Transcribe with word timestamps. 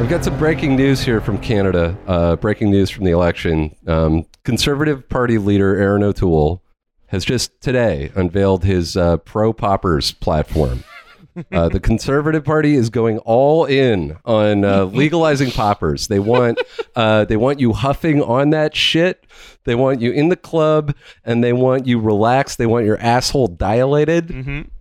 We've 0.00 0.10
got 0.10 0.22
some 0.24 0.38
breaking 0.38 0.76
news 0.76 1.00
here 1.00 1.20
from 1.20 1.38
Canada. 1.38 1.96
Uh, 2.06 2.36
breaking 2.36 2.70
news 2.70 2.90
from 2.90 3.04
the 3.04 3.10
election. 3.10 3.74
Um, 3.86 4.26
Conservative 4.44 5.08
Party 5.08 5.38
leader 5.38 5.74
Erin 5.76 6.02
O'Toole 6.02 6.62
has 7.06 7.24
just 7.24 7.58
today 7.60 8.12
unveiled 8.14 8.62
his 8.64 8.96
uh, 8.96 9.16
pro 9.18 9.52
poppers 9.52 10.12
platform. 10.12 10.84
Uh, 11.50 11.68
the 11.68 11.80
Conservative 11.80 12.44
Party 12.44 12.74
is 12.76 12.88
going 12.88 13.18
all 13.20 13.64
in 13.64 14.16
on 14.24 14.64
uh, 14.64 14.84
legalizing 14.84 15.50
poppers. 15.50 16.08
They 16.08 16.18
want 16.20 16.58
uh, 16.94 17.24
they 17.24 17.36
want 17.36 17.58
you 17.58 17.72
huffing 17.72 18.22
on 18.22 18.50
that 18.50 18.76
shit. 18.76 19.26
They 19.64 19.74
want 19.74 20.00
you 20.00 20.12
in 20.12 20.28
the 20.28 20.36
club, 20.36 20.94
and 21.24 21.42
they 21.42 21.52
want 21.52 21.86
you 21.86 21.98
relaxed. 21.98 22.58
They 22.58 22.66
want 22.66 22.86
your 22.86 22.98
asshole 22.98 23.48
dilated. 23.48 24.30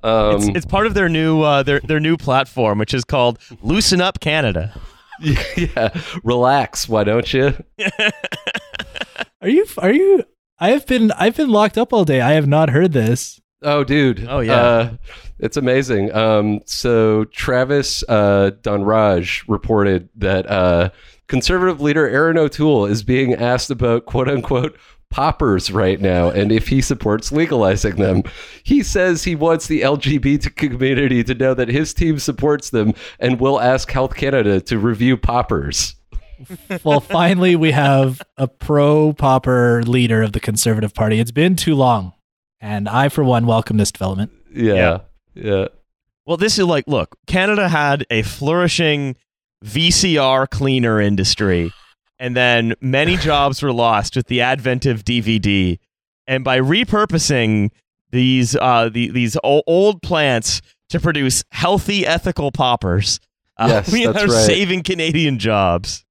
Um, 0.04 0.36
It's, 0.36 0.48
it's 0.48 0.66
part 0.66 0.88
of 0.88 0.94
their 0.94 1.10
new 1.10 1.42
uh, 1.42 1.64
their 1.64 1.80
their 1.80 2.00
new 2.00 2.16
platform, 2.16 2.78
which 2.80 2.94
is 2.94 3.04
called 3.04 3.40
Loosen 3.62 4.00
Up 4.02 4.20
Canada. 4.20 4.74
yeah, 5.56 5.90
relax. 6.24 6.88
Why 6.90 7.04
don't 7.04 7.34
you? 7.34 7.54
Are 9.42 9.50
you? 9.50 9.66
Are 9.78 9.94
you? 9.94 10.24
I 10.60 10.70
have 10.70 10.86
been. 10.86 11.12
I've 11.12 11.36
been 11.36 11.50
locked 11.50 11.78
up 11.78 11.94
all 11.94 12.06
day. 12.06 12.22
I 12.22 12.34
have 12.34 12.48
not 12.48 12.70
heard 12.70 12.94
this. 12.94 13.40
Oh, 13.62 13.84
dude. 13.84 14.28
Oh, 14.30 14.40
yeah. 14.40 14.62
Uh, 14.62 14.94
it's 15.40 15.58
amazing. 15.58 16.14
Um, 16.14 16.62
so 16.66 17.26
Travis 17.26 18.04
uh, 18.08 18.52
Dhanraj 18.62 19.44
reported 19.48 20.10
that 20.16 20.50
uh, 20.50 20.90
conservative 21.28 21.82
leader 21.82 22.08
Erin 22.08 22.38
O'Toole 22.38 22.86
is 22.86 23.04
being 23.04 23.34
asked 23.34 23.72
about 23.72 24.06
quote 24.06 24.30
unquote 24.30 24.78
poppers 25.16 25.72
right 25.72 26.02
now 26.02 26.30
and 26.30 26.52
if 26.52 26.68
he 26.68 26.82
supports 26.82 27.32
legalizing 27.32 27.96
them. 27.96 28.22
He 28.64 28.84
says 28.84 29.24
he 29.24 29.34
wants 29.34 29.68
the 29.68 29.80
LGBT 29.80 30.54
community 30.58 31.24
to 31.24 31.34
know 31.34 31.54
that 31.54 31.70
his 31.70 31.94
team 31.94 32.20
supports 32.20 32.70
them 32.72 32.94
and 33.18 33.40
will 33.40 33.62
ask 33.62 33.90
Health 33.90 34.16
Canada 34.16 34.60
to 34.60 34.78
review 34.78 35.16
poppers. 35.16 35.96
Well, 36.84 37.00
finally, 37.00 37.56
we 37.56 37.72
have 37.72 38.22
a 38.36 38.50
pro 38.50 39.14
popper 39.14 39.82
leader 39.84 40.22
of 40.22 40.34
the 40.34 40.42
Conservative 40.42 40.94
Party. 40.94 41.22
It's 41.22 41.32
been 41.32 41.56
too 41.56 41.76
long, 41.76 42.12
and 42.60 42.90
I, 42.90 43.08
for 43.08 43.24
one, 43.24 43.46
welcome 43.46 43.78
this 43.78 43.90
development. 43.90 44.34
Yeah. 44.54 45.00
Yeah. 45.34 45.70
Well, 46.26 46.36
this 46.36 46.60
is 46.60 46.66
like, 46.66 46.84
look, 46.88 47.16
Canada 47.26 47.70
had 47.70 48.06
a 48.10 48.22
flourishing 48.24 49.16
VCR 49.64 50.50
cleaner 50.50 51.00
industry, 51.00 51.72
and 52.20 52.36
then 52.36 52.74
many 52.82 53.18
jobs 53.30 53.62
were 53.62 53.74
lost 53.74 54.16
with 54.16 54.28
the 54.28 54.42
advent 54.42 54.86
of 54.86 55.04
DVD. 55.04 55.78
And 56.28 56.44
by 56.44 56.60
repurposing 56.60 57.72
these 58.12 58.56
uh, 58.56 58.90
the, 58.90 59.10
these 59.12 59.38
o- 59.44 59.64
old 59.68 60.02
plants 60.02 60.62
to 60.90 61.00
produce 61.00 61.44
healthy, 61.52 62.06
ethical 62.06 62.52
poppers, 62.52 63.20
uh, 63.58 63.68
Yes, 63.70 63.92
we 63.94 64.06
that's 64.06 64.24
are 64.24 64.28
right. 64.28 64.46
saving 64.46 64.84
Canadian 64.84 65.40
jobs. 65.40 66.04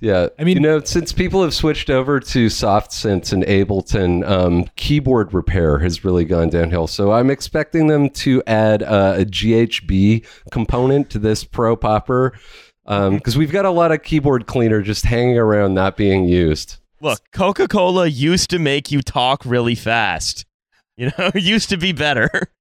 Yeah, 0.00 0.26
I 0.36 0.42
mean- 0.42 0.56
you 0.56 0.60
know, 0.60 0.80
since 0.80 1.12
people 1.12 1.42
have 1.44 1.54
switched 1.54 1.88
over 1.88 2.18
to 2.18 2.48
soft 2.48 2.90
synths 2.90 3.32
and 3.32 3.44
Ableton, 3.44 4.28
um, 4.28 4.64
keyboard 4.74 5.32
repair 5.32 5.78
has 5.78 6.04
really 6.04 6.24
gone 6.24 6.48
downhill. 6.48 6.88
So 6.88 7.12
I'm 7.12 7.30
expecting 7.30 7.86
them 7.86 8.10
to 8.10 8.42
add 8.48 8.82
uh, 8.82 9.14
a 9.18 9.24
GHB 9.24 10.26
component 10.50 11.08
to 11.10 11.20
this 11.20 11.44
Pro 11.44 11.76
Popper 11.76 12.32
because 12.84 13.36
we've 13.36 13.52
got 13.52 13.64
a 13.64 13.70
lot 13.70 13.92
of 13.92 14.02
keyboard 14.02 14.46
cleaner 14.46 14.82
just 14.82 15.04
hanging 15.04 15.38
around 15.38 15.74
not 15.74 15.96
being 15.96 16.24
used. 16.24 16.78
Look, 17.00 17.20
Coca 17.32 17.66
Cola 17.66 18.06
used 18.06 18.50
to 18.50 18.58
make 18.58 18.90
you 18.90 19.02
talk 19.02 19.44
really 19.44 19.74
fast. 19.74 20.46
You 20.94 21.06
know, 21.06 21.30
it 21.34 21.42
used 21.42 21.70
to 21.70 21.78
be 21.78 21.92
better. 21.92 22.28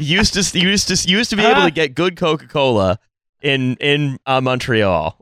You 0.00 0.18
used 0.18 0.34
to 0.34 0.58
used 0.58 0.88
to 0.88 1.08
used 1.08 1.30
to 1.30 1.36
be 1.36 1.44
able 1.44 1.62
to 1.62 1.70
get 1.72 1.94
good 1.94 2.16
Coca 2.16 2.46
Cola 2.46 2.98
in 3.42 3.76
in 3.80 4.18
uh, 4.26 4.40
Montreal. 4.40 5.18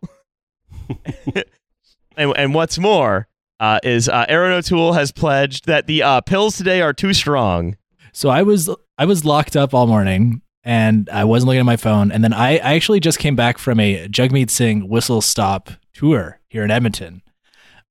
and 2.16 2.32
and 2.36 2.54
what's 2.54 2.78
more 2.78 3.28
uh, 3.60 3.80
is 3.82 4.08
uh, 4.08 4.26
Erin 4.28 4.52
O'Toole 4.52 4.92
has 4.92 5.12
pledged 5.12 5.66
that 5.66 5.86
the 5.86 6.02
uh, 6.02 6.20
pills 6.20 6.56
today 6.56 6.82
are 6.82 6.92
too 6.92 7.14
strong. 7.14 7.76
So 8.12 8.28
I 8.28 8.42
was 8.42 8.68
I 8.98 9.04
was 9.06 9.24
locked 9.24 9.56
up 9.56 9.72
all 9.72 9.86
morning, 9.86 10.42
and 10.64 11.08
I 11.10 11.24
wasn't 11.24 11.48
looking 11.48 11.60
at 11.60 11.66
my 11.66 11.76
phone. 11.76 12.10
And 12.10 12.24
then 12.24 12.32
I, 12.32 12.54
I 12.54 12.74
actually 12.74 13.00
just 13.00 13.18
came 13.18 13.36
back 13.36 13.58
from 13.58 13.78
a 13.78 14.08
Jagmeet 14.08 14.50
Singh 14.50 14.88
whistle 14.88 15.20
stop 15.20 15.70
tour 15.92 16.40
here 16.48 16.64
in 16.64 16.70
Edmonton. 16.70 17.22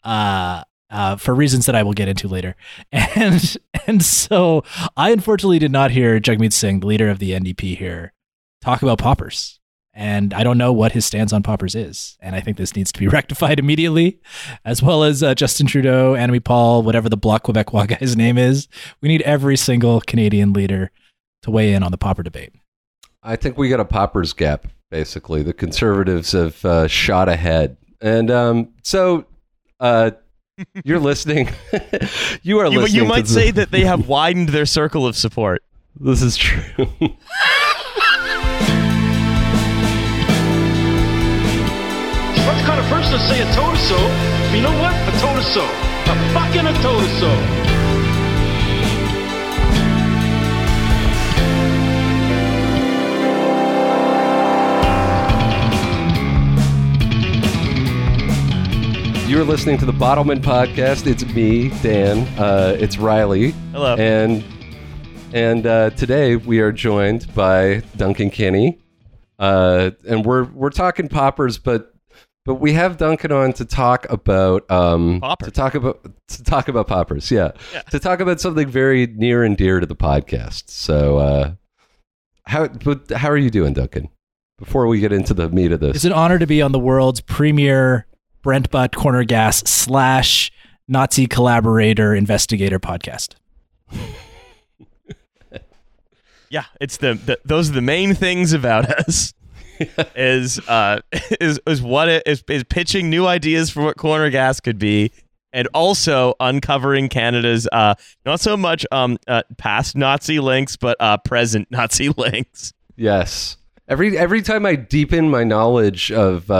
Uh, 0.04 0.64
uh, 0.90 1.16
for 1.16 1.34
reasons 1.34 1.66
that 1.66 1.76
I 1.76 1.82
will 1.84 1.94
get 1.94 2.08
into 2.08 2.28
later. 2.28 2.56
And 3.16 3.58
and 3.88 4.04
so 4.04 4.64
I 4.96 5.12
unfortunately 5.12 5.60
did 5.60 5.72
not 5.72 5.92
hear 5.92 6.20
Jagmeet 6.20 6.54
Singh, 6.54 6.80
the 6.80 6.88
leader 6.88 7.10
of 7.10 7.20
the 7.20 7.32
NDP 7.32 7.78
here, 7.78 8.14
talk 8.62 8.82
about 8.82 9.00
poppers. 9.00 9.60
And 9.94 10.34
I 10.34 10.44
don't 10.44 10.58
know 10.58 10.74
what 10.74 10.94
his 10.94 11.06
stance 11.06 11.32
on 11.34 11.44
poppers 11.44 11.76
is. 11.76 12.18
And 12.20 12.36
I 12.36 12.40
think 12.40 12.58
this 12.58 12.76
needs 12.76 12.92
to 12.92 13.00
be 13.00 13.08
rectified 13.20 13.60
immediately, 13.60 14.20
as 14.66 14.82
well 14.82 15.04
as 15.04 15.22
uh, 15.22 15.36
Justin 15.36 15.68
Trudeau, 15.68 16.14
Annamie 16.14 16.44
Paul, 16.44 16.82
whatever 16.82 17.10
the 17.10 17.18
Bloc 17.18 17.44
Quebecois 17.44 18.00
guy's 18.00 18.16
name 18.18 18.38
is. 18.38 18.68
We 19.02 19.10
need 19.10 19.22
every 19.24 19.58
single 19.58 20.02
Canadian 20.02 20.54
leader 20.54 20.92
to 21.44 21.52
weigh 21.52 21.74
in 21.74 21.84
on 21.84 21.92
the 21.92 21.98
popper 21.98 22.24
debate. 22.24 22.54
I 23.24 23.36
think 23.36 23.58
we 23.58 23.70
got 23.70 23.80
a 23.80 23.86
poppers 23.86 24.34
gap. 24.34 24.68
Basically, 24.92 25.42
the 25.44 25.54
conservatives 25.54 26.34
have 26.34 26.64
uh, 26.66 26.88
shot 26.88 27.28
ahead, 27.30 27.78
and 28.02 28.30
um, 28.30 28.70
so 28.84 29.26
uh, 29.80 30.12
you're 30.84 31.00
listening. 31.00 31.50
you 32.44 32.60
are 32.60 32.68
You, 32.68 32.80
listening. 32.82 32.96
you 32.96 33.02
to 33.02 33.08
might 33.08 33.26
the- 33.26 33.32
say 33.32 33.52
that 33.52 33.72
they 33.72 33.86
have 33.86 34.08
widened 34.08 34.50
their 34.50 34.66
circle 34.68 35.08
of 35.08 35.16
support. 35.16 35.64
This 36.00 36.22
is 36.22 36.36
true. 36.38 36.62
What's 42.46 42.62
kind 42.68 42.80
of 42.80 42.86
person 42.88 43.14
to 43.14 43.20
say 43.20 43.42
a 43.42 43.46
toe 43.56 43.72
to 43.72 43.78
so? 43.78 43.98
You 44.54 44.62
know 44.62 44.76
what? 44.82 44.94
A 44.94 45.12
toe 45.20 45.36
to 45.36 45.44
so. 45.44 45.64
A 45.64 46.16
fucking 46.36 46.66
a 46.68 46.74
toe 46.84 47.00
to 47.00 47.10
so. 47.20 47.73
You're 59.26 59.46
listening 59.46 59.78
to 59.80 59.86
the 59.86 59.94
Bottleman 59.94 60.42
Podcast. 60.42 61.08
It's 61.08 61.26
me, 61.26 61.70
Dan. 61.82 62.28
Uh, 62.38 62.76
it's 62.78 62.98
Riley. 62.98 63.52
Hello. 63.72 63.96
And 63.96 64.44
and 65.34 65.66
uh, 65.66 65.90
today 65.92 66.36
we 66.36 66.60
are 66.60 66.72
joined 66.72 67.34
by 67.34 67.82
Duncan 67.98 68.30
Kinney, 68.30 68.80
uh, 69.40 69.92
and 70.08 70.24
we're 70.26 70.44
we're 70.44 70.70
talking 70.70 71.08
poppers, 71.08 71.58
but 71.58 71.96
but 72.46 72.56
we 72.56 72.74
have 72.74 72.98
Duncan 72.98 73.32
on 73.32 73.54
to 73.54 73.66
talk 73.66 74.06
about 74.12 74.70
um, 74.70 75.20
Poppers. 75.22 75.48
to 75.48 75.52
talk 75.52 75.74
about 75.76 76.06
to 76.28 76.44
talk 76.44 76.68
about 76.68 76.88
poppers. 76.88 77.32
Yeah. 77.32 77.52
Yeah. 77.74 77.82
to 77.84 78.00
talk 78.00 78.20
about 78.20 78.40
something 78.42 78.68
very 78.68 79.08
near 79.08 79.44
and 79.44 79.58
dear 79.58 79.80
to 79.80 79.86
the 79.88 79.96
podcast. 79.96 80.70
So 80.70 81.18
uh, 81.18 81.52
how 82.46 82.68
but 82.68 83.10
how 83.14 83.30
are 83.30 83.38
you 83.38 83.50
doing, 83.50 83.74
Duncan? 83.74 84.10
Before 84.60 84.86
we 84.88 85.00
get 85.00 85.12
into 85.12 85.34
the 85.34 85.50
meat 85.50 85.72
of 85.72 85.80
this, 85.80 85.96
It's 85.96 86.06
an 86.06 86.14
honor 86.14 86.38
to 86.38 86.46
be 86.46 86.62
on 86.62 86.72
the 86.74 86.80
world's 86.80 87.22
premier 87.22 88.06
Brent 88.44 88.70
Butt 88.70 88.96
Corner 88.96 89.24
Gas 89.24 89.64
slash 89.66 90.52
Nazi 90.88 91.26
collaborator 91.26 92.14
investigator 92.14 92.80
podcast. 92.80 93.36
Yeah, 96.54 96.66
it's 96.80 96.98
the, 96.98 97.16
the 97.16 97.40
those 97.44 97.72
are 97.72 97.74
the 97.74 97.82
main 97.82 98.14
things 98.14 98.54
about 98.54 98.86
us. 98.88 99.34
is 100.16 100.60
uh 100.68 101.02
is 101.42 101.60
is 101.66 101.82
what 101.82 102.08
it 102.08 102.22
is 102.28 102.44
is 102.48 102.64
pitching 102.66 103.10
new 103.10 103.26
ideas 103.26 103.72
for 103.72 103.82
what 103.82 103.98
corner 103.98 104.30
gas 104.30 104.60
could 104.60 104.78
be 104.78 105.12
and 105.52 105.68
also 105.74 106.36
uncovering 106.40 107.10
Canada's 107.10 107.68
uh 107.72 107.96
not 108.24 108.40
so 108.40 108.56
much 108.56 108.86
um 108.92 109.18
uh, 109.28 109.42
past 109.58 109.96
Nazi 109.98 110.40
links 110.40 110.78
but 110.78 110.96
uh 111.00 111.18
present 111.18 111.70
Nazi 111.72 112.10
links. 112.10 112.72
Yes. 112.96 113.58
Every 113.88 114.16
every 114.16 114.44
time 114.44 114.64
I 114.64 114.76
deepen 114.76 115.32
my 115.32 115.44
knowledge 115.44 116.12
of 116.12 116.52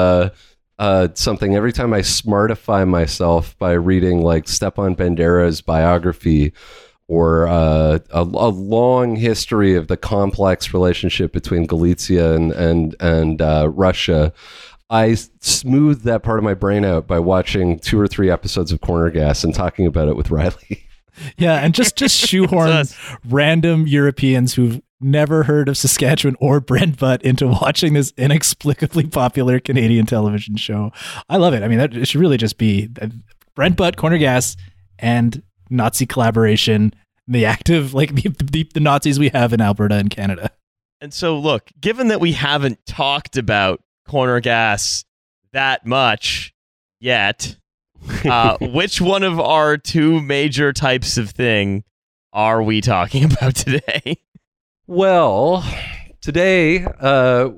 uh, 0.84 1.08
something, 1.14 1.56
every 1.56 1.72
time 1.72 1.94
I 1.94 2.02
smartify 2.02 2.86
myself 2.86 3.58
by 3.58 3.72
reading 3.72 4.22
like 4.22 4.50
Stepan 4.50 4.98
Bandera's 4.98 5.62
biography 5.62 6.52
or 7.08 7.48
uh, 7.48 8.00
a, 8.12 8.22
a 8.22 8.50
long 8.50 9.16
history 9.16 9.76
of 9.76 9.88
the 9.88 9.96
complex 9.96 10.74
relationship 10.74 11.32
between 11.32 11.68
Galicia 11.68 12.34
and 12.36 12.52
and 12.52 12.98
and 13.00 13.42
uh, 13.42 13.70
Russia, 13.74 14.34
I 14.90 15.14
smooth 15.40 16.02
that 16.02 16.22
part 16.22 16.38
of 16.38 16.44
my 16.44 16.54
brain 16.54 16.84
out 16.84 17.08
by 17.08 17.20
watching 17.20 17.80
two 17.80 17.98
or 17.98 18.08
three 18.08 18.30
episodes 18.30 18.74
of 18.74 18.82
Corner 18.82 19.10
Gas 19.10 19.46
and 19.46 19.56
talking 19.56 19.86
about 19.88 20.10
it 20.10 20.18
with 20.18 20.32
Riley. 20.32 20.86
Yeah, 21.38 21.60
and 21.60 21.76
just 21.76 21.96
just 21.96 22.18
shoehorn 22.28 22.88
random 23.30 23.86
Europeans 23.86 24.56
who've 24.56 24.82
never 25.04 25.44
heard 25.44 25.70
of 25.70 25.78
Saskatchewan 25.78 26.36
or 26.40 26.60
Brent 26.60 27.00
Butt 27.00 27.22
into 27.24 27.48
watching 27.48 27.94
this 27.94 28.14
inexplicably 28.18 29.08
popular 29.08 29.60
Canadian 29.60 30.06
television 30.06 30.56
show. 30.56 30.92
I 31.30 31.38
love 31.38 31.54
it. 31.54 31.64
I 31.64 31.68
mean, 31.68 31.80
that 31.80 31.96
it 31.96 32.08
should 32.08 32.22
really 32.22 32.38
just 32.38 32.58
be 32.58 32.90
Brent 33.56 33.78
Butt, 33.78 33.98
Corner 33.98 34.18
Gas, 34.18 34.56
and 35.00 35.42
Nazi 35.70 36.06
collaboration. 36.06 36.94
The 37.28 37.46
active, 37.46 37.94
like 37.94 38.16
the, 38.16 38.30
the, 38.44 38.70
the 38.74 38.80
Nazis 38.80 39.18
we 39.18 39.30
have 39.30 39.54
in 39.54 39.62
Alberta 39.62 39.96
and 39.96 40.10
Canada. 40.10 40.50
And 41.00 41.14
so 41.14 41.38
look, 41.38 41.70
given 41.80 42.10
that 42.10 42.20
we 42.20 42.34
haven't 42.34 42.86
talked 42.86 43.38
about 43.38 43.82
corner 44.08 44.40
gas 44.40 45.06
that 45.54 45.86
much 45.86 46.54
yet. 47.00 47.58
Uh, 48.26 48.58
which 48.62 49.00
one 49.00 49.24
of 49.24 49.40
our 49.40 49.78
two 49.78 50.22
major 50.22 50.74
types 50.74 51.18
of 51.18 51.30
thing 51.30 51.84
are 52.34 52.62
we 52.62 52.82
talking 52.82 53.24
about 53.32 53.56
today? 53.56 54.18
Well, 54.88 55.66
today 56.20 56.84
uh, 57.00 57.52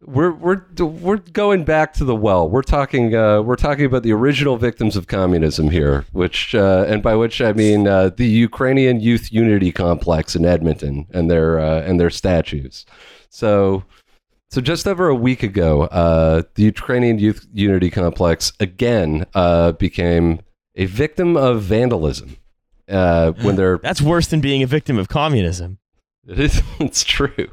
we're 0.00 0.32
we're 0.32 0.64
we're 0.76 1.18
going 1.18 1.62
back 1.62 1.92
to 1.94 2.04
the 2.04 2.16
well. 2.16 2.48
We're 2.48 2.62
talking 2.62 3.14
uh, 3.14 3.42
we're 3.42 3.54
talking 3.54 3.84
about 3.84 4.02
the 4.02 4.12
original 4.12 4.56
victims 4.56 4.96
of 4.96 5.06
communism 5.06 5.70
here, 5.70 6.04
which 6.10 6.56
uh, 6.56 6.84
and 6.88 7.00
by 7.00 7.14
which 7.14 7.40
I 7.40 7.52
mean 7.52 7.86
uh, 7.86 8.10
the 8.10 8.26
Ukrainian 8.26 8.98
Youth 8.98 9.32
Unity 9.32 9.70
Complex 9.70 10.34
in 10.34 10.44
Edmonton 10.44 11.06
and 11.12 11.30
their 11.30 11.60
uh, 11.60 11.82
and 11.82 12.00
their 12.00 12.10
statues. 12.10 12.86
So. 13.30 13.84
So 14.50 14.62
just 14.62 14.88
over 14.88 15.08
a 15.08 15.14
week 15.14 15.42
ago, 15.42 15.82
uh, 15.82 16.40
the 16.54 16.62
Ukrainian 16.62 17.18
Youth 17.18 17.46
Unity 17.52 17.90
Complex 17.90 18.54
again 18.58 19.26
uh, 19.34 19.72
became 19.72 20.40
a 20.74 20.86
victim 20.86 21.36
of 21.36 21.60
vandalism 21.60 22.38
uh, 22.88 23.32
when 23.42 23.56
they're 23.56 23.76
That's 23.76 24.00
worse 24.00 24.26
than 24.28 24.40
being 24.40 24.62
a 24.62 24.66
victim 24.66 24.96
of 24.96 25.08
communism. 25.08 25.80
It 26.28 26.38
is. 26.38 26.62
It's 26.80 27.02
true. 27.02 27.50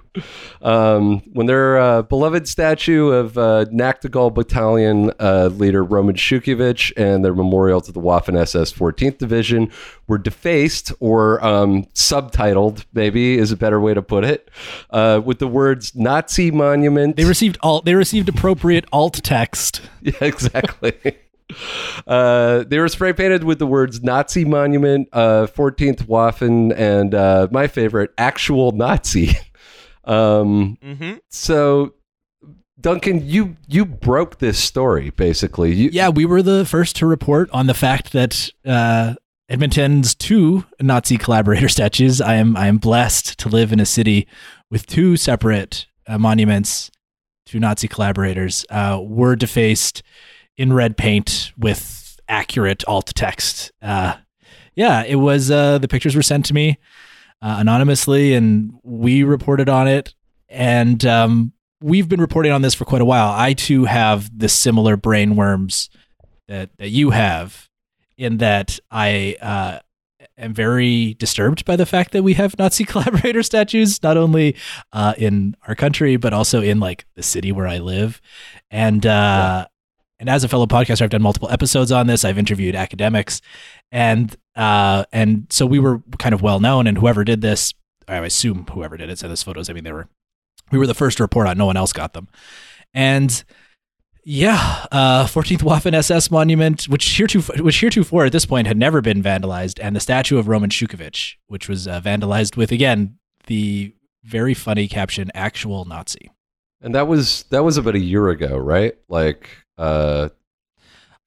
Um, 0.62 1.22
when 1.33 1.48
their 1.48 1.80
uh, 1.80 2.01
beloved 2.04 2.48
statue 2.48 3.07
of 3.07 3.36
uh, 3.39 3.66
Battalion 3.66 5.12
uh, 5.19 5.48
leader 5.48 5.83
Roman 5.83 6.13
Shukhevych 6.16 6.94
and 6.95 7.25
their 7.25 7.33
memorial 7.33 7.81
to 7.81 7.92
the 7.92 8.00
Waffen 8.00 8.39
SS 8.39 8.72
14th 8.72 9.18
Division 9.18 9.72
were 10.07 10.19
defaced 10.19 10.94
or 11.00 11.44
um, 11.44 11.86
subtitled, 11.95 12.86
maybe 12.94 13.39
is 13.39 13.51
a 13.51 13.57
better 13.57 13.80
way 13.80 13.95
to 13.95 14.04
put 14.04 14.24
it, 14.24 14.51
uh, 14.92 15.22
with 15.25 15.39
the 15.39 15.48
words 15.48 15.95
"Nazi 15.95 16.51
monument." 16.51 17.16
They 17.16 17.25
received 17.25 17.57
alt. 17.63 17.86
They 17.86 17.95
received 17.95 18.30
appropriate 18.30 18.86
alt 18.92 19.22
text. 19.24 19.81
Yeah, 20.06 20.13
exactly. 20.22 21.18
Uh, 22.07 22.63
they 22.68 22.80
were 22.80 22.88
spray 22.88 23.13
painted 23.13 23.44
with 23.44 23.59
the 23.59 23.68
words 23.68 24.01
Nazi 24.03 24.45
monument, 24.45 25.07
uh, 25.13 25.47
14th 25.47 26.06
Waffen, 26.07 26.74
and 26.77 27.13
uh, 27.13 27.47
my 27.51 27.68
favorite, 27.68 28.12
actual 28.18 28.71
Nazi. 28.71 29.31
Um, 30.07 30.77
Mm-hmm. 30.83 31.13
so, 31.31 31.95
Duncan, 32.80 33.25
you 33.27 33.57
you 33.68 33.86
broke 33.86 34.38
this 34.38 34.59
story 34.59 35.09
basically. 35.09 35.74
You, 35.74 35.89
Yeah, 35.92 36.09
we 36.09 36.25
were 36.25 36.44
the 36.44 36.63
first 36.63 36.95
to 36.97 37.07
report 37.07 37.50
on 37.51 37.65
the 37.65 37.74
fact 37.74 38.12
that 38.12 38.51
uh, 38.65 39.15
Edmonton's 39.50 40.13
two 40.13 40.63
Nazi 40.80 41.18
collaborator 41.18 41.68
statues. 41.77 42.21
I 42.21 42.36
am 42.36 42.56
I 42.56 42.68
am 42.68 42.77
blessed 42.77 43.39
to 43.39 43.50
live 43.50 43.74
in 43.74 43.80
a 43.80 43.86
city 43.88 44.27
with 44.69 44.86
two 44.86 45.18
separate 45.18 45.88
uh, 46.06 46.19
monuments 46.19 46.91
to 47.48 47.59
Nazi 47.59 47.88
collaborators. 47.88 48.63
Uh, 48.69 49.00
were 49.01 49.36
defaced 49.36 50.03
in 50.57 50.74
red 50.74 50.98
paint 50.98 51.52
with 51.57 52.19
accurate 52.28 52.84
alt 52.88 53.12
text. 53.16 53.72
Uh, 53.81 54.16
yeah, 54.75 55.04
it 55.04 55.16
was. 55.16 55.52
Uh, 55.52 55.78
the 55.78 55.88
pictures 55.88 56.16
were 56.16 56.24
sent 56.24 56.46
to 56.46 56.54
me 56.54 56.78
uh, 57.42 57.57
anonymously, 57.60 58.34
and 58.34 58.74
we 58.84 59.24
reported 59.24 59.69
on 59.69 59.88
it. 59.88 60.13
And 60.50 61.06
um, 61.06 61.54
we've 61.81 62.10
been 62.10 62.22
reporting 62.22 62.52
on 62.52 62.62
this 62.62 62.74
for 62.74 62.86
quite 62.86 63.02
a 63.02 63.06
while. 63.06 63.31
I 63.31 63.54
too 63.54 63.86
have 63.86 64.38
the 64.38 64.50
similar 64.50 64.98
brain 64.98 65.36
worms 65.36 65.90
that, 66.48 66.75
that 66.78 66.90
you 66.90 67.12
have, 67.12 67.69
in 68.18 68.38
that 68.38 68.80
I 68.92 69.38
uh, 69.42 69.80
am 70.38 70.54
very 70.54 71.16
disturbed 71.16 71.66
by 71.66 71.75
the 71.75 71.86
fact 71.86 72.12
that 72.12 72.24
we 72.24 72.34
have 72.34 72.58
Nazi 72.58 72.84
collaborator 72.86 73.44
statues, 73.44 74.01
not 74.04 74.18
only 74.18 74.56
uh, 74.94 75.13
in 75.18 75.56
our 75.68 75.75
country 75.75 76.18
but 76.18 76.34
also 76.34 76.62
in 76.62 76.80
like 76.80 77.06
the 77.16 77.24
city 77.24 77.51
where 77.51 77.68
I 77.68 77.80
live, 77.80 78.22
and 78.69 79.06
uh, 79.06 79.68
and 80.19 80.29
as 80.29 80.44
a 80.44 80.47
fellow 80.47 80.65
podcaster, 80.65 81.01
I've 81.01 81.09
done 81.09 81.21
multiple 81.21 81.50
episodes 81.50 81.91
on 81.91 82.07
this. 82.07 82.23
I've 82.23 82.38
interviewed 82.38 82.75
academics, 82.75 83.41
and 83.91 84.35
uh, 84.56 85.06
and 85.12 85.47
so 85.50 85.65
we 85.65 85.79
were 85.79 86.01
kind 86.19 86.33
of 86.33 86.41
well 86.41 86.59
known. 86.59 86.88
And 86.88 86.97
whoever 86.97 87.23
did 87.23 87.41
this, 87.41 87.73
I 88.07 88.17
assume 88.17 88.65
whoever 88.71 88.97
did 88.97 89.09
it 89.09 89.19
sent 89.19 89.33
us 89.33 89.44
photos. 89.44 89.69
I 89.69 89.73
mean, 89.73 89.83
they 89.83 89.91
were 89.91 90.07
we 90.71 90.77
were 90.77 90.88
the 90.88 90.94
first 90.94 91.17
to 91.17 91.23
report 91.23 91.47
on. 91.47 91.57
No 91.57 91.65
one 91.65 91.77
else 91.77 91.94
got 91.94 92.13
them, 92.13 92.27
and 92.94 93.44
yeah, 94.23 94.85
uh, 94.91 95.25
14th 95.25 95.59
Waffen 95.59 95.94
SS 95.94 96.31
monument, 96.31 96.85
which 96.85 97.17
heretofore, 97.17 97.57
which 97.57 97.79
heretofore 97.79 98.25
at 98.25 98.31
this 98.31 98.45
point 98.45 98.67
had 98.67 98.77
never 98.77 99.01
been 99.01 99.21
vandalized, 99.21 99.79
and 99.81 99.95
the 99.95 100.00
statue 100.00 100.38
of 100.38 100.47
Roman 100.47 100.69
Shukhevych, 100.69 101.35
which 101.47 101.69
was 101.69 101.88
uh, 101.88 102.01
vandalized 102.01 102.57
with 102.57 102.71
again 102.71 103.17
the 103.47 103.94
very 104.23 104.53
funny 104.53 104.88
caption 104.88 105.29
"Actual 105.35 105.85
Nazi." 105.85 106.31
and 106.85 106.94
that 106.94 107.07
was 107.07 107.44
that 107.50 107.63
was 107.63 107.77
about 107.77 107.95
a 107.95 108.00
year 108.00 108.29
ago, 108.29 108.57
right? 108.57 108.95
Like, 109.09 109.50
uh, 109.77 110.30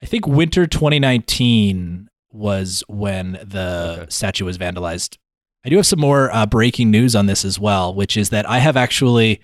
I 0.01 0.05
think 0.05 0.27
winter 0.27 0.65
2019 0.67 2.09
was 2.31 2.83
when 2.87 3.33
the 3.43 3.97
Okay. 4.01 4.05
statue 4.09 4.45
was 4.45 4.57
vandalized. 4.57 5.17
I 5.65 5.69
do 5.69 5.75
have 5.75 5.85
some 5.87 5.99
more 5.99 6.33
uh, 6.33 6.45
breaking 6.45 6.89
news 6.91 7.15
on 7.15 7.25
this 7.25 7.43
as 7.43 7.59
well, 7.59 7.93
which 7.93 8.15
is 8.15 8.29
that 8.29 8.47
I 8.49 8.59
have 8.59 8.77
actually 8.77 9.41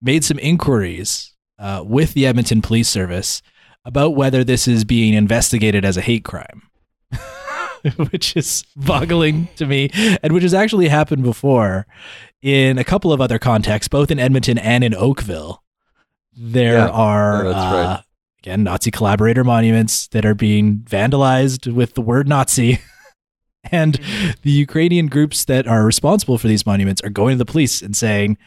made 0.00 0.24
some 0.24 0.38
inquiries 0.38 1.34
uh, 1.58 1.82
with 1.84 2.14
the 2.14 2.24
Edmonton 2.26 2.62
Police 2.62 2.88
Service 2.88 3.42
about 3.84 4.14
whether 4.14 4.44
this 4.44 4.66
is 4.68 4.84
being 4.84 5.12
investigated 5.14 5.84
as 5.84 5.96
a 5.96 6.00
hate 6.00 6.24
crime, 6.24 6.62
which 8.10 8.36
is 8.36 8.64
boggling 8.76 9.48
to 9.56 9.66
me, 9.66 9.90
and 10.22 10.32
which 10.32 10.42
has 10.42 10.54
actually 10.54 10.88
happened 10.88 11.22
before 11.22 11.86
in 12.40 12.78
a 12.78 12.84
couple 12.84 13.12
of 13.12 13.20
other 13.20 13.38
contexts, 13.38 13.88
both 13.88 14.10
in 14.10 14.18
Edmonton 14.18 14.56
and 14.58 14.84
in 14.84 14.94
Oakville. 14.94 15.62
There 16.36 16.74
Yeah. 16.74 16.88
are 16.88 17.44
Yeah, 17.44 17.50
that's 17.52 17.56
uh, 17.74 17.86
right. 17.88 18.04
Again 18.48 18.64
Nazi 18.64 18.90
collaborator 18.90 19.44
monuments 19.44 20.08
that 20.08 20.24
are 20.24 20.34
being 20.34 20.78
vandalized 20.78 21.70
with 21.72 21.94
the 21.94 22.00
word 22.00 22.26
Nazi. 22.26 22.80
and 23.70 24.00
the 24.42 24.50
Ukrainian 24.50 25.08
groups 25.08 25.44
that 25.44 25.66
are 25.66 25.84
responsible 25.84 26.38
for 26.38 26.48
these 26.48 26.64
monuments 26.64 27.02
are 27.02 27.10
going 27.10 27.34
to 27.34 27.44
the 27.44 27.50
police 27.50 27.82
and 27.82 27.94
saying, 27.94 28.38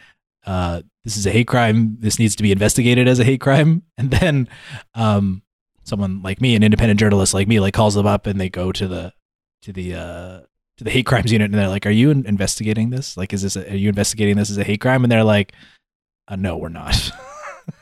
uh, 0.46 0.82
"This 1.04 1.18
is 1.18 1.28
a 1.28 1.32
hate 1.32 1.48
crime. 1.48 1.98
This 2.00 2.18
needs 2.18 2.36
to 2.38 2.44
be 2.44 2.52
investigated 2.52 3.08
as 3.08 3.20
a 3.20 3.24
hate 3.24 3.42
crime." 3.42 3.84
And 3.98 4.10
then, 4.10 4.50
um, 4.96 5.44
someone 5.84 6.24
like 6.24 6.42
me, 6.42 6.56
an 6.56 6.64
independent 6.64 7.00
journalist 7.00 7.36
like 7.36 7.48
me, 7.48 7.60
like 7.60 7.76
calls 7.76 7.94
them 7.94 8.08
up 8.08 8.26
and 8.26 8.42
they 8.42 8.50
go 8.50 8.72
to 8.72 8.88
the 8.88 9.14
to 9.62 9.72
the 9.72 9.94
uh, 9.94 10.40
to 10.78 10.84
the 10.84 10.90
hate 10.90 11.06
crimes 11.06 11.32
unit 11.32 11.52
and 11.52 11.60
they're 11.60 11.70
like, 11.70 11.86
"Are 11.86 11.92
you 11.92 12.10
investigating 12.10 12.90
this? 12.90 13.16
Like, 13.18 13.34
is 13.34 13.44
this 13.44 13.56
a, 13.56 13.72
are 13.72 13.76
you 13.76 13.90
investigating 13.90 14.38
this 14.38 14.50
as 14.50 14.58
a 14.58 14.64
hate 14.64 14.82
crime?" 14.82 15.04
And 15.04 15.12
they're 15.12 15.24
like, 15.24 15.54
uh, 16.28 16.38
"No, 16.38 16.58
we're 16.58 16.70
not." 16.70 17.12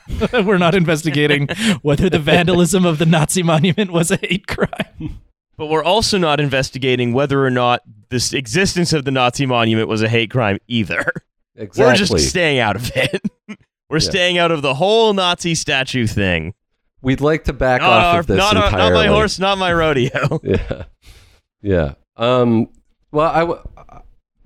we're 0.34 0.58
not 0.58 0.76
investigating 0.76 1.48
whether 1.82 2.10
the 2.10 2.20
vandalism 2.20 2.86
of 2.86 2.98
the 2.98 3.06
Nazi 3.06 3.44
monument 3.44 3.92
was 3.92 4.12
a 4.12 4.18
hate 4.18 4.48
crime. 4.48 5.20
But 5.58 5.68
we're 5.68 5.84
also 5.84 6.18
not 6.18 6.40
investigating 6.40 7.14
whether 7.14 7.46
or 7.46 7.50
not 7.50 7.82
this 8.10 8.34
existence 8.34 8.94
of 8.94 9.06
the 9.06 9.12
Nazi 9.12 9.46
monument 9.46 9.88
was 9.88 10.02
a 10.02 10.10
hate 10.10 10.32
crime 10.32 10.58
either. 10.68 11.06
exactly. 11.56 11.84
We're 11.86 11.96
just 11.96 12.30
staying 12.30 12.60
out 12.60 12.76
of 12.76 12.92
it. 12.96 13.22
we're 13.90 13.98
Yeah. 13.98 14.10
staying 14.10 14.38
out 14.38 14.52
of 14.52 14.62
the 14.62 14.74
whole 14.76 15.14
Nazi 15.14 15.56
statue 15.56 16.08
thing. 16.08 16.54
We'd 17.02 17.22
like 17.22 17.46
to 17.46 17.54
back 17.54 17.82
Not, 17.82 17.90
off 17.90 18.14
our- 18.14 18.20
of 18.22 18.28
this 18.28 18.38
not, 18.38 18.58
our- 18.58 18.72
not 18.72 18.94
my 18.94 19.08
horse, 19.08 19.40
not 19.40 19.58
my 19.58 19.74
rodeo. 19.74 20.40
yeah 20.44 20.84
yeah 21.62 21.94
um 22.16 22.70
well 23.12 23.30
i 23.30 23.40
w- 23.42 23.62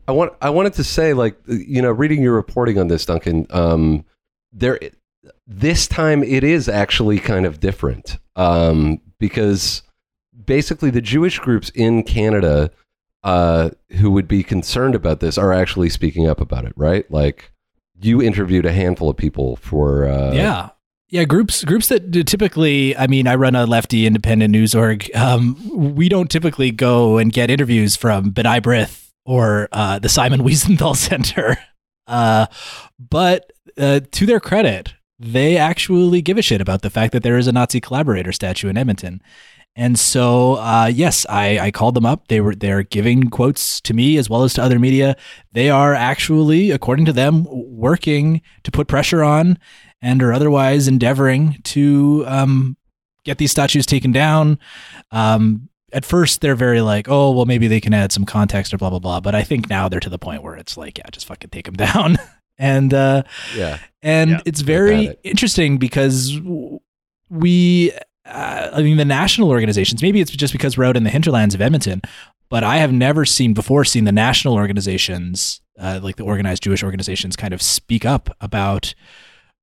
i 0.08 0.12
want 0.12 0.34
i 0.42 0.50
wanted 0.50 0.74
to 0.74 0.84
say 0.84 1.14
like 1.14 1.38
you 1.46 1.80
know 1.80 1.92
reading 1.92 2.24
your 2.24 2.34
reporting 2.34 2.80
on 2.80 2.88
this 2.88 3.06
duncan 3.06 3.46
um 3.52 4.04
there 4.52 4.80
this 5.48 5.88
time 5.88 6.24
it 6.24 6.44
is 6.44 6.68
actually 6.68 7.20
kind 7.20 7.46
of 7.46 7.60
different 7.60 8.18
um 8.36 9.00
because 9.20 9.84
basically 10.46 10.90
the 10.90 11.02
jewish 11.02 11.40
groups 11.40 11.70
in 11.76 12.04
canada 12.04 12.70
uh 13.24 13.70
who 14.00 14.12
would 14.12 14.28
be 14.28 14.44
concerned 14.44 14.96
about 14.96 15.20
this 15.20 15.38
are 15.38 15.54
actually 15.54 15.90
speaking 15.90 16.28
up 16.28 16.42
about 16.42 16.66
it 16.66 16.74
right 16.76 17.10
like 17.12 17.52
you 18.02 18.22
interviewed 18.22 18.66
a 18.66 18.74
handful 18.74 19.10
of 19.10 19.18
people 19.18 19.56
for 19.58 20.08
uh 20.08 20.34
yeah. 20.34 20.70
Yeah, 21.10 21.26
groups 21.26 21.64
groups 21.64 21.90
that 21.90 22.12
typically, 22.26 22.98
I 22.98 23.06
mean, 23.06 23.28
I 23.28 23.36
run 23.36 23.54
a 23.54 23.68
lefty 23.68 24.08
independent 24.08 24.52
news 24.52 24.74
org. 24.74 25.16
Um, 25.16 25.94
we 25.96 26.10
don't 26.10 26.28
typically 26.28 26.72
go 26.72 27.20
and 27.20 27.32
get 27.32 27.52
interviews 27.52 27.96
from 27.96 28.32
B'nai 28.32 28.60
B'rith 28.62 29.12
or 29.24 29.70
uh, 29.72 30.00
the 30.00 30.10
Simon 30.10 30.42
Wiesenthal 30.42 30.96
Center. 30.96 31.60
Uh, 32.08 32.48
but 32.98 33.54
uh, 33.78 34.00
to 34.12 34.26
their 34.26 34.40
credit, 34.40 34.96
they 35.24 35.58
actually 35.58 36.22
give 36.22 36.38
a 36.38 36.42
shit 36.42 36.62
about 36.62 36.82
the 36.82 36.90
fact 36.90 37.14
that 37.14 37.24
there 37.24 37.38
is 37.38 37.48
a 37.48 37.52
Nazi 37.52 37.80
collaborator 37.80 38.32
statue 38.32 38.70
in 38.70 38.78
Edmonton. 38.78 39.22
And 39.76 39.98
so, 39.98 40.56
uh, 40.56 40.92
yes, 40.94 41.26
I, 41.30 41.58
I 41.58 41.72
called 41.72 41.96
them 41.96 42.06
up. 42.06 42.28
They 42.28 42.42
were 42.42 42.54
they're 42.54 42.84
giving 42.84 43.30
quotes 43.30 43.82
to 43.82 43.94
me 43.94 44.18
as 44.18 44.30
well 44.30 44.44
as 44.44 44.54
to 44.54 44.64
other 44.64 44.78
media. 44.78 45.16
They 45.52 45.70
are 45.70 45.96
actually, 45.96 46.70
according 46.70 47.06
to 47.06 47.14
them, 47.14 47.48
working 47.50 48.42
to 48.64 48.72
put 48.72 48.88
pressure 48.88 49.24
on 49.24 49.58
and 50.00 50.22
are 50.22 50.34
otherwise 50.34 50.88
endeavoring 50.88 51.58
to 51.64 52.24
um, 52.28 52.78
get 53.24 53.40
these 53.40 53.52
statues 53.52 53.88
taken 53.88 54.12
down. 54.12 54.60
Um, 55.12 55.70
at 55.92 56.06
first, 56.06 56.42
they're 56.42 56.56
very 56.56 56.82
like, 56.82 57.08
oh, 57.10 57.32
well, 57.32 57.46
maybe 57.46 57.68
they 57.68 57.82
can 57.82 57.94
add 57.94 58.12
some 58.12 58.26
context 58.26 58.74
or 58.74 58.78
blah 58.78 58.92
blah 58.92 59.00
blah. 59.00 59.22
But 59.22 59.34
I 59.34 59.44
think 59.44 59.70
now 59.70 59.90
they're 59.90 60.00
to 60.02 60.10
the 60.10 60.20
point 60.20 60.44
where 60.44 60.56
it's 60.56 60.78
like, 60.78 61.00
yeah, 61.00 61.10
just 61.12 61.26
fucking 61.26 61.50
take 61.50 61.66
them 61.66 61.76
down. 61.78 62.18
And 62.58 62.94
uh, 62.94 63.24
yeah 63.56 63.80
and 64.04 64.32
Yeah. 64.32 64.40
it's 64.46 64.62
very 64.62 65.06
it. 65.08 65.20
interesting 65.24 65.78
because 65.78 66.40
we, 67.30 67.92
uh, 68.26 68.70
I 68.74 68.82
mean, 68.84 68.98
the 68.98 69.06
national 69.06 69.50
organizations. 69.50 70.02
Maybe 70.02 70.22
it's 70.22 70.32
just 70.32 70.54
because 70.54 70.78
we're 70.78 70.84
out 70.86 70.98
in 70.98 71.04
the 71.04 71.10
hinterlands 71.10 71.56
of 71.56 71.62
Edmonton, 71.62 72.02
but 72.50 72.64
I 72.64 72.78
have 72.78 72.92
never 72.92 73.26
seen 73.26 73.54
before 73.54 73.86
seen 73.86 74.04
the 74.04 74.12
national 74.12 74.54
organizations, 74.56 75.62
uh, 75.80 76.00
like 76.04 76.18
the 76.18 76.24
organized 76.24 76.64
Jewish 76.64 76.84
organizations, 76.84 77.36
kind 77.36 77.54
of 77.54 77.62
speak 77.62 78.06
up 78.06 78.36
about 78.42 78.94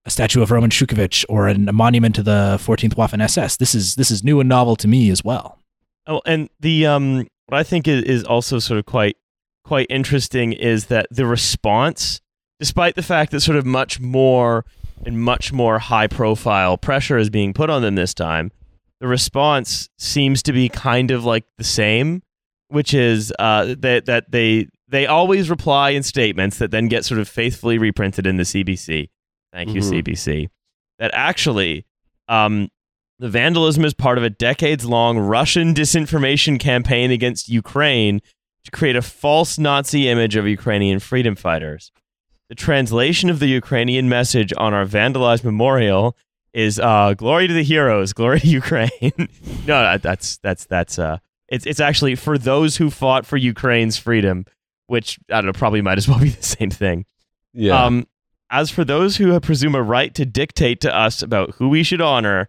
a 0.07 0.11
statue 0.11 0.43
of 0.43 0.51
Roman 0.51 0.71
Shukhevych 0.71 1.25
or 1.29 1.47
an, 1.47 1.69
a 1.69 1.73
monument 1.73 2.15
to 2.17 2.23
the 2.23 2.59
14th 2.61 2.95
Waffen 2.95 3.23
SS. 3.23 3.59
This 3.59 3.75
is 3.75 3.95
this 3.97 4.11
is 4.11 4.25
new 4.25 4.41
and 4.41 4.49
novel 4.49 4.75
to 4.77 4.89
me 4.89 5.11
as 5.11 5.23
well. 5.23 5.59
Oh, 6.07 6.23
and 6.27 6.49
the 6.59 6.87
um, 6.87 7.29
what 7.47 7.59
I 7.59 7.63
think 7.63 7.87
is, 7.87 8.03
is 8.05 8.25
also 8.25 8.59
sort 8.59 8.79
of 8.79 8.87
quite 8.87 9.17
quite 9.65 9.87
interesting 9.91 10.53
is 10.55 10.87
that 10.87 11.07
the 11.11 11.27
response, 11.27 12.20
despite 12.61 12.95
the 12.95 13.03
fact 13.03 13.33
that 13.33 13.41
sort 13.41 13.57
of 13.57 13.67
much 13.67 13.99
more 13.99 14.65
and 15.05 15.19
much 15.21 15.53
more 15.53 15.79
high 15.81 16.07
profile 16.07 16.77
pressure 16.77 17.19
is 17.19 17.31
being 17.31 17.53
put 17.53 17.71
on 17.71 17.83
them 17.83 17.95
this 17.97 18.15
time, 18.15 18.53
the 19.01 19.09
response 19.09 19.89
seems 19.99 20.43
to 20.45 20.53
be 20.53 20.69
kind 20.69 21.11
of 21.11 21.25
like 21.25 21.45
the 21.59 21.65
same, 21.65 22.23
which 22.69 22.93
is 22.95 23.33
uh, 23.39 23.75
that 23.79 24.05
that 24.07 24.31
they 24.31 24.69
they 24.89 25.07
always 25.07 25.49
reply 25.49 25.91
in 25.91 26.03
statements 26.03 26.59
that 26.59 26.71
then 26.71 26.87
get 26.89 27.05
sort 27.05 27.19
of 27.21 27.29
faithfully 27.29 27.79
reprinted 27.79 28.27
in 28.27 28.37
the 28.37 28.43
CBC. 28.45 29.09
Thank 29.53 29.71
you, 29.75 29.81
Mhm. 29.81 30.03
CBC. 30.03 30.49
That 30.99 31.11
actually, 31.15 31.87
um, 32.29 32.69
the 33.19 33.29
vandalism 33.29 33.85
is 33.85 33.95
part 33.95 34.19
of 34.19 34.25
a 34.25 34.31
decades 34.31 34.85
long 34.85 35.19
Russian 35.19 35.75
disinformation 35.75 36.61
campaign 36.61 37.11
against 37.11 37.49
Ukraine 37.49 38.21
to 38.65 38.71
create 38.71 38.97
a 38.97 39.03
false 39.03 39.59
Nazi 39.59 40.09
image 40.09 40.37
of 40.37 40.47
Ukrainian 40.47 40.99
freedom 41.01 41.35
fighters. 41.37 41.91
The 42.51 42.57
translation 42.57 43.31
of 43.31 43.39
the 43.39 43.47
Ukrainian 43.47 44.09
message 44.09 44.53
on 44.59 44.75
our 44.75 44.85
vandalized 44.85 45.45
memorial 45.45 46.17
is 46.53 46.81
uh, 46.81 47.15
"Glory 47.17 47.47
to 47.47 47.55
the 47.55 47.63
heroes, 47.63 48.13
glory 48.13 48.41
to 48.41 48.49
Ukraine." 48.63 48.91
no, 49.69 49.97
that's 49.99 50.39
that's 50.39 50.65
that's 50.65 50.99
uh, 50.99 51.19
it's 51.49 51.65
it's 51.65 51.79
actually 51.79 52.17
for 52.17 52.37
those 52.37 52.77
who 52.77 52.91
fought 52.91 53.25
for 53.25 53.37
Ukraine's 53.37 53.99
freedom, 53.99 54.47
which 54.89 55.21
I 55.31 55.37
don't 55.37 55.47
know, 55.47 55.53
probably 55.53 55.81
might 55.81 55.99
as 55.99 56.09
well 56.09 56.19
be 56.19 56.31
the 56.31 56.43
same 56.43 56.71
thing. 56.71 57.07
Yeah. 57.53 57.85
Um, 57.85 58.09
as 58.51 58.69
for 58.69 58.85
those 58.85 59.17
who 59.17 59.39
presume 59.39 59.77
a 59.77 59.83
right 59.83 60.13
to 60.17 60.27
dictate 60.27 60.81
to 60.81 60.93
us 60.93 61.23
about 61.23 61.55
who 61.55 61.69
we 61.69 61.85
should 61.85 62.01
honor, 62.01 62.49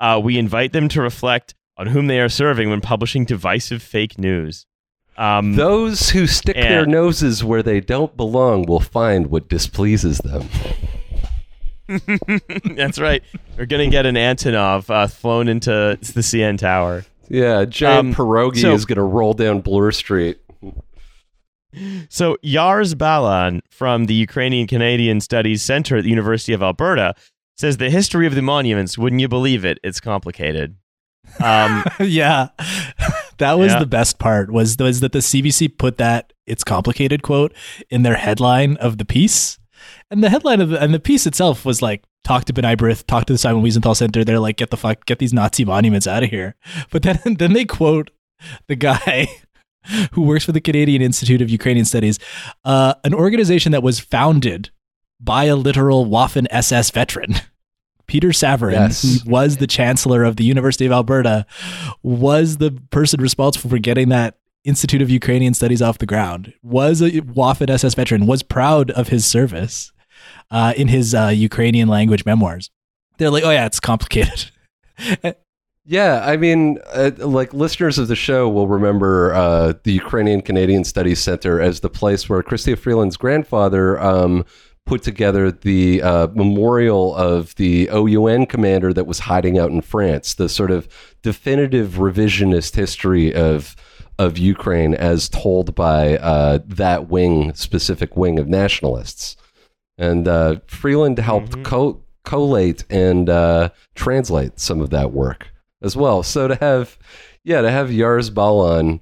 uh, 0.00 0.18
we 0.24 0.38
invite 0.38 0.72
them 0.72 0.88
to 0.88 1.02
reflect 1.02 1.54
on 1.76 1.88
whom 1.88 2.06
they 2.06 2.20
are 2.20 2.30
serving 2.30 2.70
when 2.70 2.80
publishing 2.80 3.26
divisive 3.26 3.82
fake 3.82 4.18
news. 4.18 4.64
Um, 5.16 5.56
Those 5.56 6.10
who 6.10 6.26
stick 6.26 6.56
their 6.56 6.86
noses 6.86 7.44
where 7.44 7.62
they 7.62 7.80
don't 7.80 8.16
belong 8.16 8.64
will 8.66 8.80
find 8.80 9.26
what 9.28 9.48
displeases 9.48 10.18
them. 10.18 10.48
that's 12.76 12.98
right. 12.98 13.22
We're 13.58 13.66
gonna 13.66 13.90
get 13.90 14.06
an 14.06 14.14
Antonov 14.14 14.88
uh, 14.88 15.06
flown 15.08 15.48
into 15.48 15.70
the 16.00 16.20
CN 16.20 16.56
Tower. 16.58 17.04
Yeah, 17.28 17.64
giant 17.64 18.08
Um, 18.08 18.14
pierogi 18.14 18.62
so- 18.62 18.72
is 18.72 18.84
going 18.84 18.96
to 18.96 19.02
roll 19.02 19.32
down 19.34 19.60
Bloor 19.60 19.92
Street. 19.92 20.38
So 22.10 22.36
Jars 22.44 22.94
Balan 22.94 23.62
from 23.70 24.04
the 24.04 24.12
Ukrainian 24.14 24.66
Canadian 24.66 25.22
Studies 25.22 25.62
Center 25.62 25.96
at 25.96 26.04
the 26.04 26.10
University 26.10 26.52
of 26.52 26.62
Alberta 26.62 27.14
says 27.56 27.78
the 27.78 27.88
history 27.88 28.26
of 28.26 28.34
the 28.34 28.42
monuments. 28.42 28.98
Wouldn't 28.98 29.20
you 29.22 29.28
believe 29.28 29.64
it? 29.64 29.78
It's 29.82 30.00
complicated. 30.00 30.76
Um, 31.42 31.84
yeah, 32.00 32.48
that 33.38 33.58
was 33.58 33.72
Yeah. 33.72 33.78
the 33.80 33.86
best 33.86 34.18
part. 34.18 34.50
Was 34.52 34.76
was 34.78 35.00
that 35.00 35.12
the 35.12 35.20
CBC 35.22 35.68
put 35.78 35.98
that 35.98 36.32
"it's 36.46 36.64
complicated" 36.64 37.22
quote 37.22 37.52
in 37.90 38.02
their 38.02 38.16
headline 38.16 38.76
of 38.76 38.98
the 38.98 39.04
piece, 39.04 39.58
and 40.10 40.22
the 40.22 40.30
headline 40.30 40.60
of 40.60 40.70
the, 40.70 40.80
and 40.82 40.92
the 40.94 41.00
piece 41.00 41.26
itself 41.26 41.64
was 41.64 41.82
like, 41.82 42.02
"Talk 42.24 42.44
to 42.46 42.52
B'nai 42.52 42.76
B'rith, 42.76 43.06
talk 43.06 43.26
to 43.26 43.32
the 43.32 43.38
Simon 43.38 43.62
Wiesenthal 43.62 43.96
Center." 43.96 44.24
They're 44.24 44.38
like, 44.38 44.56
"Get 44.56 44.70
the 44.70 44.76
fuck, 44.76 45.06
get 45.06 45.18
these 45.18 45.32
Nazi 45.32 45.64
monuments 45.64 46.06
out 46.06 46.22
of 46.22 46.30
here." 46.30 46.54
But 46.90 47.02
then 47.02 47.18
then 47.38 47.52
they 47.52 47.64
quote 47.64 48.10
the 48.68 48.76
guy. 48.76 49.28
Who 50.12 50.22
works 50.22 50.44
for 50.44 50.52
the 50.52 50.60
Canadian 50.60 51.02
Institute 51.02 51.42
of 51.42 51.50
Ukrainian 51.50 51.84
Studies, 51.84 52.20
uh, 52.64 52.94
an 53.02 53.12
organization 53.12 53.72
that 53.72 53.82
was 53.82 53.98
founded 53.98 54.70
by 55.20 55.44
a 55.46 55.56
literal 55.56 56.06
Waffen 56.06 56.46
SS 56.50 56.90
veteran. 56.92 57.34
Peter 58.12 58.28
Savaryn, 58.28 58.72
Yes. 58.72 59.22
who 59.22 59.30
was 59.30 59.56
the 59.56 59.66
chancellor 59.66 60.22
of 60.22 60.36
the 60.36 60.44
University 60.44 60.84
of 60.84 60.92
Alberta, 60.92 61.46
was 62.02 62.58
the 62.58 62.70
person 62.90 63.22
responsible 63.22 63.70
for 63.70 63.78
getting 63.78 64.10
that 64.10 64.36
Institute 64.64 65.00
of 65.00 65.08
Ukrainian 65.08 65.54
Studies 65.54 65.80
off 65.80 65.96
the 65.96 66.04
ground, 66.04 66.52
was 66.62 67.00
a 67.00 67.10
Waffen 67.22 67.70
SS 67.70 67.94
veteran, 67.94 68.26
was 68.26 68.42
proud 68.42 68.90
of 68.90 69.08
his 69.08 69.24
service 69.24 69.92
uh, 70.50 70.74
in 70.76 70.88
his 70.88 71.14
uh, 71.14 71.28
Ukrainian 71.28 71.88
language 71.88 72.26
memoirs. 72.26 72.70
They're 73.16 73.30
like, 73.30 73.44
oh, 73.44 73.50
yeah, 73.50 73.64
it's 73.64 73.80
complicated. 73.80 74.50
Yeah, 75.84 76.22
I 76.24 76.36
mean, 76.36 76.78
uh, 76.92 77.10
like 77.18 77.52
listeners 77.52 77.98
of 77.98 78.06
the 78.06 78.14
show 78.14 78.48
will 78.48 78.68
remember 78.68 79.34
uh, 79.34 79.72
the 79.82 79.90
Ukrainian 79.92 80.40
Canadian 80.40 80.84
Studies 80.84 81.18
Center 81.18 81.60
as 81.60 81.80
the 81.80 81.90
place 81.90 82.28
where 82.28 82.40
Chrystia 82.40 82.78
Freeland's 82.78 83.16
grandfather 83.16 84.00
um, 84.00 84.44
put 84.86 85.02
together 85.02 85.50
the 85.50 86.02
uh, 86.02 86.26
memorial 86.34 87.14
of 87.14 87.54
the 87.56 87.88
OUN 87.90 88.46
commander 88.46 88.92
that 88.92 89.06
was 89.06 89.20
hiding 89.20 89.58
out 89.58 89.70
in 89.70 89.80
France, 89.80 90.34
the 90.34 90.48
sort 90.48 90.70
of 90.70 90.88
definitive 91.22 91.92
revisionist 91.94 92.76
history 92.76 93.34
of 93.34 93.76
of 94.18 94.36
Ukraine 94.36 94.94
as 94.94 95.28
told 95.30 95.74
by 95.74 96.18
uh, 96.18 96.58
that 96.66 97.08
wing, 97.08 97.54
specific 97.54 98.14
wing 98.16 98.38
of 98.38 98.46
nationalists. 98.46 99.36
And 99.96 100.28
uh, 100.28 100.56
Freeland 100.66 101.18
helped 101.18 101.52
Mhm. 101.52 101.64
co- 101.64 102.00
collate 102.24 102.84
and 102.90 103.30
uh, 103.30 103.70
translate 103.94 104.60
some 104.60 104.80
of 104.82 104.90
that 104.90 105.12
work 105.12 105.50
as 105.82 105.96
well. 105.96 106.22
So 106.22 106.46
to 106.46 106.54
have, 106.56 106.98
yeah, 107.42 107.62
to 107.62 107.70
have 107.70 107.90
Jars 107.90 108.28
Balan 108.30 109.00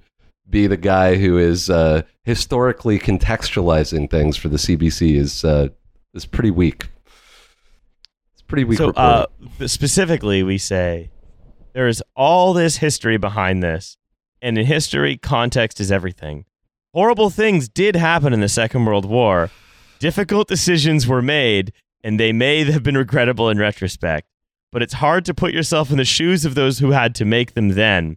be 0.50 0.66
the 0.66 0.76
guy 0.76 1.16
who 1.16 1.38
is 1.38 1.70
uh, 1.70 2.02
historically 2.24 2.98
contextualizing 2.98 4.10
things 4.10 4.36
for 4.36 4.48
the 4.48 4.56
CBC 4.56 5.16
is 5.16 5.44
uh, 5.44 5.68
is 6.14 6.26
pretty 6.26 6.50
weak. 6.50 6.90
It's 8.32 8.42
pretty 8.42 8.64
weak. 8.64 8.78
so 8.78 8.90
uh, 8.90 9.26
specifically, 9.66 10.42
we 10.42 10.58
say 10.58 11.10
there 11.72 11.88
is 11.88 12.02
all 12.16 12.52
this 12.52 12.78
history 12.78 13.16
behind 13.16 13.62
this, 13.62 13.96
and 14.42 14.58
in 14.58 14.66
history, 14.66 15.16
context 15.16 15.80
is 15.80 15.92
everything. 15.92 16.44
Horrible 16.92 17.30
things 17.30 17.68
did 17.68 17.94
happen 17.94 18.32
in 18.32 18.40
the 18.40 18.48
Second 18.48 18.84
World 18.84 19.04
War. 19.04 19.50
Difficult 20.00 20.48
decisions 20.48 21.06
were 21.06 21.22
made, 21.22 21.72
and 22.02 22.18
they 22.18 22.32
may 22.32 22.64
have 22.64 22.82
been 22.82 22.96
regrettable 22.96 23.48
in 23.48 23.58
retrospect. 23.58 24.26
But 24.72 24.82
it's 24.82 24.94
hard 24.94 25.24
to 25.26 25.34
put 25.34 25.52
yourself 25.52 25.90
in 25.90 25.98
the 25.98 26.04
shoes 26.04 26.44
of 26.44 26.54
those 26.54 26.78
who 26.78 26.90
had 26.90 27.14
to 27.16 27.24
make 27.24 27.54
them 27.54 27.70
then. 27.70 28.16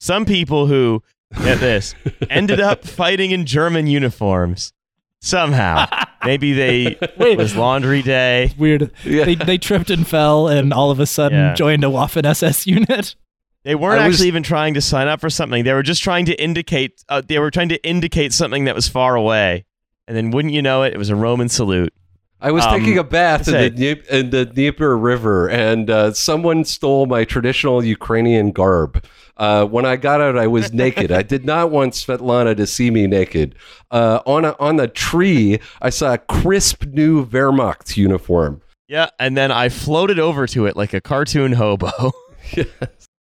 Some 0.00 0.24
people 0.24 0.66
who, 0.66 1.02
get 1.42 1.60
this, 1.60 1.94
ended 2.30 2.60
up 2.60 2.84
fighting 2.84 3.30
in 3.30 3.46
German 3.46 3.86
uniforms. 3.86 4.72
Somehow. 5.20 5.86
Maybe 6.24 6.52
they, 6.52 6.84
Wait. 7.16 7.32
it 7.32 7.38
was 7.38 7.56
laundry 7.56 8.02
day. 8.02 8.52
Weird. 8.58 8.90
Yeah. 9.04 9.24
They, 9.24 9.34
they 9.34 9.58
tripped 9.58 9.88
and 9.90 10.06
fell 10.06 10.48
and 10.48 10.72
all 10.72 10.90
of 10.90 11.00
a 11.00 11.06
sudden 11.06 11.38
Yeah. 11.38 11.54
joined 11.54 11.82
a 11.82 11.86
Waffen 11.86 12.26
SS 12.26 12.66
unit. 12.66 13.14
They 13.62 13.74
weren't 13.74 14.02
I 14.02 14.06
was- 14.06 14.16
actually 14.16 14.28
even 14.28 14.42
trying 14.42 14.74
to 14.74 14.82
sign 14.82 15.08
up 15.08 15.20
for 15.22 15.30
something. 15.30 15.64
They 15.64 15.72
were 15.72 15.82
just 15.82 16.02
trying 16.02 16.26
to 16.26 16.34
indicate. 16.42 17.02
Uh, 17.08 17.22
they 17.26 17.38
were 17.38 17.50
trying 17.50 17.70
to 17.70 17.82
indicate 17.88 18.34
something 18.34 18.64
that 18.66 18.74
was 18.74 18.86
far 18.86 19.14
away, 19.16 19.64
and 20.06 20.14
then 20.14 20.30
wouldn't 20.30 20.52
you 20.52 20.60
know 20.60 20.82
it, 20.82 20.92
it 20.92 20.98
was 20.98 21.08
a 21.08 21.16
Roman 21.16 21.48
salute. 21.48 21.94
I 22.44 22.50
was 22.50 22.64
Um, 22.64 22.78
taking 22.78 22.98
a 22.98 23.04
bath 23.04 23.48
in 23.48 23.74
the, 23.74 24.18
in 24.18 24.30
the 24.30 24.44
Dnieper 24.44 24.96
River, 24.98 25.48
and 25.48 25.88
uh, 25.88 26.12
someone 26.12 26.64
stole 26.64 27.06
my 27.06 27.24
traditional 27.24 27.82
Ukrainian 27.82 28.52
garb. 28.52 29.02
Uh, 29.36 29.64
when 29.64 29.84
I 29.86 29.96
got 29.96 30.20
out, 30.20 30.36
I 30.36 30.46
was 30.46 30.72
naked. 30.72 31.10
I 31.10 31.22
did 31.22 31.44
not 31.44 31.70
want 31.70 31.94
Svetlana 31.94 32.54
to 32.56 32.66
see 32.66 32.90
me 32.90 33.06
naked. 33.06 33.54
Uh, 33.90 34.20
on 34.26 34.44
a, 34.44 34.54
on 34.60 34.76
the 34.76 34.86
tree, 34.88 35.58
I 35.80 35.90
saw 35.90 36.12
a 36.12 36.18
crisp 36.18 36.84
new 36.84 37.24
Wehrmacht 37.26 37.96
uniform. 37.96 38.60
Yeah, 38.88 39.08
and 39.18 39.36
then 39.36 39.50
I 39.50 39.70
floated 39.70 40.18
over 40.18 40.46
to 40.48 40.66
it 40.66 40.76
like 40.76 40.92
a 40.94 41.00
cartoon 41.00 41.52
hobo. 41.52 42.12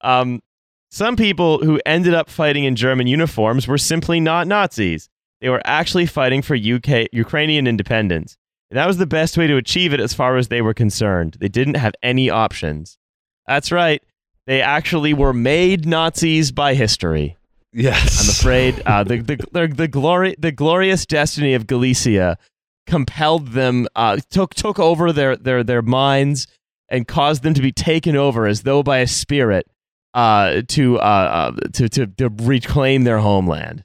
Um, 0.01 0.43
some 0.91 1.17
people 1.17 1.65
who 1.65 1.81
ended 1.87 2.13
up 2.13 2.29
fighting 2.29 2.65
in 2.65 2.77
German 2.77 3.07
uniforms 3.07 3.67
were 3.67 3.79
simply 3.79 4.21
not 4.21 4.47
Nazis. 4.47 5.09
They 5.41 5.49
were 5.49 5.63
actually 5.65 6.05
fighting 6.05 6.43
for 6.43 6.55
UK 6.55 7.07
Ukrainian 7.11 7.67
independence. 7.67 8.37
That 8.75 8.89
was 8.89 8.97
the 8.97 9.07
best 9.07 9.39
way 9.39 9.47
to 9.47 9.57
achieve 9.57 9.93
it 9.93 10.01
as 10.01 10.15
far 10.15 10.37
as 10.37 10.49
they 10.49 10.61
were 10.61 10.75
concerned. 10.75 11.37
They 11.39 11.49
didn't 11.49 11.77
have 11.77 11.93
any 12.03 12.29
options. 12.29 12.99
That's 13.47 13.71
right. 13.71 14.03
They 14.49 14.63
actually 14.63 15.15
were 15.15 15.33
made 15.33 15.87
Nazis 15.87 16.51
by 16.51 16.75
history. 16.75 17.37
Yes, 17.73 18.21
I'm 18.21 18.31
afraid 18.31 18.83
uh, 18.85 19.05
the, 19.05 19.19
the, 19.19 19.37
the, 19.53 19.69
the, 19.69 19.89
glory, 19.89 20.35
the 20.41 20.51
glorious 20.51 21.07
destiny 21.07 21.55
of 21.55 21.69
Galicia 21.69 22.37
compelled 22.89 23.49
them, 23.49 23.87
uh, 23.95 24.19
took, 24.29 24.55
took 24.55 24.81
over 24.81 25.13
their, 25.13 25.37
their, 25.37 25.63
their 25.63 25.83
minds 25.83 26.49
and 26.89 27.07
caused 27.07 27.45
them 27.45 27.55
to 27.55 27.63
be 27.63 27.71
taken 27.71 28.17
over 28.17 28.45
as 28.45 28.63
though 28.63 28.83
by 28.83 28.99
a 28.99 29.07
spirit 29.07 29.69
uh, 30.15 30.63
to, 30.67 30.99
uh, 30.99 31.53
uh, 31.63 31.69
to, 31.75 31.89
to, 31.89 32.07
to 32.09 32.29
reclaim 32.29 33.05
their 33.05 33.19
homeland. 33.19 33.84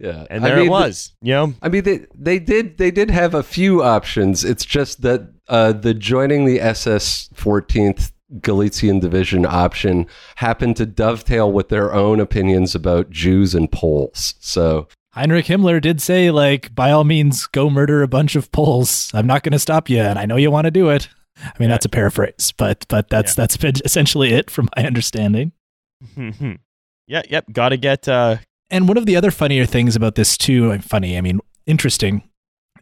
Yeah, 0.00 0.26
And 0.30 0.44
I 0.44 0.48
there 0.48 0.56
mean, 0.58 0.66
it 0.66 0.70
was, 0.70 1.12
you 1.20 1.34
know? 1.34 1.54
I 1.60 1.68
mean, 1.68 1.82
they 1.82 2.06
they 2.14 2.38
did 2.38 2.78
they 2.78 2.90
did 2.90 3.10
have 3.10 3.34
a 3.34 3.42
few 3.42 3.82
options. 3.82 4.44
It's 4.44 4.64
just 4.64 5.02
that 5.02 5.32
uh, 5.48 5.72
the 5.72 5.94
joining 5.94 6.44
the 6.44 6.60
SS 6.60 7.30
14th 7.34 8.12
Galician 8.42 9.00
division 9.00 9.46
option 9.46 10.06
happened 10.36 10.76
to 10.76 10.86
dovetail 10.86 11.50
with 11.50 11.70
their 11.70 11.94
own 11.94 12.20
opinions 12.20 12.74
about 12.74 13.10
Jews 13.10 13.54
and 13.54 13.72
Poles. 13.72 14.34
So 14.38 14.86
Heinrich 15.12 15.46
Himmler 15.46 15.80
did 15.80 16.00
say, 16.02 16.30
like, 16.30 16.74
by 16.74 16.90
all 16.90 17.04
means, 17.04 17.46
go 17.46 17.70
murder 17.70 18.02
a 18.02 18.08
bunch 18.08 18.36
of 18.36 18.52
Poles. 18.52 19.10
I'm 19.14 19.26
not 19.26 19.42
going 19.42 19.52
to 19.52 19.58
stop 19.58 19.88
you, 19.88 20.00
and 20.00 20.18
I 20.18 20.26
know 20.26 20.36
you 20.36 20.50
want 20.50 20.66
to 20.66 20.70
do 20.70 20.90
it. 20.90 21.08
I 21.42 21.52
mean, 21.58 21.70
that's 21.70 21.86
a 21.86 21.88
paraphrase, 21.88 22.52
but 22.56 22.84
but 22.88 23.08
that's 23.08 23.34
that's 23.34 23.56
been 23.56 23.74
essentially 23.84 24.34
it, 24.34 24.50
from 24.50 24.68
my 24.76 24.84
understanding. 24.84 25.52
yeah, 26.16 27.22
yep. 27.28 27.46
Got 27.52 27.70
to 27.70 27.76
get. 27.76 28.08
Uh, 28.08 28.36
And 28.70 28.88
one 28.88 28.96
of 28.96 29.06
the 29.06 29.16
other 29.16 29.30
funnier 29.30 29.66
things 29.66 29.96
about 29.96 30.14
this 30.14 30.36
too, 30.36 30.78
funny, 30.80 31.16
I 31.16 31.20
mean, 31.20 31.40
interesting, 31.66 32.28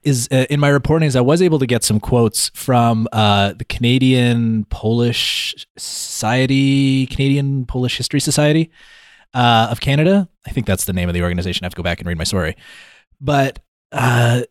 is 0.03 0.29
uh, 0.31 0.47
in 0.51 0.61
my 0.61 0.69
reporting 0.69 1.07
is 1.07 1.17
I 1.17 1.21
was 1.21 1.43
able 1.43 1.59
to 1.59 1.67
get 1.67 1.85
some 1.85 2.01
quotes 2.01 2.51
from 2.55 3.09
uh, 3.13 3.55
the 3.55 3.65
Canadian 3.65 4.65
Polish 4.67 5.67
Society, 5.77 7.07
Canadian 7.07 7.67
Polish 7.67 7.97
History 7.97 8.21
Society 8.21 8.71
uh, 9.35 9.69
of 9.71 9.81
Canada. 9.81 10.29
I 10.47 10.51
think 10.51 10.67
that's 10.67 10.85
the 10.85 10.93
name 10.93 11.09
of 11.09 11.15
the 11.15 11.23
organization. 11.23 11.65
I 11.65 11.67
have 11.67 11.75
to 11.75 11.77
go 11.77 11.83
back 11.83 11.99
and 11.99 12.07
read 12.07 12.19
my 12.19 12.25
story, 12.25 12.57
but 13.21 13.59
uh, 13.93 14.43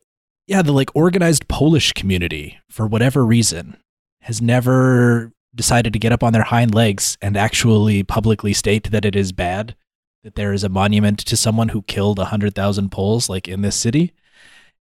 yeah, 0.47 0.61
the 0.61 0.73
like 0.73 0.95
organized 0.95 1.47
Polish 1.47 1.93
community 1.93 2.59
for 2.69 2.85
whatever 2.85 3.25
reason 3.25 3.77
has 4.21 4.41
never 4.41 5.31
decided 5.53 5.93
to 5.93 5.99
get 5.99 6.11
up 6.11 6.23
on 6.23 6.33
their 6.33 6.43
hind 6.43 6.75
legs 6.75 7.17
and 7.21 7.37
actually 7.37 8.03
publicly 8.03 8.53
state 8.53 8.91
that 8.91 9.05
it 9.05 9.15
is 9.15 9.31
bad 9.31 9.75
that 10.25 10.33
there 10.33 10.53
is 10.53 10.63
a 10.63 10.69
monument 10.69 11.19
to 11.19 11.37
someone 11.37 11.69
who 11.69 11.83
killed 11.83 12.17
100,000 12.17 12.89
Poles 12.91 13.29
like 13.29 13.47
in 13.47 13.61
this 13.61 13.75
city. 13.75 14.11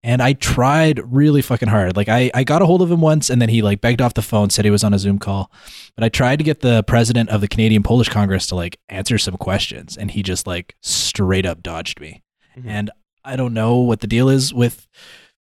And 0.04 0.22
I 0.22 0.34
tried 0.34 1.00
really 1.12 1.42
fucking 1.42 1.68
hard. 1.68 1.96
Like 1.96 2.08
I, 2.08 2.30
I 2.32 2.44
got 2.44 2.62
a 2.62 2.66
hold 2.66 2.80
of 2.80 2.92
him 2.92 3.00
once 3.00 3.28
and 3.28 3.42
then 3.42 3.48
he 3.48 3.60
like 3.60 3.80
begged 3.80 4.00
off 4.00 4.14
the 4.14 4.22
phone, 4.22 4.50
said 4.50 4.64
he 4.64 4.70
was 4.70 4.84
on 4.84 4.94
a 4.94 5.00
Zoom 5.00 5.18
call. 5.18 5.50
But 5.96 6.04
I 6.04 6.08
tried 6.10 6.36
to 6.36 6.44
get 6.44 6.60
the 6.60 6.84
president 6.84 7.28
of 7.30 7.40
the 7.40 7.48
Canadian 7.48 7.82
Polish 7.82 8.08
Congress 8.08 8.46
to 8.48 8.54
like 8.54 8.78
answer 8.88 9.18
some 9.18 9.36
questions 9.36 9.96
and 9.96 10.12
he 10.12 10.22
just 10.22 10.46
like 10.46 10.76
straight 10.80 11.44
up 11.44 11.60
dodged 11.60 12.00
me. 12.00 12.22
Mhm. 12.56 12.64
And 12.68 12.90
I 13.24 13.34
don't 13.34 13.52
know 13.52 13.78
what 13.78 13.98
the 13.98 14.06
deal 14.06 14.28
is 14.28 14.54
with 14.54 14.86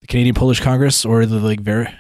the 0.02 0.08
Canadian 0.08 0.36
Polish 0.36 0.60
Congress 0.60 1.06
or 1.06 1.26
the 1.26 1.40
like 1.40 1.62
ver- 1.62 1.92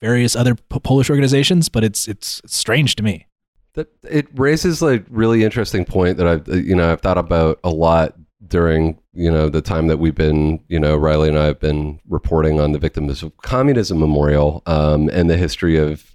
various 0.00 0.36
other 0.36 0.54
P- 0.54 0.78
Polish 0.78 1.10
organizations, 1.10 1.68
but 1.68 1.82
it's 1.82 2.06
it's 2.06 2.40
strange 2.46 2.94
to 2.96 3.02
me. 3.02 3.26
That 3.74 3.88
it 4.08 4.28
raises 4.34 4.82
like 4.82 5.04
really 5.08 5.44
interesting 5.44 5.84
point 5.84 6.18
that 6.18 6.26
I've 6.26 6.48
you 6.48 6.76
know 6.76 6.92
I've 6.92 7.00
thought 7.00 7.18
about 7.18 7.58
a 7.64 7.70
lot 7.70 8.14
during 8.46 8.98
you 9.12 9.30
know 9.30 9.48
the 9.48 9.62
time 9.62 9.86
that 9.86 9.98
we've 9.98 10.14
been 10.14 10.62
you 10.68 10.78
know 10.78 10.96
Riley 10.96 11.28
and 11.28 11.38
I 11.38 11.46
have 11.46 11.60
been 11.60 12.00
reporting 12.08 12.60
on 12.60 12.72
the 12.72 12.78
victims 12.78 13.22
of 13.22 13.36
communism 13.38 13.98
memorial 13.98 14.62
um, 14.66 15.08
and 15.10 15.30
the 15.30 15.36
history 15.36 15.76
of 15.78 16.14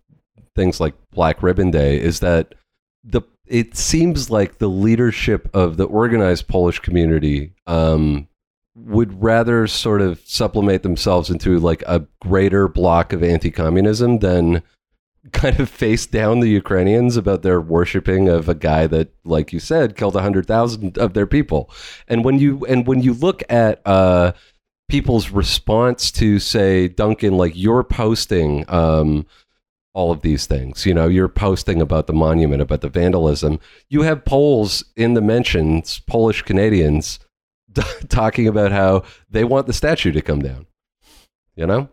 things 0.56 0.80
like 0.80 0.94
Black 1.12 1.42
Ribbon 1.42 1.72
Day 1.72 2.00
is 2.00 2.20
that 2.20 2.56
the 3.04 3.22
it 3.48 3.78
seems 3.78 4.30
like 4.30 4.58
the 4.58 4.68
leadership 4.68 5.50
of 5.54 5.78
the 5.78 5.86
organized 5.86 6.48
Polish 6.48 6.80
community 6.80 7.54
um, 7.66 8.28
would 8.76 9.24
rather 9.24 9.68
sort 9.68 10.02
of 10.02 10.20
sublimate 10.26 10.84
themselves 10.84 11.30
into 11.30 11.58
like 11.60 11.82
a 11.84 12.06
greater 12.22 12.68
block 12.68 13.14
of 13.14 13.24
anti-communism 13.24 14.20
than 14.20 14.62
kind 15.34 15.60
of 15.60 15.70
face 15.70 16.06
down 16.06 16.40
the 16.40 16.50
Ukrainians 16.50 17.18
about 17.18 17.42
their 17.42 17.60
worshiping 17.60 18.30
of 18.30 18.48
a 18.48 18.56
guy 18.56 18.88
that, 18.88 19.10
like 19.24 19.52
you 19.52 19.60
said, 19.60 19.96
killed 19.96 20.16
hundred 20.16 20.46
thousand 20.46 20.98
of 20.98 21.14
their 21.14 21.28
people. 21.28 21.70
And 22.08 22.24
when 22.24 22.40
you 22.40 22.66
and 22.66 22.88
when 22.88 23.02
you 23.02 23.14
look 23.14 23.44
at 23.50 23.82
uh, 23.86 24.34
people's 24.90 25.30
response 25.30 26.12
to, 26.14 26.40
say, 26.40 26.88
Duncan, 26.88 27.38
like 27.38 27.54
you're 27.56 27.84
posting 27.84 28.66
um, 28.70 29.26
all 29.94 30.12
of 30.12 30.22
these 30.22 30.46
things, 30.46 30.86
you 30.86 30.94
know, 30.94 31.08
you're 31.08 31.28
posting 31.28 31.82
about 31.82 32.08
the 32.08 32.14
monument, 32.14 32.62
about 32.62 32.82
the 32.82 32.90
vandalism. 32.90 33.60
You 33.90 34.04
have 34.04 34.26
Poles 34.26 34.84
in 34.96 35.14
the 35.14 35.22
mentions, 35.22 36.00
Polish 36.00 36.42
Canadians, 36.44 37.20
talking 38.10 38.48
about 38.48 38.72
how 38.72 39.04
they 39.30 39.44
want 39.44 39.68
the 39.68 39.74
statue 39.74 40.12
to 40.12 40.22
come 40.22 40.42
down. 40.42 40.68
You 41.56 41.68
know. 41.68 41.90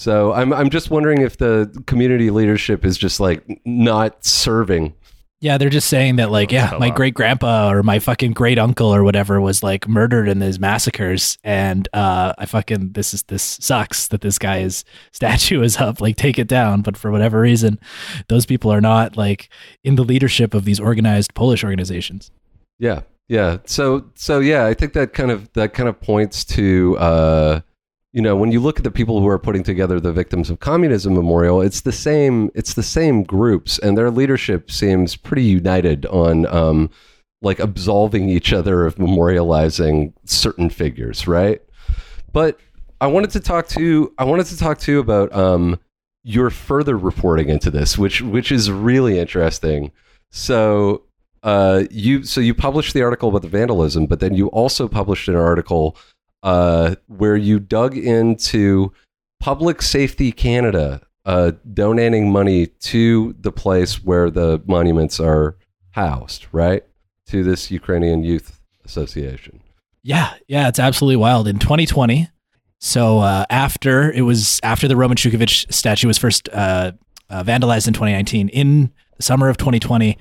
So 0.00 0.32
I'm 0.32 0.50
I'm 0.54 0.70
just 0.70 0.90
wondering 0.90 1.20
if 1.20 1.36
the 1.36 1.70
community 1.86 2.30
leadership 2.30 2.86
is 2.86 2.96
just 2.96 3.20
like 3.20 3.60
not 3.66 4.24
serving. 4.24 4.94
Yeah, 5.42 5.58
they're 5.58 5.68
just 5.68 5.88
saying 5.88 6.16
that, 6.16 6.30
like, 6.30 6.50
yeah, 6.52 6.74
my 6.78 6.88
great 6.88 7.12
grandpa 7.12 7.70
or 7.70 7.82
my 7.82 7.98
fucking 7.98 8.32
great 8.32 8.58
uncle 8.58 8.94
or 8.94 9.04
whatever 9.04 9.42
was 9.42 9.62
like 9.62 9.86
murdered 9.86 10.26
in 10.26 10.38
these 10.38 10.58
massacres, 10.58 11.36
and 11.44 11.86
uh, 11.92 12.32
I 12.38 12.46
fucking 12.46 12.92
this 12.92 13.12
is 13.12 13.24
this 13.24 13.42
sucks 13.42 14.08
that 14.08 14.22
this 14.22 14.38
guy's 14.38 14.86
statue 15.12 15.60
is 15.60 15.76
up. 15.76 16.00
Like, 16.00 16.16
take 16.16 16.38
it 16.38 16.48
down. 16.48 16.80
But 16.80 16.96
for 16.96 17.10
whatever 17.10 17.38
reason, 17.38 17.78
those 18.28 18.46
people 18.46 18.72
are 18.72 18.80
not 18.80 19.18
like 19.18 19.50
in 19.84 19.96
the 19.96 20.04
leadership 20.04 20.54
of 20.54 20.64
these 20.64 20.80
organized 20.80 21.34
Polish 21.34 21.62
organizations. 21.62 22.30
Yeah, 22.78 23.02
yeah. 23.28 23.58
So 23.66 24.06
so 24.14 24.40
yeah, 24.40 24.64
I 24.64 24.72
think 24.72 24.94
that 24.94 25.12
kind 25.12 25.30
of 25.30 25.52
that 25.52 25.74
kind 25.74 25.90
of 25.90 26.00
points 26.00 26.42
to 26.46 26.96
uh, 26.98 27.60
you 28.12 28.20
know 28.20 28.36
when 28.36 28.50
you 28.50 28.60
look 28.60 28.78
at 28.78 28.84
the 28.84 28.90
people 28.90 29.20
who 29.20 29.28
are 29.28 29.38
putting 29.38 29.62
together 29.62 30.00
the 30.00 30.12
victims 30.12 30.50
of 30.50 30.60
communism 30.60 31.14
memorial, 31.14 31.60
it's 31.60 31.82
the 31.82 31.92
same 31.92 32.50
it's 32.54 32.74
the 32.74 32.82
same 32.82 33.22
groups, 33.22 33.78
and 33.78 33.96
their 33.96 34.10
leadership 34.10 34.70
seems 34.70 35.16
pretty 35.16 35.44
united 35.44 36.06
on 36.06 36.46
um, 36.46 36.90
like 37.42 37.58
absolving 37.58 38.28
each 38.28 38.52
other 38.52 38.84
of 38.84 38.96
memorializing 38.96 40.12
certain 40.24 40.70
figures, 40.70 41.26
right? 41.26 41.62
But 42.32 42.58
I 43.00 43.06
wanted 43.06 43.30
to 43.30 43.40
talk 43.40 43.68
to 43.68 44.12
I 44.18 44.24
wanted 44.24 44.46
to 44.46 44.58
talk 44.58 44.78
to 44.78 44.92
you 44.92 44.98
about 44.98 45.32
um, 45.32 45.78
your 46.22 46.50
further 46.50 46.98
reporting 46.98 47.48
into 47.48 47.70
this, 47.70 47.96
which 47.96 48.20
which 48.22 48.52
is 48.52 48.70
really 48.70 49.18
interesting. 49.18 49.92
So 50.30 51.04
uh, 51.42 51.84
you 51.90 52.24
so 52.24 52.40
you 52.40 52.54
published 52.54 52.92
the 52.92 53.02
article 53.02 53.28
about 53.28 53.42
the 53.42 53.48
vandalism, 53.48 54.06
but 54.06 54.20
then 54.20 54.34
you 54.34 54.48
also 54.48 54.88
published 54.88 55.28
an 55.28 55.36
article 55.36 55.96
uh, 56.42 56.96
where 57.06 57.36
you 57.36 57.58
dug 57.58 57.96
into 57.96 58.92
Public 59.40 59.82
Safety 59.82 60.32
Canada 60.32 61.02
uh, 61.24 61.52
donating 61.72 62.30
money 62.32 62.66
to 62.66 63.34
the 63.38 63.52
place 63.52 64.02
where 64.02 64.30
the 64.30 64.62
monuments 64.66 65.20
are 65.20 65.56
housed, 65.90 66.46
right? 66.52 66.82
To 67.28 67.44
this 67.44 67.70
Ukrainian 67.70 68.22
Youth 68.22 68.60
Association. 68.84 69.60
Yeah, 70.02 70.34
yeah, 70.48 70.68
it's 70.68 70.78
absolutely 70.78 71.16
wild. 71.16 71.46
In 71.46 71.58
2020, 71.58 72.28
so 72.80 73.18
uh, 73.18 73.44
after 73.50 74.10
it 74.10 74.22
was 74.22 74.58
after 74.62 74.88
the 74.88 74.96
Roman 74.96 75.16
Shukhevych 75.16 75.72
statue 75.72 76.06
was 76.06 76.16
first 76.16 76.48
uh, 76.52 76.92
uh, 77.28 77.44
vandalized 77.44 77.86
in 77.86 77.92
2019, 77.92 78.48
in 78.48 78.90
the 79.16 79.22
summer 79.22 79.48
of 79.50 79.58
2020, 79.58 80.16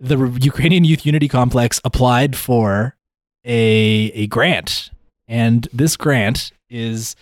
the 0.00 0.38
Ukrainian 0.40 0.84
Youth 0.84 1.04
Unity 1.04 1.28
Complex 1.28 1.80
applied 1.84 2.34
for 2.34 2.96
a 3.44 4.10
a 4.14 4.26
grant, 4.28 4.90
and 5.30 5.66
this 5.72 5.96
grant 5.96 6.52
is. 6.68 7.16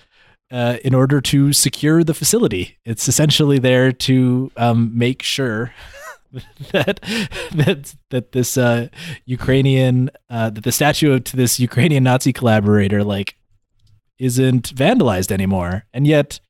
Uh, 0.51 0.79
in 0.83 0.95
order 0.95 1.21
to 1.21 1.53
secure 1.53 2.03
the 2.03 2.15
facility, 2.15 2.79
it's 2.87 3.07
essentially 3.07 3.59
there 3.59 3.93
to 3.93 4.51
um, 4.57 4.91
make 4.97 5.23
sure 5.23 5.75
that 6.73 7.01
that 7.55 7.95
that 8.11 8.33
this 8.33 8.57
uh, 8.57 8.89
Ukrainian 9.27 10.11
uh, 10.31 10.49
that 10.51 10.65
the 10.65 10.73
statue 10.73 11.19
to 11.19 11.37
this 11.37 11.61
Ukrainian 11.61 12.03
Nazi 12.05 12.33
collaborator 12.33 13.05
like 13.05 13.37
isn't 14.19 14.75
vandalized 14.75 15.31
anymore. 15.31 15.85
And 15.93 16.07
yet, 16.07 16.41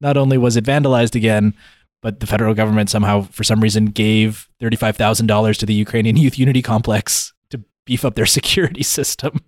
not 0.00 0.16
only 0.16 0.38
was 0.38 0.56
it 0.56 0.64
vandalized 0.64 1.14
again, 1.14 1.54
but 2.00 2.20
the 2.20 2.26
federal 2.26 2.54
government 2.54 2.90
somehow, 2.90 3.22
for 3.22 3.44
some 3.44 3.60
reason, 3.60 3.86
gave 3.86 4.48
thirty-five 4.60 4.96
thousand 4.96 5.26
dollars 5.26 5.58
to 5.58 5.66
the 5.66 5.74
Ukrainian 5.74 6.16
Youth 6.16 6.38
Unity 6.38 6.62
Complex 6.62 7.32
to 7.50 7.62
beef 7.86 8.04
up 8.04 8.14
their 8.14 8.26
security 8.38 8.82
system. 8.82 9.40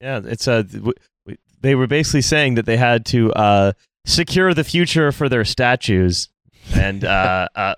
Yeah, 0.00 0.20
it's 0.24 0.46
a. 0.46 0.62
w- 0.64 0.92
They 1.60 1.74
were 1.74 1.86
basically 1.86 2.22
saying 2.22 2.54
that 2.54 2.64
they 2.66 2.76
had 2.78 3.04
to 3.06 3.32
uh, 3.34 3.72
secure 4.06 4.54
the 4.54 4.64
future 4.64 5.12
for 5.12 5.28
their 5.28 5.44
statues, 5.44 6.28
and 6.74 7.04
uh, 7.04 7.48
uh, 7.54 7.74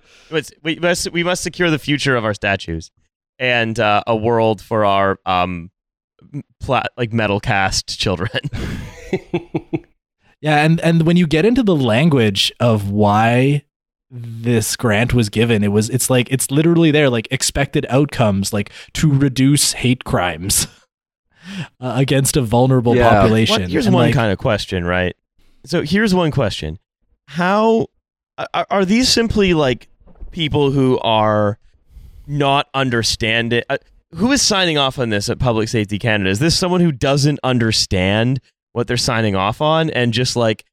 we 0.63 0.77
must 0.77 1.11
we 1.13 1.25
must 1.25 1.43
secure 1.43 1.71
the 1.71 1.79
future 1.79 2.15
of 2.17 2.25
our 2.25 2.35
statues, 2.35 2.91
and 3.39 3.79
uh, 3.81 4.03
a 4.07 4.15
world 4.17 4.61
for 4.63 4.85
our 4.85 5.19
um, 5.27 5.71
like 6.97 7.13
metal 7.13 7.41
cast 7.41 7.99
children. 7.99 8.31
Yeah, 10.41 10.65
and 10.65 10.81
and 10.81 11.03
when 11.07 11.17
you 11.17 11.29
get 11.29 11.45
into 11.45 11.63
the 11.63 11.77
language 11.77 12.51
of 12.59 12.91
why 12.91 13.63
this 14.11 14.75
grant 14.75 15.15
was 15.15 15.29
given, 15.29 15.63
it 15.63 15.69
was 15.69 15.89
it's 15.89 16.11
like 16.11 16.33
it's 16.33 16.51
literally 16.51 16.91
there 16.91 17.09
like 17.09 17.29
expected 17.31 17.87
outcomes 17.89 18.53
like 18.53 18.71
to 18.95 19.09
reduce 19.09 19.75
hate 19.75 20.03
crimes 20.03 20.67
uh, 21.81 21.95
against 21.97 22.37
a 22.37 22.43
vulnerable 22.43 22.97
Yeah. 22.97 23.09
population. 23.11 23.63
What- 23.63 23.71
here's 23.71 23.87
And, 23.87 23.95
one 23.95 24.07
like, 24.07 24.15
kind 24.15 24.31
of 24.33 24.39
question, 24.39 24.85
right? 24.85 25.15
So 25.65 25.83
here's 25.83 26.15
one 26.15 26.31
question: 26.31 26.79
How 27.29 27.87
are, 28.55 28.67
are 28.71 28.85
these 28.85 29.09
simply 29.09 29.55
like 29.55 29.89
people 30.31 30.71
who 30.73 30.99
are 31.01 31.59
not 32.27 32.69
understanding? 32.75 33.63
Uh, 33.71 33.79
who 34.15 34.31
is 34.33 34.43
signing 34.43 34.77
off 34.77 34.99
on 34.99 35.09
this 35.11 35.29
at 35.29 35.39
Public 35.39 35.69
Safety 35.69 35.99
Canada? 35.99 36.31
Is 36.31 36.39
this 36.39 36.59
someone 36.59 36.81
who 36.81 36.93
doesn't 36.93 37.39
understand 37.43 38.41
what 38.73 38.87
they're 38.87 38.97
signing 38.97 39.35
off 39.37 39.61
on 39.61 39.89
and 39.91 40.13
just 40.13 40.37
like 40.37 40.65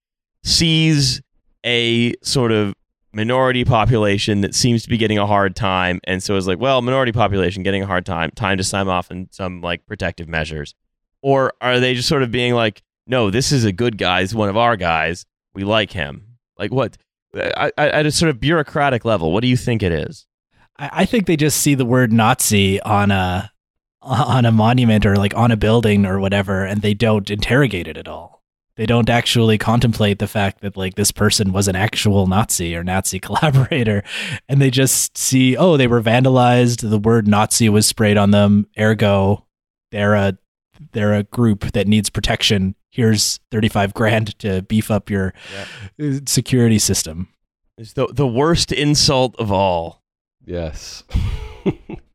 sees 0.44 1.22
a 1.66 2.14
sort 2.24 2.52
of 2.52 2.74
minority 3.12 3.66
population 3.66 4.42
that 4.42 4.54
seems 4.54 4.84
to 4.84 4.90
be 4.90 4.98
getting 4.98 5.18
a 5.18 5.26
hard 5.26 5.56
time, 5.56 6.00
and 6.04 6.22
so 6.22 6.36
it's 6.36 6.48
like, 6.48 6.60
well, 6.60 6.82
minority 6.82 7.12
population 7.12 7.64
getting 7.64 7.84
a 7.84 7.88
hard 7.88 8.06
time, 8.06 8.32
time 8.32 8.58
to 8.58 8.64
sign 8.64 8.88
off 8.88 9.12
on 9.12 9.28
some 9.32 9.62
like 9.62 9.86
protective 9.86 10.28
measures, 10.28 10.76
or 11.22 11.54
are 11.62 11.80
they 11.80 11.94
just 11.94 12.08
sort 12.08 12.24
of 12.24 12.32
being 12.32 12.54
like, 12.54 12.82
no, 13.08 13.30
this 13.32 13.52
is 13.52 13.66
a 13.66 13.72
good 13.72 13.98
guy, 13.98 14.22
he's 14.22 14.36
one 14.36 14.50
of 14.50 14.58
our 14.58 14.76
guys, 14.76 15.26
we 15.54 15.64
like 15.64 15.92
him, 15.92 16.38
like 16.58 16.72
what? 16.72 16.98
I, 17.36 17.72
I, 17.78 17.90
at 17.90 18.06
a 18.06 18.12
sort 18.12 18.30
of 18.30 18.40
bureaucratic 18.40 19.06
level, 19.06 19.32
what 19.32 19.42
do 19.42 19.48
you 19.48 19.58
think 19.58 19.84
it 19.84 19.92
is? 19.92 20.26
I, 20.78 20.90
I 20.94 21.06
think 21.06 21.26
they 21.26 21.36
just 21.36 21.60
see 21.60 21.76
the 21.76 21.86
word 21.86 22.12
Nazi 22.12 22.82
on 22.82 23.12
a 23.12 23.52
on 24.02 24.46
a 24.46 24.52
monument 24.52 25.06
or 25.06 25.16
like 25.18 25.36
on 25.36 25.52
a 25.52 25.58
building 25.58 26.06
or 26.06 26.20
whatever, 26.20 26.66
and 26.66 26.82
they 26.82 26.94
don't 26.94 27.30
interrogate 27.30 27.88
it 27.88 27.98
at 27.98 28.08
all. 28.08 28.39
They 28.80 28.86
don't 28.86 29.10
actually 29.10 29.58
contemplate 29.58 30.20
the 30.20 30.28
fact 30.28 30.62
that 30.62 30.78
like 30.78 30.96
this 30.96 31.12
person 31.12 31.52
was 31.52 31.68
an 31.68 31.76
actual 31.76 32.28
Nazi 32.28 32.78
or 32.78 32.82
Nazi 32.82 33.20
collaborator, 33.20 34.06
and 34.48 34.62
they 34.62 34.72
just 34.72 35.18
see, 35.18 35.58
oh, 35.58 35.76
they 35.76 35.86
were 35.86 36.02
vandalized. 36.02 36.90
The 36.90 36.98
word 36.98 37.28
Nazi 37.28 37.68
was 37.68 37.86
sprayed 37.86 38.16
on 38.16 38.32
them. 38.32 38.68
Ergo, 38.80 39.46
they're 39.92 40.16
a 40.16 40.38
they're 40.94 41.14
a 41.14 41.24
group 41.24 41.74
that 41.74 41.90
needs 41.90 42.10
protection. 42.10 42.74
Here's 42.90 43.42
thirty 43.52 43.68
five 43.68 43.94
grand 43.94 44.40
to 44.40 44.62
beef 44.62 44.90
up 44.90 45.10
your 45.10 45.34
uh, 46.02 46.22
security 46.26 46.80
system. 46.80 47.28
It's 47.78 47.92
the 47.92 48.08
the 48.08 48.28
worst 48.28 48.72
insult 48.72 49.36
of 49.40 49.52
all. 49.52 50.02
Yes. 50.46 51.04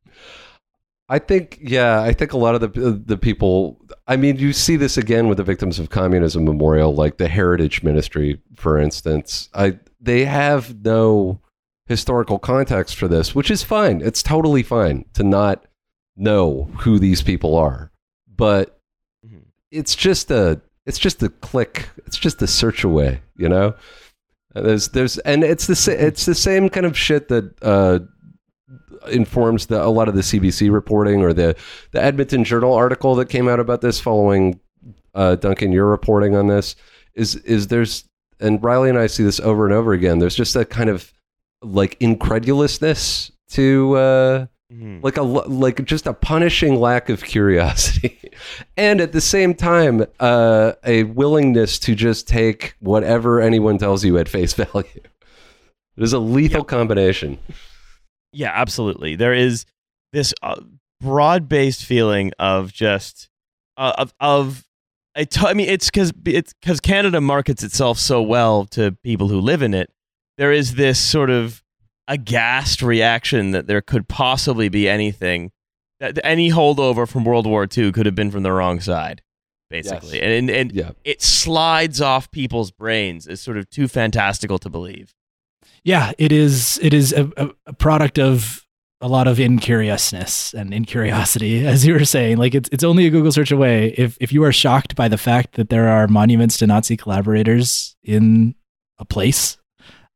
I 1.07 1.19
think, 1.19 1.59
yeah, 1.61 2.01
I 2.01 2.13
think 2.13 2.33
a 2.33 2.37
lot 2.37 2.55
of 2.55 2.61
the 2.73 2.91
the 3.05 3.17
people. 3.17 3.79
I 4.07 4.15
mean, 4.17 4.37
you 4.37 4.53
see 4.53 4.75
this 4.75 4.97
again 4.97 5.27
with 5.27 5.37
the 5.37 5.43
Victims 5.43 5.77
of 5.79 5.89
Communism 5.89 6.45
Memorial, 6.45 6.95
like 6.95 7.17
the 7.17 7.27
Heritage 7.27 7.83
Ministry, 7.83 8.41
for 8.55 8.79
instance. 8.79 9.49
I 9.53 9.79
they 10.01 10.25
have 10.25 10.83
no 10.83 11.41
historical 11.87 12.39
context 12.39 12.95
for 12.95 13.07
this, 13.07 13.35
which 13.35 13.51
is 13.51 13.61
fine. 13.63 14.01
It's 14.01 14.23
totally 14.23 14.63
fine 14.63 15.05
to 15.13 15.23
not 15.23 15.65
know 16.17 16.69
who 16.79 16.97
these 16.97 17.21
people 17.21 17.55
are, 17.55 17.91
but 18.35 18.79
Mhm. 19.25 19.41
it's 19.71 19.95
just 19.95 20.31
a 20.31 20.61
it's 20.87 20.97
just 20.99 21.21
a 21.21 21.29
click. 21.29 21.89
It's 22.07 22.17
just 22.17 22.41
a 22.41 22.47
search 22.47 22.83
away, 22.83 23.21
you 23.37 23.49
know. 23.49 23.75
And 24.55 24.65
There's 24.65 24.87
there's 24.89 25.17
and 25.19 25.43
it's 25.43 25.67
the 25.67 25.95
it's 26.07 26.25
the 26.25 26.33
same 26.35 26.69
kind 26.69 26.85
of 26.87 26.97
shit 26.97 27.27
that 27.27 27.53
uh, 27.61 27.99
informs 29.11 29.67
the, 29.67 29.83
a 29.83 29.87
lot 29.89 30.07
of 30.07 30.15
the 30.15 30.21
CBC 30.21 30.71
reporting 30.71 31.21
or 31.21 31.33
the 31.33 31.55
the 31.91 32.01
Edmonton 32.03 32.43
Journal 32.43 32.73
article 32.73 33.15
that 33.15 33.29
came 33.29 33.47
out 33.47 33.59
about 33.59 33.81
this 33.81 33.99
following 33.99 34.59
uh, 35.13 35.35
Duncan 35.35 35.71
your 35.71 35.85
reporting 35.87 36.35
on 36.35 36.47
this 36.47 36.75
is 37.13 37.35
is 37.37 37.67
there's 37.67 38.05
and 38.39 38.61
Riley 38.63 38.89
and 38.89 38.97
I 38.99 39.07
see 39.07 39.23
this 39.23 39.39
over 39.39 39.65
and 39.65 39.73
over 39.73 39.93
again. 39.93 40.19
There's 40.19 40.35
just 40.35 40.55
a 40.55 40.65
kind 40.65 40.89
of 40.89 41.13
like 41.61 41.95
incredulousness 41.99 43.31
to 43.51 43.95
uh, 43.95 44.45
Mhm. 44.73 45.03
like 45.03 45.15
a 45.17 45.21
like 45.21 45.85
just 45.85 46.07
a 46.07 46.13
punishing 46.13 46.77
lack 46.79 47.09
of 47.09 47.23
curiosity 47.23 48.19
and 48.77 48.99
at 48.99 49.11
the 49.11 49.21
same 49.21 49.53
time 49.53 50.03
uh, 50.19 50.71
a 50.83 51.03
willingness 51.03 51.77
to 51.79 51.93
just 51.93 52.27
take 52.27 52.73
whatever 52.79 53.39
anyone 53.39 53.77
tells 53.77 54.03
you 54.03 54.17
at 54.17 54.27
face 54.27 54.53
value 54.53 54.87
it 54.95 56.03
is 56.03 56.13
a 56.13 56.19
lethal 56.19 56.63
combination 56.63 57.37
Yeah, 58.35 58.51
absolutely. 58.53 59.15
There 59.15 59.33
is 59.33 59.65
this 60.13 60.33
uh, 60.43 60.61
broad-based 61.01 61.83
feeling 61.85 62.31
of 62.39 62.71
just 62.73 63.29
uh, 63.77 63.93
of 63.97 64.13
of 64.19 64.65
I 65.15 65.23
t- 65.23 65.45
I 65.45 65.53
mean, 65.53 65.69
it's 65.69 65.89
because 65.89 66.11
it's 66.25 66.53
because 66.53 66.79
Canada 66.79 67.21
markets 67.21 67.63
itself 67.63 67.97
so 67.97 68.21
well 68.21 68.65
to 68.67 68.91
people 69.03 69.27
who 69.29 69.39
live 69.39 69.61
in 69.61 69.73
it. 69.73 69.89
There 70.37 70.51
is 70.51 70.75
this 70.75 70.99
sort 70.99 71.29
of 71.29 71.63
aghast 72.07 72.81
reaction 72.81 73.51
that 73.51 73.67
there 73.67 73.81
could 73.81 74.07
possibly 74.07 74.69
be 74.69 74.87
anything 74.89 75.51
that 75.99 76.19
any 76.23 76.49
holdover 76.51 77.07
from 77.07 77.23
World 77.23 77.47
War 77.47 77.65
II 77.75 77.91
could 77.93 78.05
have 78.05 78.15
been 78.15 78.29
from 78.31 78.43
the 78.43 78.51
wrong 78.51 78.79
side, 78.81 79.21
basically, 79.69 80.19
Yes. 80.19 80.39
and 80.39 80.49
and 80.49 80.71
yeah 80.73 80.91
it 81.05 81.21
slides 81.21 82.01
off 82.01 82.29
people's 82.31 82.71
brains. 82.71 83.27
as 83.27 83.39
sort 83.41 83.57
of 83.57 83.69
too 83.69 83.87
fantastical 83.87 84.59
to 84.59 84.69
believe. 84.69 85.13
Yeah, 85.85 86.11
it 86.17 86.31
is. 86.31 86.79
It 86.81 86.95
is 86.95 87.13
a, 87.13 87.31
a, 87.67 87.73
product 87.73 88.17
of 88.17 88.65
a 89.01 89.07
lot 89.07 89.27
of 89.27 89.39
incuriousness 89.39 90.51
and 90.55 90.73
incuriosity, 90.73 91.65
as 91.73 91.85
you 91.85 91.93
were 91.93 92.05
saying. 92.05 92.37
Like 92.37 92.55
it's 92.55 92.67
it's 92.71 92.83
only 92.83 93.05
a 93.05 93.11
Google 93.11 93.31
search 93.31 93.51
away. 93.51 93.93
If 93.95 94.17
if 94.19 94.33
you 94.33 94.43
are 94.43 94.51
shocked 94.51 94.95
by 94.95 95.07
the 95.07 95.17
fact 95.17 95.53
that 95.53 95.69
there 95.69 95.87
are 95.87 96.07
monuments 96.07 96.57
to 96.57 96.67
Nazi 96.67 96.97
collaborators 96.97 97.95
in 98.03 98.55
a 98.97 99.05
place, 99.05 99.57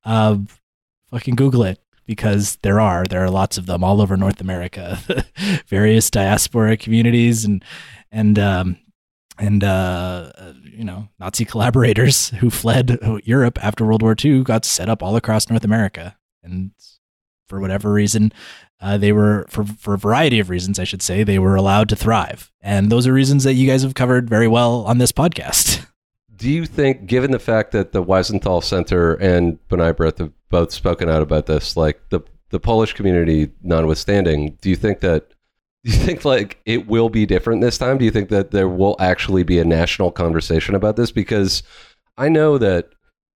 uh, 0.05 0.39
fucking 1.11 1.35
Google 1.35 1.63
it 1.63 1.79
because 2.07 2.57
there 2.63 2.79
are 2.79 3.05
there 3.05 3.23
are 3.23 3.29
lots 3.29 3.59
of 3.59 3.67
them 3.67 3.83
all 3.83 4.01
over 4.01 4.17
North 4.17 4.41
America, 4.41 4.97
various 5.67 6.09
diaspora 6.09 6.77
communities 6.77 7.45
and 7.45 7.63
and 8.11 8.39
um, 8.39 8.75
and 9.37 9.63
uh, 9.63 10.31
you 10.79 10.85
know 10.85 11.09
Nazi 11.19 11.43
collaborators 11.43 12.29
who 12.29 12.49
fled 12.49 12.97
Europe 13.25 13.63
after 13.63 13.85
World 13.85 14.01
War 14.01 14.15
II 14.23 14.43
got 14.43 14.63
set 14.63 14.87
up 14.87 15.03
all 15.03 15.17
across 15.17 15.49
North 15.49 15.65
America, 15.65 16.17
and 16.41 16.71
for 17.49 17.59
whatever 17.59 17.91
reason, 17.91 18.31
uh, 18.79 18.97
they 18.97 19.11
were 19.11 19.45
for 19.49 19.65
for 19.65 19.95
a 19.95 19.97
variety 19.97 20.39
of 20.39 20.49
reasons, 20.49 20.79
I 20.79 20.85
should 20.85 21.01
say, 21.01 21.23
they 21.23 21.37
were 21.37 21.57
allowed 21.57 21.89
to 21.89 21.97
thrive, 21.97 22.49
and 22.61 22.89
those 22.89 23.05
are 23.05 23.13
reasons 23.13 23.43
that 23.43 23.55
you 23.55 23.67
guys 23.67 23.83
have 23.83 23.93
covered 23.93 24.29
very 24.29 24.47
well 24.47 24.85
on 24.85 24.99
this 24.99 25.11
podcast. 25.11 25.85
do 26.37 26.49
you 26.49 26.65
think 26.65 27.05
given 27.05 27.31
the 27.31 27.39
fact 27.39 27.73
that 27.73 27.91
the 27.91 28.01
Wiesenthal 28.01 28.63
Center 28.63 29.15
and 29.15 29.59
B'nai 29.67 29.93
B'rith 29.93 30.19
have 30.19 30.31
both 30.47 30.71
spoken 30.71 31.09
out 31.09 31.21
about 31.21 31.45
this 31.45 31.75
like 31.75 31.99
the 32.09 32.21
the 32.51 32.59
Polish 32.59 32.93
community 32.93 33.51
notwithstanding 33.61 34.57
do 34.61 34.69
you 34.69 34.77
think 34.77 35.01
that 35.01 35.33
do 35.83 35.91
you 35.91 35.97
think 35.97 36.25
like 36.25 36.59
it 36.65 36.87
will 36.87 37.09
be 37.09 37.25
different 37.25 37.61
this 37.61 37.77
time 37.77 37.97
do 37.97 38.05
you 38.05 38.11
think 38.11 38.29
that 38.29 38.51
there 38.51 38.67
will 38.67 38.95
actually 38.99 39.43
be 39.43 39.59
a 39.59 39.65
national 39.65 40.11
conversation 40.11 40.75
about 40.75 40.95
this 40.95 41.11
because 41.11 41.63
I 42.19 42.27
know 42.27 42.57
that 42.57 42.89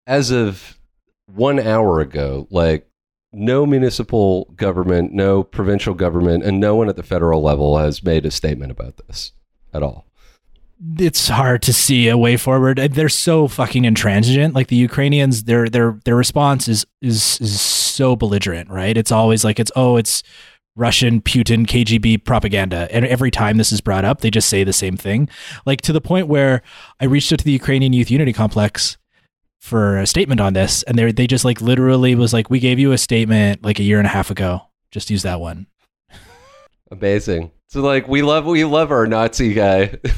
as 0.07 0.31
of 0.31 0.79
one 1.27 1.59
hour 1.59 1.99
ago, 1.99 2.47
like 2.49 2.89
no 3.31 3.65
municipal 3.65 4.45
government, 4.55 5.13
no 5.13 5.43
provincial 5.43 5.93
government, 5.93 6.43
and 6.43 6.59
no 6.59 6.75
one 6.75 6.89
at 6.89 6.95
the 6.95 7.03
federal 7.03 7.41
level 7.43 7.77
has 7.77 8.03
made 8.03 8.25
a 8.25 8.31
statement 8.31 8.71
about 8.71 8.97
this 9.07 9.31
at 9.71 9.83
all. 9.83 10.05
it's 10.97 11.27
hard 11.27 11.61
to 11.61 11.71
see 11.71 12.09
a 12.09 12.17
way 12.17 12.35
forward. 12.37 12.79
Uh, 12.79 12.87
they're 12.89 13.07
so 13.07 13.47
fucking 13.47 13.85
intransigent. 13.85 14.55
Like 14.55 14.67
the 14.67 14.75
Ukrainians, 14.75 15.43
their 15.43 15.69
their 15.69 15.99
their 16.03 16.15
response 16.15 16.67
is 16.67 16.85
is 17.01 17.39
is 17.39 17.61
so 17.61 18.15
belligerent, 18.15 18.69
right? 18.69 18.97
It's 18.97 19.11
always 19.11 19.43
like 19.43 19.59
it's 19.59 19.71
oh, 19.75 19.97
it's 19.97 20.23
Russian 20.75 21.21
Putin 21.21 21.65
KGB 21.65 22.23
propaganda. 22.23 22.87
And 22.91 23.05
every 23.05 23.31
time 23.31 23.57
this 23.57 23.71
is 23.71 23.81
brought 23.81 24.05
up, 24.05 24.21
they 24.21 24.29
just 24.29 24.49
say 24.49 24.63
the 24.63 24.73
same 24.73 24.97
thing. 24.97 25.29
Like 25.65 25.81
to 25.81 25.93
the 25.93 26.01
point 26.01 26.27
where 26.27 26.61
I 26.99 27.05
reached 27.05 27.31
out 27.33 27.39
to 27.39 27.45
the 27.45 27.51
Ukrainian 27.51 27.93
Youth 27.93 28.09
Unity 28.09 28.33
Complex 28.33 28.97
for 29.59 29.97
a 29.97 30.07
statement 30.07 30.41
on 30.41 30.53
this, 30.53 30.83
and 30.83 30.97
they 30.97 31.11
they 31.11 31.27
just 31.27 31.45
like 31.45 31.61
literally 31.61 32.15
was 32.15 32.33
like, 32.33 32.49
"We 32.49 32.59
gave 32.59 32.79
you 32.79 32.91
a 32.91 32.97
statement 32.97 33.63
like 33.63 33.79
a 33.79 33.83
year 33.83 33.99
and 33.99 34.07
a 34.07 34.09
half 34.09 34.31
ago. 34.31 34.61
Just 34.91 35.09
use 35.09 35.23
that 35.23 35.39
one." 35.39 35.67
Amazing. 36.89 37.51
So 37.67 37.81
like 37.81 38.07
we 38.07 38.21
love 38.21 38.45
we 38.45 38.63
love 38.65 38.91
our 38.91 39.05
Nazi 39.07 39.53
guy. 39.53 39.97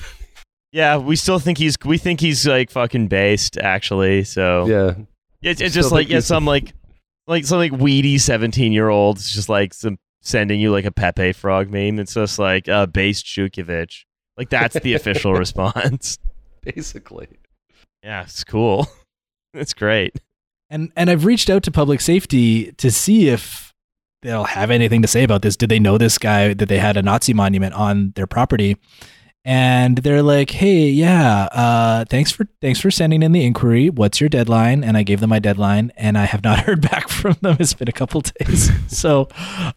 Yeah, 0.73 0.97
we 0.97 1.15
still 1.15 1.37
think 1.37 1.59
he's 1.59 1.77
we 1.85 1.99
think 1.99 2.19
he's 2.19 2.47
like 2.47 2.71
fucking 2.71 3.07
based 3.07 3.59
actually. 3.59 4.23
So 4.23 4.65
yeah. 4.65 4.95
it's, 5.43 5.61
it's 5.61 5.75
just 5.75 5.91
like 5.91 6.09
yeah, 6.09 6.19
some 6.19 6.45
like 6.47 6.73
like 7.27 7.45
some 7.45 7.59
like 7.59 7.71
weedy 7.71 8.17
seventeen 8.17 8.73
year 8.73 8.89
olds 8.89 9.31
just 9.31 9.49
like 9.49 9.75
some 9.75 9.99
sending 10.23 10.59
you 10.59 10.71
like 10.71 10.85
a 10.85 10.91
Pepe 10.91 11.33
frog 11.33 11.69
meme. 11.69 11.99
It's 11.99 12.15
just 12.15 12.39
like 12.39 12.67
uh, 12.67 12.87
base 12.87 13.21
Shukhevych. 13.21 14.05
Like 14.37 14.49
that's 14.49 14.79
the 14.79 14.95
official 14.95 15.33
response. 15.35 16.17
Basically. 16.61 17.27
Yeah, 18.01 18.23
it's 18.23 18.43
cool. 18.43 18.87
It's 19.55 19.75
great. 19.75 20.19
And 20.71 20.91
and 20.95 21.11
I've 21.11 21.25
reached 21.25 21.47
out 21.47 21.61
to 21.61 21.71
public 21.71 22.01
safety 22.01 22.71
to 22.71 22.89
see 22.89 23.29
if 23.29 23.71
they'll 24.23 24.45
have 24.45 24.71
anything 24.71 25.03
to 25.03 25.07
say 25.07 25.23
about 25.23 25.43
this. 25.43 25.55
Did 25.55 25.69
they 25.69 25.77
know 25.77 25.99
this 25.99 26.17
guy 26.17 26.55
that 26.55 26.69
they 26.69 26.79
had 26.79 26.97
a 26.97 27.03
Nazi 27.03 27.35
monument 27.35 27.75
on 27.75 28.13
their 28.15 28.25
property? 28.25 28.77
And 29.45 29.97
they're 29.97 30.23
like, 30.23 30.51
"Hey, 30.51 30.87
yeah, 30.87 31.49
uh, 31.51 32.05
thanks 32.05 32.31
for 32.31 32.47
thanks 32.61 32.79
for 32.79 32.89
sending 32.89 33.23
in 33.23 33.33
the 33.33 33.43
inquiry. 33.43 33.89
What's 33.89 34.21
your 34.21 34.29
deadline?" 34.29 34.85
And 34.85 34.95
I 34.95 35.03
gave 35.03 35.19
them 35.19 35.31
my 35.31 35.39
deadline, 35.39 35.91
and 35.97 36.17
I 36.17 36.25
have 36.25 36.43
not 36.43 36.59
heard 36.65 36.81
back 36.81 37.09
from 37.09 37.35
them. 37.41 37.57
It's 37.59 37.73
been 37.73 37.89
a 37.89 37.93
couple 37.93 38.21
days, 38.39 38.71
so 38.87 39.27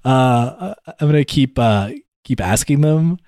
uh, 0.05 0.75
I'm 0.87 1.09
gonna 1.09 1.25
keep 1.25 1.59
uh, 1.59 1.91
keep 2.23 2.41
asking 2.41 2.83
them. 2.83 3.19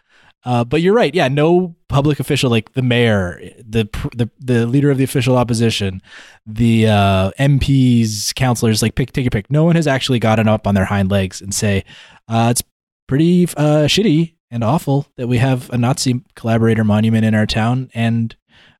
Uh, 0.45 0.63
but 0.63 0.81
you're 0.81 0.95
right. 0.95 1.13
Yeah, 1.13 1.27
no 1.27 1.75
public 1.89 2.21
official 2.21 2.51
like 2.51 2.73
the 2.75 2.83
mayor, 2.83 3.41
the 3.59 3.89
the 4.15 4.31
the 4.39 4.65
leader 4.65 4.93
of 4.93 4.99
the 4.99 5.05
official 5.05 5.37
opposition, 5.37 6.01
the 6.47 6.87
uh, 6.87 7.31
MPs, 7.41 8.33
counselors, 8.37 8.81
like 8.81 8.95
pick 8.95 9.11
take 9.13 9.25
your 9.25 9.31
pick. 9.31 9.51
No 9.51 9.65
one 9.65 9.75
has 9.75 9.89
actually 9.89 10.21
gotten 10.21 10.47
up 10.47 10.69
on 10.69 10.77
their 10.77 10.85
hind 10.85 11.11
legs 11.11 11.43
and 11.43 11.53
say 11.53 11.85
uh, 12.29 12.49
it's 12.53 12.63
pretty 13.09 13.47
shitty 13.47 14.35
and 14.51 14.65
awful 14.65 15.07
that 15.17 15.29
we 15.29 15.39
have 15.39 15.71
a 15.71 15.79
Nazi 15.79 16.23
collaborator 16.35 16.85
monument 16.85 17.25
in 17.25 17.35
our 17.35 17.47
town, 17.47 17.91
and 17.95 18.35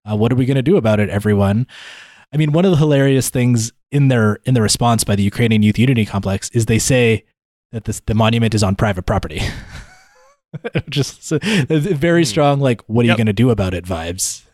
uh, 0.09 0.17
what 0.17 0.33
are 0.33 0.37
we 0.37 0.47
going 0.47 0.57
to 0.57 0.63
do 0.63 0.77
about 0.77 1.01
it, 1.01 1.11
everyone? 1.11 1.67
I 2.33 2.37
mean, 2.37 2.53
one 2.53 2.65
of 2.65 2.71
the 2.71 2.77
hilarious 2.77 3.31
things 3.31 3.73
in 3.91 4.09
their 4.09 4.39
in 4.45 4.55
the 4.55 4.63
response 4.63 5.05
by 5.05 5.17
the 5.17 5.23
Ukrainian 5.23 5.63
Youth 5.63 5.79
Unity 5.79 6.05
Complex 6.05 6.51
is 6.51 6.67
they 6.67 6.79
say 6.79 7.25
that 7.73 7.85
this, 7.85 8.01
the 8.01 8.15
monument 8.15 8.55
is 8.55 8.63
on 8.63 8.77
private 8.77 9.07
property. 9.07 9.41
Just 10.89 11.33
a 11.33 11.39
very 11.79 12.25
strong, 12.25 12.61
like, 12.61 12.83
what 12.89 13.05
are 13.05 13.09
you 13.09 13.17
going 13.17 13.27
to 13.27 13.33
do 13.33 13.51
about 13.51 13.75
it 13.75 13.85
vibes. 13.85 14.45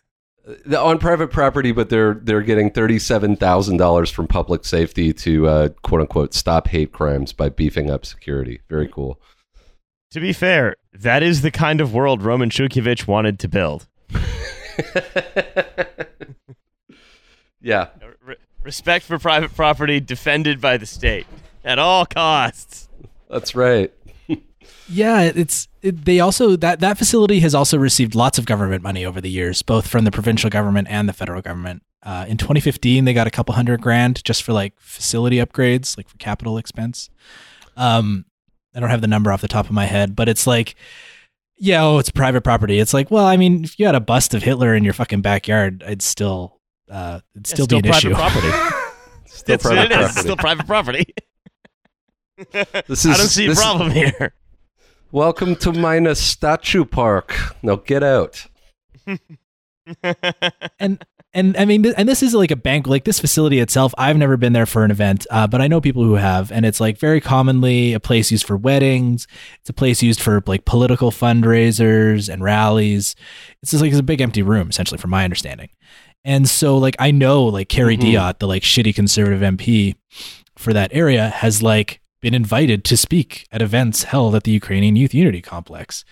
The- 0.65 0.79
on 0.79 0.99
private 0.99 1.31
property, 1.31 1.71
but 1.71 1.89
they're 1.89 2.15
they're 2.15 2.41
getting 2.41 2.69
thirty 2.69 2.99
seven 2.99 3.35
thousand 3.35 3.77
dollars 3.77 4.11
from 4.11 4.27
public 4.27 4.63
safety 4.63 5.11
to 5.13 5.47
uh, 5.47 5.69
quote 5.81 6.01
unquote 6.01 6.33
stop 6.33 6.67
hate 6.67 6.91
crimes 6.91 7.33
by 7.33 7.49
beefing 7.49 7.89
up 7.89 8.05
security. 8.05 8.61
Very 8.69 8.87
cool. 8.87 9.19
To 10.11 10.19
be 10.19 10.33
fair, 10.33 10.75
that 11.01 11.23
is 11.23 11.41
the 11.41 11.51
kind 11.51 11.81
of 11.81 11.93
world 11.93 12.21
Roman 12.21 12.49
Shukhevych 12.49 13.07
wanted 13.07 13.39
to 13.39 13.47
build. 13.47 13.87
yeah, 17.61 17.87
Re- 18.23 18.35
respect 18.63 19.05
for 19.05 19.17
private 19.19 19.55
property 19.55 19.99
defended 19.99 20.61
by 20.61 20.77
the 20.77 20.85
state 20.85 21.25
at 21.63 21.79
all 21.79 22.05
costs. 22.05 22.89
that's 23.29 23.55
right. 23.55 23.91
Yeah, 24.87 25.21
it's 25.21 25.67
it, 25.81 26.05
they 26.05 26.19
also 26.19 26.55
that 26.57 26.79
that 26.79 26.97
facility 26.99 27.39
has 27.39 27.55
also 27.55 27.77
received 27.77 28.13
lots 28.13 28.37
of 28.37 28.45
government 28.45 28.83
money 28.83 29.03
over 29.03 29.19
the 29.19 29.29
years, 29.29 29.63
both 29.63 29.87
from 29.87 30.05
the 30.05 30.11
provincial 30.11 30.49
government 30.49 30.87
and 30.91 31.09
the 31.09 31.13
federal 31.13 31.41
government. 31.41 31.81
Uh, 32.03 32.25
in 32.27 32.37
2015, 32.37 33.05
they 33.05 33.13
got 33.13 33.25
a 33.25 33.31
couple 33.31 33.55
hundred 33.55 33.81
grand 33.81 34.23
just 34.23 34.43
for 34.43 34.53
like 34.53 34.73
facility 34.79 35.37
upgrades, 35.37 35.97
like 35.97 36.07
for 36.07 36.17
capital 36.17 36.59
expense. 36.59 37.09
Um, 37.77 38.25
I 38.75 38.79
don't 38.79 38.89
have 38.89 39.01
the 39.01 39.07
number 39.07 39.31
off 39.31 39.41
the 39.41 39.47
top 39.47 39.65
of 39.65 39.71
my 39.71 39.85
head, 39.85 40.15
but 40.15 40.27
it's 40.27 40.45
like, 40.45 40.75
yeah, 41.57 41.83
oh, 41.83 41.97
it's 41.97 42.09
private 42.09 42.41
property. 42.43 42.79
It's 42.79 42.93
like, 42.93 43.09
well, 43.09 43.25
I 43.25 43.37
mean, 43.37 43.63
if 43.63 43.79
you 43.79 43.85
had 43.85 43.95
a 43.95 43.99
bust 44.01 44.33
of 44.33 44.43
Hitler 44.43 44.75
in 44.75 44.83
your 44.83 44.93
fucking 44.93 45.21
backyard, 45.21 45.83
I'd 45.87 46.01
still, 46.01 46.59
uh, 46.91 47.21
it'd 47.35 47.47
still, 47.47 47.63
It's 47.65 47.71
be 47.71 47.77
an 47.77 47.83
private 47.83 47.97
issue. 47.97 48.13
property. 48.15 48.47
Still 49.27 49.55
It's, 49.55 49.65
it 49.65 49.71
is. 49.73 49.79
It's 49.81 49.89
property. 49.95 50.19
still 50.21 50.37
private 50.37 50.67
property. 50.67 51.05
This 52.87 53.05
I 53.05 53.15
don't 53.17 53.27
see 53.27 53.45
a 53.45 53.49
this- 53.49 53.61
problem 53.61 53.91
here. 53.91 54.33
Welcome 55.11 55.55
to 55.57 55.71
Mina 55.71 56.15
Statue 56.15 56.83
Park. 56.85 57.33
Now 57.63 57.77
get 57.77 58.03
out. 58.03 58.45
and 60.79 61.03
and 61.35 61.55
I 61.57 61.65
mean, 61.65 61.85
and 61.97 62.09
this 62.09 62.23
is 62.23 62.33
like 62.33 62.49
a 62.49 62.55
bank, 62.55 62.87
like 62.87 63.03
this 63.03 63.19
facility 63.19 63.59
itself. 63.59 63.93
I've 63.97 64.17
never 64.17 64.37
been 64.37 64.53
there 64.53 64.65
for 64.65 64.83
an 64.83 64.89
event, 64.89 65.27
uh, 65.29 65.45
but 65.45 65.61
I 65.61 65.67
know 65.67 65.79
people 65.81 66.03
who 66.03 66.15
have, 66.15 66.51
and 66.51 66.65
it's 66.65 66.79
like 66.79 66.97
very 66.97 67.21
commonly 67.21 67.93
a 67.93 67.99
place 67.99 68.31
used 68.31 68.47
for 68.47 68.57
weddings. 68.57 69.27
It's 69.59 69.69
a 69.69 69.73
place 69.73 70.01
used 70.01 70.19
for 70.21 70.41
like 70.47 70.65
political 70.65 71.11
fundraisers 71.11 72.31
and 72.31 72.43
rallies. 72.43 73.15
It's 73.61 73.71
just 73.71 73.81
like 73.81 73.91
it's 73.91 73.99
a 73.99 74.03
big 74.03 74.21
empty 74.21 74.41
room, 74.41 74.69
essentially, 74.69 74.97
from 74.97 75.11
my 75.11 75.23
understanding. 75.23 75.69
And 76.23 76.49
so, 76.49 76.77
like, 76.77 76.95
I 76.97 77.11
know 77.11 77.43
like 77.43 77.69
Kerry 77.69 77.97
Mhm. 77.97 78.01
Diotte, 78.01 78.39
the 78.39 78.47
like 78.47 78.63
shitty 78.63 78.95
conservative 78.95 79.41
MP 79.41 79.95
for 80.57 80.73
that 80.73 80.89
area, 80.93 81.29
has 81.29 81.61
like 81.61 81.99
been 82.21 82.33
invited 82.33 82.83
to 82.85 82.97
speak 82.97 83.45
at 83.51 83.61
events 83.61 84.03
held 84.03 84.33
at 84.33 84.43
the 84.43 84.51
Ukrainian 84.51 84.95
Youth 84.95 85.13
Unity 85.13 85.41
Complex. 85.41 86.03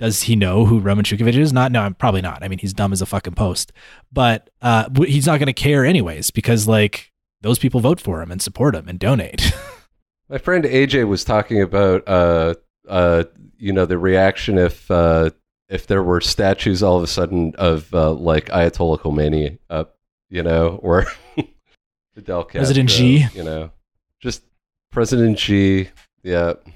Does 0.00 0.22
he 0.22 0.34
know 0.34 0.64
who 0.64 0.80
Roman 0.80 1.04
Shukhevych 1.04 1.36
is? 1.36 1.52
Not, 1.52 1.70
no, 1.72 1.82
I'm 1.82 1.92
probably 1.92 2.22
not. 2.22 2.42
I 2.42 2.48
mean, 2.48 2.58
he's 2.58 2.72
dumb 2.72 2.90
as 2.90 3.02
a 3.02 3.06
fucking 3.06 3.34
post. 3.34 3.70
But 4.10 4.48
uh, 4.62 4.88
he's 5.04 5.26
not 5.26 5.38
going 5.38 5.46
to 5.48 5.52
care 5.52 5.84
anyways 5.84 6.30
because 6.30 6.66
like 6.66 7.12
those 7.42 7.58
people 7.58 7.80
vote 7.80 8.00
for 8.00 8.22
him 8.22 8.30
and 8.30 8.40
support 8.40 8.74
him 8.74 8.88
and 8.88 8.98
donate. 8.98 9.52
My 10.30 10.38
friend 10.38 10.64
AJ 10.64 11.06
was 11.06 11.22
talking 11.22 11.60
about, 11.60 12.08
uh, 12.08 12.54
uh, 12.88 13.24
you 13.58 13.74
know, 13.74 13.84
the 13.84 13.98
reaction 13.98 14.56
if 14.56 14.90
uh, 14.90 15.30
if 15.68 15.86
there 15.86 16.02
were 16.02 16.22
statues 16.22 16.82
all 16.82 16.96
of 16.96 17.02
a 17.02 17.06
sudden 17.06 17.54
of 17.56 17.92
uh, 17.92 18.12
like 18.12 18.46
Ayatollah 18.46 19.00
Khomeini 19.00 19.58
up, 19.68 19.98
you 20.30 20.42
know, 20.42 20.76
or 20.82 21.04
Fidel 22.14 22.44
Castro, 22.44 22.60
President 22.60 22.90
Xi. 22.90 23.26
you 23.34 23.44
know, 23.44 23.70
just 24.18 24.44
President 24.90 25.38
Xi. 25.38 25.90
Yeah, 26.22 26.54
yeah. 26.64 26.72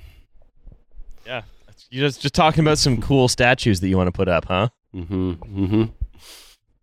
You're 1.95 2.09
just, 2.09 2.23
just 2.23 2.35
talking 2.35 2.61
about 2.61 2.79
some 2.79 3.01
cool 3.01 3.29
statues 3.29 3.79
that 3.79 3.87
you 3.87 3.97
want 3.97 4.09
to 4.09 4.13
put 4.13 4.27
up, 4.27 4.47
huh? 4.47 4.69
mm-hmm, 4.93 5.31
mm-hmm. 5.31 5.85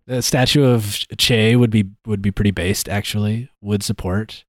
the 0.06 0.22
statue 0.22 0.64
of 0.64 1.00
Che 1.18 1.58
would 1.58 1.70
be 1.70 1.84
would 2.06 2.22
be 2.22 2.32
pretty 2.32 2.52
based. 2.52 2.88
Actually, 2.88 3.50
would 3.60 3.84
support. 3.84 4.46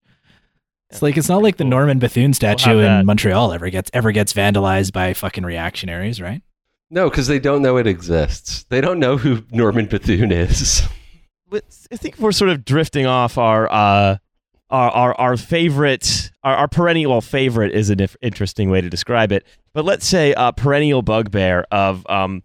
It's 0.88 1.02
like 1.02 1.16
it's 1.16 1.28
not 1.28 1.42
like 1.42 1.56
the 1.56 1.64
Norman 1.64 1.98
Bethune 1.98 2.32
statue 2.32 2.78
have 2.78 3.00
in. 3.00 3.06
Montreal 3.06 3.52
ever 3.52 3.70
gets 3.70 3.90
ever 3.92 4.12
gets 4.12 4.32
vandalized 4.32 4.92
by 4.92 5.14
fucking 5.14 5.42
reactionaries, 5.42 6.20
right? 6.20 6.42
No, 6.90 7.10
because 7.10 7.26
they 7.26 7.40
don't 7.40 7.62
know 7.62 7.76
it 7.76 7.88
exists. 7.88 8.62
They 8.68 8.80
don't 8.80 9.00
know 9.00 9.16
who 9.16 9.44
Norman 9.50 9.86
Bethune 9.86 10.30
is. 10.30 10.82
But 11.50 11.64
I 11.90 11.96
think 11.96 12.18
we're 12.18 12.32
sort 12.32 12.50
of 12.50 12.64
drifting 12.64 13.06
off 13.06 13.36
our 13.36 13.70
uh, 13.70 14.18
our, 14.72 14.90
our 14.90 15.20
our 15.20 15.36
favorite, 15.36 16.32
our, 16.42 16.56
our 16.56 16.68
perennial 16.68 17.20
favorite 17.20 17.72
is 17.72 17.90
an 17.90 18.00
if- 18.00 18.16
interesting 18.22 18.70
way 18.70 18.80
to 18.80 18.90
describe 18.90 19.30
it. 19.30 19.46
But 19.72 19.84
let's 19.84 20.06
say 20.06 20.34
a 20.36 20.52
perennial 20.52 21.02
bugbear 21.02 21.66
of 21.70 22.04
um, 22.10 22.42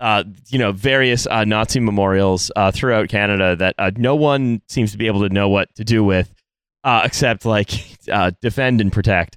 uh, 0.00 0.24
you 0.48 0.58
know, 0.58 0.72
various 0.72 1.26
uh, 1.26 1.44
Nazi 1.44 1.78
memorials 1.78 2.50
uh, 2.56 2.70
throughout 2.70 3.08
Canada 3.08 3.54
that 3.56 3.74
uh, 3.78 3.90
no 3.96 4.14
one 4.14 4.62
seems 4.68 4.92
to 4.92 4.98
be 4.98 5.06
able 5.06 5.20
to 5.20 5.32
know 5.32 5.48
what 5.48 5.74
to 5.74 5.84
do 5.84 6.02
with, 6.02 6.32
uh, 6.84 7.02
except 7.04 7.44
like 7.44 7.70
uh, 8.12 8.30
defend 8.40 8.80
and 8.80 8.92
protect. 8.92 9.36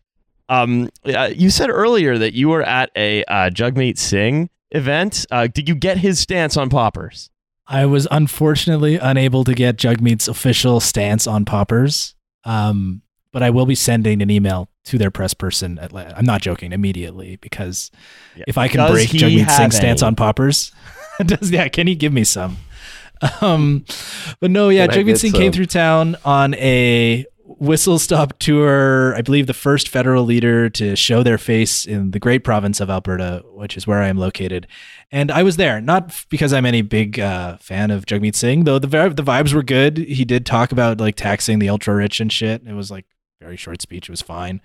Um, 0.50 0.90
you 1.06 1.50
said 1.50 1.70
earlier 1.70 2.18
that 2.18 2.34
you 2.34 2.50
were 2.50 2.64
at 2.64 2.92
a 2.96 3.24
Jagmeet 3.28 3.98
Singh 3.98 4.50
event. 4.72 5.26
Did 5.32 5.68
you 5.68 5.76
get 5.76 5.98
his 5.98 6.20
stance 6.20 6.58
on 6.58 6.70
poppers? 6.70 7.30
I 7.66 7.86
was 7.86 8.08
unfortunately 8.12 8.98
unable 8.98 9.46
to 9.46 9.54
get 9.54 9.78
Jagmeet's 9.78 10.28
official 10.28 10.80
stance 10.80 11.26
on 11.28 11.46
poppers, 11.46 12.14
um, 12.46 13.02
but 13.32 13.42
I 13.44 13.50
will 13.50 13.66
be 13.66 13.76
sending 13.76 14.22
an 14.22 14.30
email 14.30 14.70
to 14.86 14.98
their 14.98 15.10
press 15.12 15.34
person. 15.34 15.80
At, 15.80 15.94
I'm 15.96 16.26
not 16.26 16.42
joking 16.42 16.72
immediately 16.72 17.38
because 17.38 17.90
Yeah. 18.36 18.44
if 18.48 18.58
I 18.58 18.68
can 18.68 18.78
Does 18.80 18.92
break 18.92 19.10
have 19.10 19.52
Singh's 19.52 19.76
stance 19.76 20.02
on 20.04 20.16
poppers, 20.16 20.72
does 21.26 21.50
yeah? 21.52 21.68
Can 21.68 21.88
he 21.88 21.96
give 21.96 22.14
me 22.14 22.24
some? 22.24 22.58
Um, 23.40 23.86
but 24.42 24.52
no, 24.52 24.68
yeah, 24.68 24.86
Can 24.86 24.96
I 24.96 24.98
Jagmeet 25.04 25.06
get 25.06 25.20
Singh 25.20 25.32
came 25.32 25.52
through 25.54 25.68
town 25.68 26.18
on 26.26 26.56
a 26.56 27.26
whistle 27.64 27.98
stop 27.98 28.38
tour. 28.40 29.16
I 29.16 29.22
believe 29.22 29.48
the 29.48 29.54
first 29.54 29.88
federal 29.88 30.26
leader 30.26 30.70
to 30.72 30.96
show 30.96 31.24
their 31.24 31.38
face 31.38 31.86
in 31.86 32.12
the 32.12 32.20
great 32.20 32.44
province 32.44 32.82
of 32.82 32.90
Alberta, 32.90 33.44
which 33.54 33.78
is 33.78 33.88
where 33.88 34.02
I 34.02 34.08
am 34.08 34.18
located. 34.18 34.68
And 35.12 35.32
I 35.32 35.44
was 35.44 35.56
there, 35.56 35.80
not 35.80 36.26
because 36.30 36.52
I'm 36.52 36.66
any 36.66 36.82
big 36.82 37.20
uh, 37.20 37.58
fan 37.58 37.90
of 37.90 38.06
Jagmeet 38.06 38.36
Singh, 38.36 38.66
though 38.66 38.80
the 38.80 38.88
the 38.88 39.24
vibes 39.24 39.54
were 39.54 39.64
good. 39.64 39.98
He 39.98 40.26
did 40.26 40.46
talk 40.46 40.72
about 40.72 41.00
like 41.00 41.16
taxing 41.16 41.60
the 41.60 41.70
ultra 41.70 41.96
rich 41.96 42.20
and 42.20 42.32
shit. 42.32 42.62
It 42.68 42.74
was 42.74 42.92
like 42.92 43.06
very 43.40 43.58
short 43.58 43.82
speech. 43.82 44.10
It 44.10 44.12
was 44.12 44.22
fine, 44.22 44.62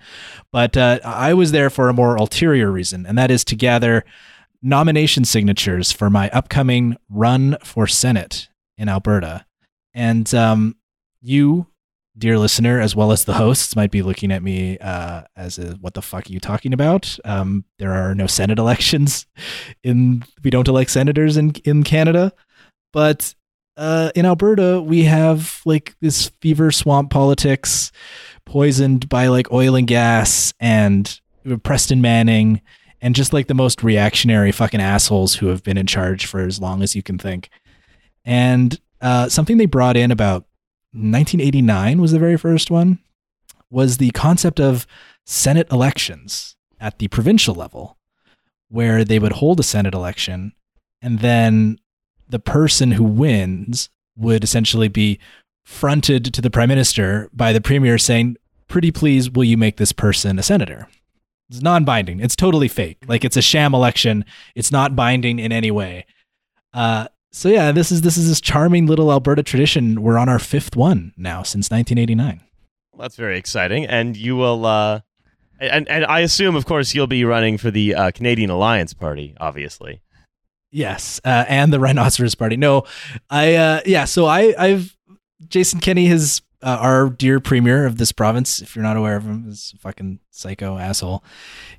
but 0.51 0.75
uh, 0.75 0.99
I 1.03 1.33
was 1.33 1.51
there 1.51 1.69
for 1.69 1.89
a 1.89 1.93
more 1.93 2.15
ulterior 2.15 2.69
reason, 2.69 3.05
and 3.05 3.17
that 3.17 3.31
is 3.31 3.45
to 3.45 3.55
gather 3.55 4.03
nomination 4.61 5.23
signatures 5.23 5.91
for 5.91 6.09
my 6.09 6.29
upcoming 6.31 6.97
run 7.09 7.57
for 7.63 7.87
Senate 7.87 8.49
in 8.77 8.89
Alberta. 8.89 9.45
And 9.93 10.33
um, 10.33 10.75
you, 11.21 11.67
dear 12.19 12.37
listener, 12.37 12.79
as 12.79 12.95
well 12.95 13.11
as 13.11 13.25
the 13.25 13.33
hosts, 13.33 13.75
might 13.75 13.91
be 13.91 14.01
looking 14.01 14.31
at 14.31 14.43
me 14.43 14.77
uh, 14.79 15.23
as 15.35 15.57
a, 15.57 15.71
what 15.81 15.93
the 15.93 16.01
fuck 16.01 16.29
are 16.29 16.31
you 16.31 16.39
talking 16.39 16.73
about? 16.73 17.17
Um, 17.25 17.65
there 17.79 17.93
are 17.93 18.13
no 18.13 18.27
Senate 18.27 18.59
elections. 18.59 19.25
In 19.83 20.23
we 20.43 20.49
don't 20.49 20.67
elect 20.67 20.91
senators 20.91 21.37
in 21.37 21.51
in 21.63 21.83
Canada, 21.83 22.33
but 22.91 23.33
uh, 23.77 24.11
in 24.13 24.25
Alberta 24.25 24.81
we 24.81 25.03
have 25.03 25.61
like 25.65 25.95
this 26.01 26.31
fever 26.41 26.71
swamp 26.71 27.09
politics, 27.09 27.91
poisoned 28.45 29.07
by 29.07 29.27
like 29.27 29.51
oil 29.51 29.75
and 29.75 29.87
gas 29.87 30.53
and 30.59 31.19
Preston 31.63 32.01
Manning 32.01 32.61
and 33.01 33.15
just 33.15 33.33
like 33.33 33.47
the 33.47 33.53
most 33.53 33.83
reactionary 33.83 34.51
fucking 34.51 34.81
assholes 34.81 35.35
who 35.35 35.47
have 35.47 35.63
been 35.63 35.77
in 35.77 35.87
charge 35.87 36.25
for 36.25 36.41
as 36.41 36.59
long 36.59 36.81
as 36.81 36.95
you 36.95 37.03
can 37.03 37.17
think. 37.17 37.49
And 38.25 38.79
uh, 39.01 39.29
something 39.29 39.57
they 39.57 39.65
brought 39.65 39.95
in 39.95 40.11
about 40.11 40.45
1989 40.91 42.01
was 42.01 42.11
the 42.11 42.19
very 42.19 42.37
first 42.37 42.71
one 42.71 42.99
was 43.69 43.97
the 43.97 44.11
concept 44.11 44.59
of 44.59 44.87
Senate 45.25 45.71
elections 45.71 46.55
at 46.79 46.97
the 46.97 47.07
provincial 47.09 47.53
level, 47.53 47.97
where 48.69 49.03
they 49.03 49.19
would 49.19 49.33
hold 49.33 49.59
a 49.59 49.63
Senate 49.63 49.93
election 49.93 50.53
and 51.01 51.19
then 51.19 51.79
the 52.27 52.39
person 52.39 52.91
who 52.91 53.03
wins 53.03 53.89
would 54.15 54.43
essentially 54.43 54.87
be 54.87 55.19
fronted 55.63 56.33
to 56.33 56.41
the 56.41 56.49
prime 56.49 56.69
minister 56.69 57.29
by 57.33 57.53
the 57.53 57.61
premier 57.61 57.97
saying, 57.97 58.37
Pretty 58.67 58.91
please, 58.91 59.31
will 59.31 59.43
you 59.43 59.57
make 59.57 59.77
this 59.77 59.91
person 59.91 60.37
a 60.37 60.43
senator? 60.43 60.87
It's 61.49 61.61
non 61.61 61.85
binding. 61.85 62.19
It's 62.19 62.35
totally 62.35 62.67
fake. 62.67 62.97
Like 63.07 63.25
it's 63.25 63.37
a 63.37 63.41
sham 63.41 63.73
election. 63.73 64.25
It's 64.55 64.71
not 64.71 64.95
binding 64.95 65.39
in 65.39 65.51
any 65.51 65.71
way. 65.71 66.05
Uh, 66.71 67.07
so 67.31 67.49
yeah, 67.49 67.71
this 67.71 67.91
is 67.91 68.01
this 68.01 68.17
is 68.17 68.27
this 68.27 68.41
charming 68.41 68.87
little 68.87 69.11
Alberta 69.11 69.43
tradition. 69.43 70.01
We're 70.01 70.17
on 70.17 70.29
our 70.29 70.39
fifth 70.39 70.75
one 70.75 71.13
now 71.17 71.43
since 71.43 71.69
1989. 71.69 72.41
Well, 72.91 73.01
that's 73.01 73.15
very 73.15 73.37
exciting, 73.37 73.85
and 73.85 74.17
you 74.17 74.35
will. 74.35 74.65
Uh, 74.65 75.01
and 75.59 75.87
and 75.89 76.05
I 76.05 76.21
assume, 76.21 76.55
of 76.55 76.65
course, 76.65 76.95
you'll 76.95 77.07
be 77.07 77.25
running 77.25 77.57
for 77.57 77.69
the 77.69 77.93
uh, 77.95 78.11
Canadian 78.11 78.49
Alliance 78.49 78.93
Party, 78.93 79.35
obviously. 79.39 80.01
Yes, 80.71 81.19
uh, 81.25 81.45
and 81.47 81.73
the 81.73 81.79
Rhinoceros 81.79 82.35
Party. 82.35 82.57
No, 82.57 82.85
I 83.29 83.55
uh, 83.55 83.81
yeah. 83.85 84.05
So 84.05 84.25
I 84.25 84.53
I've 84.57 84.97
Jason 85.47 85.79
Kenney 85.79 86.07
has 86.07 86.41
uh, 86.61 86.77
our 86.79 87.09
dear 87.09 87.39
premier 87.39 87.85
of 87.85 87.97
this 87.97 88.11
province, 88.11 88.61
if 88.61 88.75
you're 88.75 88.83
not 88.83 88.97
aware 88.97 89.15
of 89.15 89.23
him, 89.23 89.45
is 89.47 89.73
a 89.75 89.79
fucking 89.79 90.19
psycho 90.31 90.77
asshole. 90.77 91.23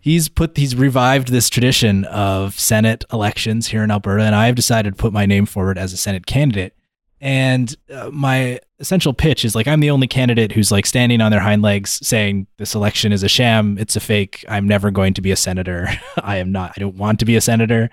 He's 0.01 0.29
put 0.29 0.57
he's 0.57 0.75
revived 0.75 1.29
this 1.29 1.51
tradition 1.51 2.05
of 2.07 2.59
Senate 2.59 3.05
elections 3.13 3.69
here 3.69 3.83
in 3.85 3.91
Alberta, 3.91 4.23
and 4.23 4.35
I've 4.35 4.55
decided 4.55 4.97
to 4.97 5.01
put 5.01 5.13
my 5.13 5.27
name 5.27 5.47
forward 5.47 5.77
as 5.77 5.93
a 5.93 5.97
Senate 5.97 6.27
candidate. 6.27 6.75
And 7.23 7.77
uh, 7.93 8.09
my 8.11 8.61
essential 8.79 9.13
pitch 9.13 9.45
is 9.45 9.55
like 9.55 9.69
I'm 9.69 9.81
the 9.81 9.91
only 9.91 10.07
candidate 10.07 10.53
who's 10.53 10.73
like 10.73 10.87
standing 10.87 11.21
on 11.21 11.31
their 11.31 11.41
hind 11.41 11.61
legs 11.61 12.01
saying 12.03 12.47
this 12.57 12.75
election 12.75 13.13
is 13.13 13.23
a 13.23 13.29
sham, 13.29 13.77
it's 13.79 13.97
a 13.97 14.01
fake. 14.01 14.45
I'm 14.49 14.67
never 14.67 14.91
going 14.91 15.13
to 15.15 15.21
be 15.21 15.31
a 15.31 15.37
senator. 15.37 15.89
I 16.23 16.39
am 16.39 16.51
not. 16.51 16.73
I 16.77 16.81
don't 16.81 16.97
want 16.97 17.19
to 17.21 17.27
be 17.27 17.37
a 17.37 17.43
senator. 17.43 17.91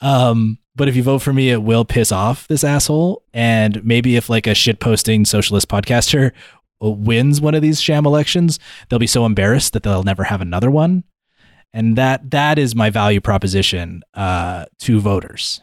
Um, 0.00 0.58
but 0.76 0.88
if 0.88 0.96
you 0.96 1.02
vote 1.02 1.18
for 1.20 1.32
me, 1.32 1.50
it 1.50 1.62
will 1.62 1.84
piss 1.84 2.12
off 2.12 2.46
this 2.48 2.64
asshole. 2.64 3.22
And 3.34 3.84
maybe 3.84 4.16
if 4.16 4.28
like 4.30 4.46
a 4.46 4.54
shit 4.54 4.80
posting 4.80 5.24
socialist 5.24 5.68
podcaster 5.68 6.32
wins 6.80 7.40
one 7.40 7.54
of 7.54 7.62
these 7.62 7.80
sham 7.80 8.06
elections, 8.06 8.58
they'll 8.88 8.98
be 8.98 9.06
so 9.06 9.26
embarrassed 9.26 9.72
that 9.72 9.82
they'll 9.82 10.04
never 10.04 10.24
have 10.24 10.40
another 10.40 10.70
one. 10.70 11.04
And 11.72 11.96
that 11.96 12.30
that 12.32 12.58
is 12.58 12.74
my 12.74 12.90
value 12.90 13.20
proposition 13.20 14.02
uh, 14.14 14.66
to 14.80 15.00
voters. 15.00 15.60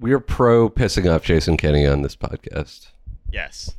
We're 0.00 0.18
pro 0.18 0.68
pissing 0.68 1.12
off 1.12 1.22
Jason 1.22 1.56
Kenney 1.56 1.86
on 1.86 2.02
this 2.02 2.16
podcast. 2.16 2.88
Yes, 3.30 3.70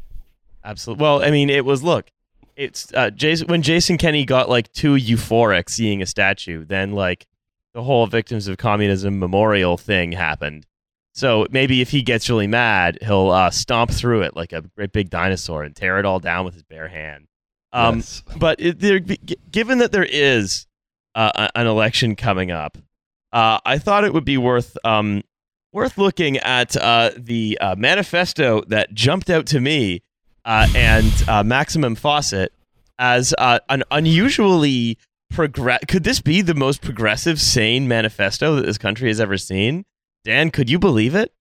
absolutely. 0.64 1.04
Well, 1.04 1.22
I 1.22 1.32
mean, 1.32 1.50
it 1.50 1.66
was 1.66 1.84
look, 1.84 2.10
it's 2.56 2.94
uh, 2.94 3.10
Jason 3.10 3.48
when 3.48 3.62
Jason 3.62 3.98
Kenney 3.98 4.24
got 4.24 4.50
like 4.50 4.72
too 4.72 4.94
euphoric 4.94 5.70
seeing 5.70 6.02
a 6.02 6.06
statue, 6.06 6.64
then 6.64 6.94
like 6.94 7.28
the 7.76 7.84
whole 7.84 8.08
Victims 8.08 8.48
of 8.48 8.58
Communism 8.58 9.20
memorial 9.20 9.78
thing 9.78 10.14
happened. 10.14 10.66
So 11.14 11.46
maybe 11.52 11.82
if 11.82 11.90
he 11.90 12.02
gets 12.02 12.30
really 12.30 12.48
mad, 12.48 12.98
he'll 13.02 13.30
uh, 13.30 13.52
stomp 13.52 13.92
through 13.92 14.22
it 14.22 14.36
like 14.36 14.54
a 14.54 14.62
great 14.76 14.94
big 14.94 15.10
dinosaur 15.10 15.64
and 15.64 15.76
tear 15.76 16.00
it 16.00 16.06
all 16.06 16.20
down 16.20 16.46
with 16.46 16.54
his 16.54 16.64
bare 16.64 16.88
hand. 16.88 17.28
Um, 17.74 17.98
Yes. 17.98 18.24
But 18.38 18.60
it, 18.62 18.80
there, 18.80 19.00
given 19.00 19.80
that 19.80 19.92
there 19.92 20.08
is 20.10 20.68
uh, 21.16 21.50
an 21.54 21.68
election 21.68 22.16
coming 22.16 22.50
up, 22.50 22.78
uh, 23.34 23.60
I 23.66 23.78
thought 23.78 24.06
it 24.06 24.14
would 24.14 24.26
be 24.26 24.38
worth 24.38 24.78
um, 24.86 25.24
worth 25.74 25.98
looking 25.98 26.38
at 26.38 26.78
uh, 26.78 27.12
the 27.18 27.58
uh, 27.60 27.76
manifesto 27.78 28.64
that 28.68 28.94
jumped 28.94 29.30
out 29.30 29.46
to 29.48 29.60
me 29.60 30.02
uh, 30.46 30.68
and 30.74 31.12
uh, 31.28 31.44
Maximum 31.44 31.96
Fawcett 31.96 32.54
as 32.98 33.36
uh, 33.38 33.60
an 33.68 33.84
unusually 33.92 34.98
progress. 35.32 35.80
Could 35.88 36.04
this 36.04 36.22
be 36.22 36.42
the 36.42 36.54
most 36.54 36.82
progressive, 36.82 37.40
sane 37.42 37.88
manifesto 37.88 38.56
that 38.56 38.66
this 38.66 38.78
country 38.78 39.08
has 39.10 39.20
ever 39.20 39.38
seen? 39.38 39.86
Dan, 40.24 40.50
could 40.52 40.70
you 40.70 40.80
believe 40.80 41.16
it? 41.16 41.32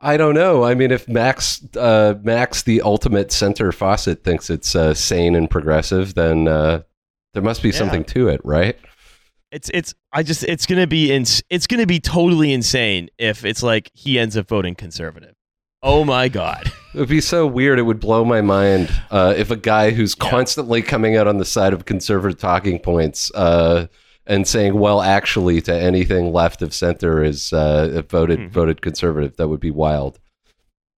I 0.00 0.16
don't 0.16 0.34
know. 0.34 0.64
I 0.64 0.74
mean, 0.74 0.90
if 0.90 1.08
Max, 1.08 1.64
uh, 1.76 2.14
Max, 2.22 2.62
the 2.62 2.82
ultimate 2.82 3.32
center 3.32 3.72
faucet, 3.72 4.22
thinks 4.24 4.50
it's 4.50 4.74
uh, 4.74 4.92
sane 4.92 5.34
and 5.34 5.48
progressive, 5.48 6.14
then 6.14 6.46
uh, 6.48 6.82
there 7.32 7.42
must 7.42 7.62
be 7.62 7.70
Yeah. 7.70 7.76
something 7.78 8.04
to 8.06 8.28
it, 8.28 8.40
right? 8.44 8.76
It's 9.50 9.70
it's 9.72 9.94
I 10.12 10.24
just 10.24 10.42
it's 10.44 10.66
gonna 10.66 10.88
be 10.88 11.12
ins- 11.12 11.42
it's 11.48 11.68
gonna 11.68 11.86
be 11.86 12.00
totally 12.00 12.52
insane 12.52 13.08
if 13.18 13.44
it's 13.44 13.62
like 13.62 13.88
he 13.94 14.18
ends 14.18 14.36
up 14.36 14.48
voting 14.48 14.74
conservative. 14.74 15.36
Oh 15.80 16.04
my 16.04 16.28
god. 16.28 16.70
It 16.94 17.00
would 17.00 17.08
be 17.08 17.20
so 17.20 17.46
weird. 17.46 17.78
It 17.78 17.82
would 17.82 17.98
blow 18.00 18.24
my 18.24 18.40
mind 18.40 18.88
uh, 19.10 19.34
if 19.36 19.50
a 19.50 19.56
guy 19.56 19.90
who's 19.90 20.14
Yeah. 20.20 20.30
constantly 20.30 20.80
coming 20.80 21.16
out 21.16 21.26
on 21.26 21.38
the 21.38 21.44
side 21.44 21.72
of 21.72 21.84
conservative 21.86 22.38
talking 22.38 22.78
points 22.78 23.32
uh, 23.34 23.86
and 24.26 24.46
saying, 24.46 24.78
"Well, 24.78 25.02
actually, 25.02 25.60
to 25.62 25.74
anything 25.74 26.32
left 26.32 26.62
of 26.62 26.72
center 26.72 27.22
is 27.24 27.52
uh, 27.52 28.02
voted 28.08 28.38
Mhm. 28.38 28.50
voted 28.50 28.80
conservative." 28.80 29.36
That 29.36 29.48
would 29.48 29.60
be 29.60 29.72
wild. 29.72 30.20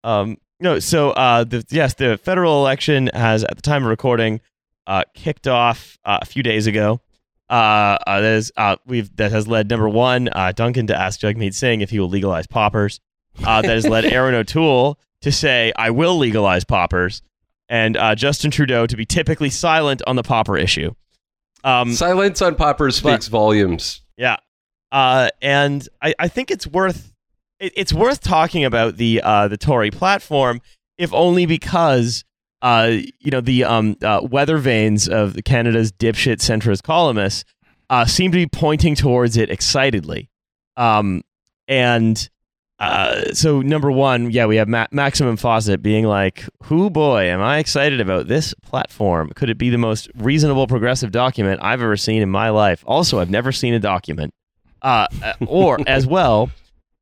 Um, 0.04 0.38
no, 0.60 0.80
so 0.80 1.12
uh, 1.12 1.44
the 1.46 1.64
yes, 1.70 1.94
the 1.94 2.18
federal 2.18 2.60
election 2.60 3.10
has, 3.14 3.44
at 3.46 3.56
the 3.56 3.62
time 3.62 3.84
of 3.84 3.90
recording, 3.90 4.42
uh, 4.88 5.04
kicked 5.14 5.48
off 5.48 5.98
uh, 6.06 6.20
a 6.22 6.26
few 6.26 6.44
days 6.44 6.68
ago. 6.68 7.00
Uh, 7.50 7.98
uh, 8.08 8.22
that 8.22 8.34
is, 8.34 8.52
uh, 8.58 8.76
we've 8.86 9.16
that 9.16 9.32
has 9.32 9.48
led 9.48 9.70
number 9.70 9.88
one, 9.88 10.28
uh, 10.34 10.52
Duncan 10.52 10.88
to 10.88 11.00
ask 11.00 11.22
Jagmeet 11.22 11.54
Singh 11.54 11.80
if 11.82 11.90
he 11.92 12.00
will 12.00 12.10
legalize 12.10 12.48
poppers. 12.48 13.00
Uh, 13.46 13.62
that 13.62 13.70
has 13.72 13.88
led 13.88 14.04
Erin 14.12 14.36
O'Toole 14.36 15.00
to 15.26 15.32
say, 15.32 15.74
"I 15.76 15.90
will 15.90 16.18
legalize 16.18 16.64
poppers," 16.64 17.24
and 17.68 17.98
uh, 17.98 18.14
Justin 18.14 18.52
Trudeau 18.52 18.86
to 18.86 18.96
be 18.96 19.06
typically 19.06 19.50
silent 19.50 20.04
on 20.06 20.16
the 20.16 20.22
popper 20.22 20.56
issue. 20.56 20.94
Um, 21.64 21.94
Silence 21.94 22.44
on 22.44 22.54
poppers 22.54 23.02
but- 23.02 23.14
speaks 23.16 23.28
volumes. 23.28 24.02
yeah, 24.18 24.38
uh, 24.92 25.30
and 25.42 25.88
I, 26.00 26.14
I 26.20 26.28
think 26.28 26.52
it's 26.52 26.68
worth 26.68 27.12
it, 27.60 27.74
it's 27.76 27.92
worth 27.92 28.22
talking 28.22 28.64
about 28.64 28.98
the 28.98 29.20
uh, 29.24 29.48
the 29.48 29.58
Tory 29.58 29.90
platform, 29.90 30.62
if 31.00 31.12
only 31.12 31.48
because 31.48 32.24
uh, 32.62 32.92
you 33.20 33.32
know 33.32 33.42
the 33.42 33.64
um, 33.64 33.98
uh, 34.04 34.22
weather 34.30 34.60
vanes 34.60 35.10
of 35.10 35.36
Canada's 35.44 35.92
dipshit 35.92 36.38
centrist 36.38 36.84
columnists 36.84 37.46
uh, 37.90 38.06
seem 38.06 38.32
to 38.32 38.38
be 38.38 38.46
pointing 38.48 38.94
towards 38.94 39.36
it 39.38 39.50
excitedly, 39.50 40.30
um, 40.78 41.24
and. 41.68 42.30
Uh, 42.78 43.34
so 43.34 43.62
number 43.62 43.90
one, 43.90 44.32
yeah, 44.32 44.46
we 44.46 44.58
have 44.58 44.68
Ma- 44.68 44.88
Maximum 44.92 45.38
Fawcett 45.38 45.82
being 45.82 46.06
like, 46.06 46.44
"Who 46.64 46.90
boy, 46.90 47.30
am 47.30 47.42
I 47.42 47.60
excited 47.60 48.02
about 48.02 48.28
this 48.28 48.54
platform? 48.64 49.32
Could 49.34 49.50
it 49.50 49.58
be 49.58 49.70
the 49.70 49.78
most 49.78 50.10
reasonable 50.16 50.68
progressive 50.68 51.12
document 51.12 51.62
I've 51.64 51.82
ever 51.82 51.96
seen 51.96 52.22
in 52.22 52.30
my 52.30 52.50
life?" 52.50 52.84
Also, 52.86 53.20
I've 53.20 53.30
never 53.30 53.54
seen 53.54 53.74
a 53.74 53.80
document. 53.80 54.34
Uh, 54.82 55.08
uh, 55.24 55.34
or 55.48 55.80
as 55.88 56.06
well 56.06 56.50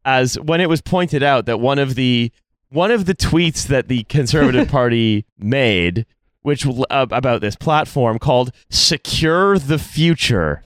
as 0.05 0.39
when 0.39 0.62
it 0.62 0.69
was 0.69 0.81
pointed 0.81 1.23
out 1.23 1.47
that 1.47 1.59
one 1.59 1.79
of 1.79 1.95
the 1.95 2.31
one 2.69 2.91
of 2.91 3.05
the 3.05 3.15
tweets 3.15 3.67
that 3.67 3.88
the 3.88 4.03
Conservative 4.03 4.67
Party 4.69 5.25
made, 5.39 6.05
which 6.43 6.67
uh, 6.67 6.81
about 7.09 7.41
this 7.41 7.55
platform 7.55 8.19
called 8.19 8.51
"Secure 8.69 9.57
the 9.57 9.79
Future." 9.79 10.63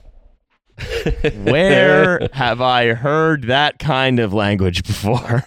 Where 1.42 2.28
have 2.32 2.60
I 2.60 2.92
heard 2.94 3.44
that 3.44 3.78
kind 3.78 4.18
of 4.20 4.32
language 4.32 4.84
before? 4.84 5.44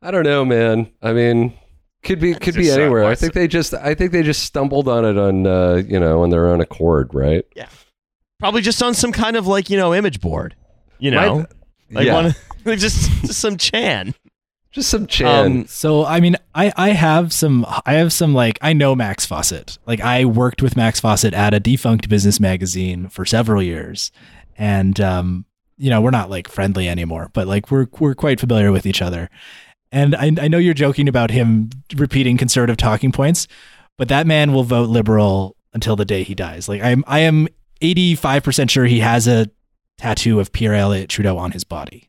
I 0.00 0.10
don't 0.10 0.24
know, 0.24 0.44
man. 0.44 0.90
I 1.00 1.12
mean, 1.12 1.54
could 2.02 2.18
be 2.20 2.34
could 2.34 2.54
be 2.54 2.70
uh, 2.70 2.76
anywhere. 2.76 3.04
I 3.04 3.14
think 3.14 3.32
they 3.34 3.46
just 3.46 3.74
I 3.74 3.94
think 3.94 4.12
they 4.12 4.22
just 4.22 4.42
stumbled 4.42 4.88
on 4.88 5.04
it 5.04 5.16
on 5.16 5.46
uh, 5.46 5.82
you 5.86 6.00
know 6.00 6.22
on 6.22 6.30
their 6.30 6.48
own 6.48 6.60
accord, 6.60 7.14
right? 7.14 7.44
Yeah, 7.54 7.68
probably 8.40 8.60
just 8.62 8.82
on 8.82 8.94
some 8.94 9.12
kind 9.12 9.36
of 9.36 9.46
like 9.46 9.70
you 9.70 9.76
know 9.76 9.94
image 9.94 10.20
board. 10.20 10.56
You 10.98 11.12
know, 11.12 11.46
like 11.90 12.06
yeah, 12.06 12.14
one 12.14 12.34
just, 12.78 13.10
just 13.22 13.40
some 13.40 13.56
Chan. 13.56 14.14
just 14.72 14.88
some 14.88 15.06
Chan. 15.06 15.52
Um, 15.52 15.66
So 15.66 16.04
I 16.04 16.18
mean, 16.20 16.36
I 16.54 16.72
I 16.76 16.88
have 16.90 17.32
some 17.32 17.64
I 17.86 17.94
have 17.94 18.12
some 18.12 18.34
like 18.34 18.58
I 18.62 18.72
know 18.72 18.96
Max 18.96 19.24
Fawcett. 19.24 19.78
Like 19.86 20.00
I 20.00 20.24
worked 20.24 20.62
with 20.62 20.76
Max 20.76 20.98
Fawcett 20.98 21.34
at 21.34 21.54
a 21.54 21.60
defunct 21.60 22.08
business 22.08 22.40
magazine 22.40 23.08
for 23.08 23.24
several 23.24 23.62
years, 23.62 24.10
and 24.62 25.00
um, 25.00 25.44
you 25.76 25.90
know 25.90 26.00
we're 26.00 26.10
not 26.10 26.30
like 26.30 26.46
friendly 26.46 26.88
anymore, 26.88 27.30
but 27.34 27.48
like 27.48 27.70
we're 27.70 27.88
we're 27.98 28.14
quite 28.14 28.38
familiar 28.38 28.70
with 28.70 28.86
each 28.86 29.02
other. 29.02 29.28
And 29.90 30.14
I 30.14 30.30
I 30.40 30.48
know 30.48 30.58
you're 30.58 30.72
joking 30.72 31.08
about 31.08 31.32
him 31.32 31.68
repeating 31.96 32.36
conservative 32.36 32.76
talking 32.76 33.10
points, 33.10 33.48
but 33.98 34.08
that 34.08 34.24
man 34.24 34.52
will 34.52 34.62
vote 34.62 34.88
liberal 34.88 35.56
until 35.74 35.96
the 35.96 36.04
day 36.04 36.22
he 36.22 36.36
dies. 36.36 36.68
Like 36.68 36.80
I'm 36.80 37.02
I 37.08 37.20
am 37.20 37.48
85% 37.80 38.70
sure 38.70 38.84
he 38.84 39.00
has 39.00 39.26
a 39.26 39.50
tattoo 39.98 40.38
of 40.38 40.52
Pierre 40.52 40.74
Elliott 40.74 41.10
Trudeau 41.10 41.36
on 41.36 41.50
his 41.50 41.64
body. 41.64 42.08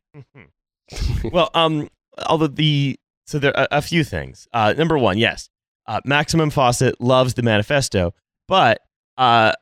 well, 1.32 1.50
um, 1.56 1.90
although 2.28 2.46
the 2.46 2.96
so 3.26 3.40
there 3.40 3.58
are 3.58 3.68
a 3.72 3.82
few 3.82 4.04
things. 4.04 4.48
Uh, 4.54 4.76
number 4.78 5.00
one, 5.00 5.18
yes, 5.18 5.50
uh, 5.88 6.02
Maximum 6.06 6.52
Fawcett 6.52 7.02
loves 7.02 7.34
the 7.34 7.42
manifesto, 7.42 8.14
but 8.48 8.80
uh, 9.18 9.54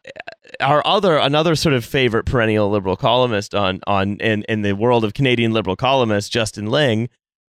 our 0.60 0.86
other 0.86 1.18
another 1.18 1.56
sort 1.56 1.74
of 1.74 1.84
favorite 1.86 2.26
perennial 2.26 2.70
liberal 2.70 2.96
columnist 2.96 3.54
on 3.56 3.80
on 3.88 4.18
in 4.18 4.44
in 4.50 4.62
the 4.62 4.74
world 4.74 5.04
of 5.04 5.14
Canadian 5.14 5.52
liberal 5.54 5.76
columnists, 5.76 6.30
Justin 6.30 6.68
Ling, 6.68 7.10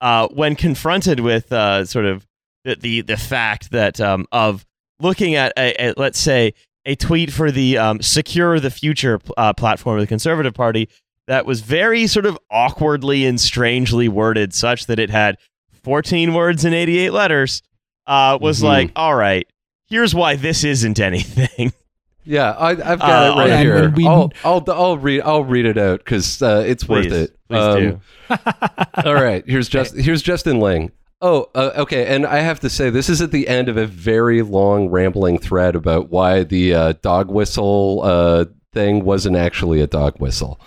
uh, 0.02 0.28
when 0.30 0.56
confronted 0.56 1.20
with 1.20 1.52
uh, 1.52 1.86
sort 1.86 2.06
of 2.06 2.26
the 2.64 2.76
the, 2.76 3.02
the 3.02 3.18
fact 3.18 3.72
that 3.72 4.00
um, 4.02 4.26
of 4.32 4.66
looking 5.00 5.36
at 5.36 5.54
a, 5.58 5.90
a 5.90 5.94
let's 5.98 6.20
say 6.20 6.54
a 6.86 6.96
tweet 6.96 7.32
for 7.32 7.52
the 7.52 7.78
um, 7.78 8.02
secure 8.02 8.60
the 8.60 8.72
future 8.72 9.20
uh, 9.38 9.54
platform 9.54 9.98
of 9.98 10.02
the 10.02 10.08
Conservative 10.08 10.54
Party 10.54 10.90
that 11.28 11.46
was 11.46 11.62
very 11.62 12.06
sort 12.08 12.26
of 12.26 12.38
awkwardly 12.52 13.26
and 13.26 13.40
strangely 13.40 14.10
worded, 14.10 14.54
such 14.54 14.88
that 14.88 15.00
it 15.00 15.10
had 15.10 15.38
14 15.84 16.34
words 16.34 16.66
and 16.66 16.74
88 16.76 17.12
letters. 17.12 17.62
Uh, 18.06 18.38
was 18.42 18.60
Mhm. 18.60 18.64
like, 18.64 18.92
all 18.98 19.16
right, 19.16 19.48
here's 19.88 20.14
why 20.14 20.36
this 20.36 20.66
isn't 20.66 21.00
anything. 21.00 21.72
yeah, 22.24 22.52
I, 22.52 22.70
I've 22.72 23.00
got 23.00 23.38
uh, 23.38 23.42
it 23.42 23.50
right 23.50 23.60
here. 23.60 23.90
we- 23.90 24.08
I'll, 24.08 24.32
I'll 24.44 24.64
I'll 24.68 24.98
read 24.98 25.22
I'll 25.22 25.44
read 25.44 25.66
it 25.66 25.78
out 25.78 26.00
because 26.00 26.42
uh, 26.42 26.64
it's 26.66 26.88
worth 26.88 27.12
it. 27.12 27.38
please 27.50 27.58
Um, 27.60 27.80
do. 27.80 28.02
All 29.06 29.14
right, 29.14 29.44
here's 29.48 29.70
just 29.70 29.96
here's 29.96 30.22
Justin 30.22 30.60
Ling. 30.60 30.92
Oh, 31.22 31.50
uh, 31.56 31.72
okay. 31.78 32.14
And 32.14 32.26
I 32.26 32.40
have 32.40 32.60
to 32.62 32.70
say, 32.70 32.90
this 32.90 33.08
is 33.08 33.22
at 33.22 33.32
the 33.32 33.48
end 33.48 33.70
of 33.70 33.78
a 33.78 33.86
very 33.88 34.42
long, 34.42 34.90
rambling 34.90 35.38
thread 35.40 35.74
about 35.74 36.10
why 36.10 36.44
the 36.44 36.74
uh, 36.74 36.94
dog 37.02 37.30
whistle 37.32 38.02
uh, 38.04 38.46
thing 38.74 39.06
wasn't 39.06 39.38
actually 39.38 39.80
a 39.80 39.88
dog 39.88 40.20
whistle. 40.20 40.60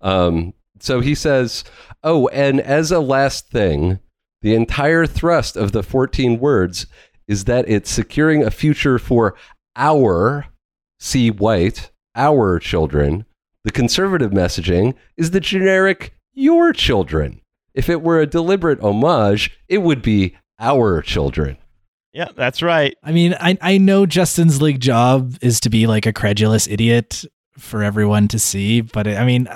Um, 0.00 0.52
so 0.80 0.98
he 1.00 1.14
says, 1.14 1.62
"Oh, 2.02 2.26
and 2.28 2.60
as 2.60 2.90
a 2.90 2.98
last 2.98 3.50
thing, 3.50 4.00
the 4.42 4.54
entire 4.56 5.06
thrust 5.06 5.56
of 5.56 5.70
the 5.72 5.82
14 5.84 6.40
words 6.40 6.86
is 7.28 7.44
that 7.44 7.68
it's 7.68 7.90
securing 7.90 8.42
a 8.42 8.50
future 8.50 8.98
for 8.98 9.36
our, 9.76 10.46
see 11.00 11.30
white, 11.30 11.90
our 12.14 12.60
children. 12.60 13.24
The 13.64 13.72
conservative 13.72 14.30
messaging 14.30 14.94
is 15.16 15.32
the 15.32 15.40
generic 15.40 16.14
your 16.32 16.72
children. 16.72 17.40
If 17.74 17.88
it 17.88 18.02
were 18.02 18.20
a 18.20 18.26
deliberate 18.26 18.80
homage, 18.80 19.58
it 19.68 19.78
would 19.78 20.02
be 20.02 20.36
our 20.58 21.02
children. 21.02 21.56
Yeah, 22.12 22.28
that's 22.34 22.62
right. 22.62 22.96
I 23.02 23.12
mean, 23.12 23.34
I 23.34 23.56
I 23.60 23.78
know 23.78 24.06
Justin 24.06 24.48
Ling's 24.58 24.80
job 24.80 25.36
is 25.40 25.60
to 25.60 25.70
be 25.70 25.86
like 25.86 26.06
a 26.06 26.12
credulous 26.12 26.66
idiot 26.66 27.24
for 27.56 27.82
everyone 27.82 28.28
to 28.28 28.38
see, 28.38 28.80
but 28.80 29.06
I 29.06 29.24
mean, 29.24 29.48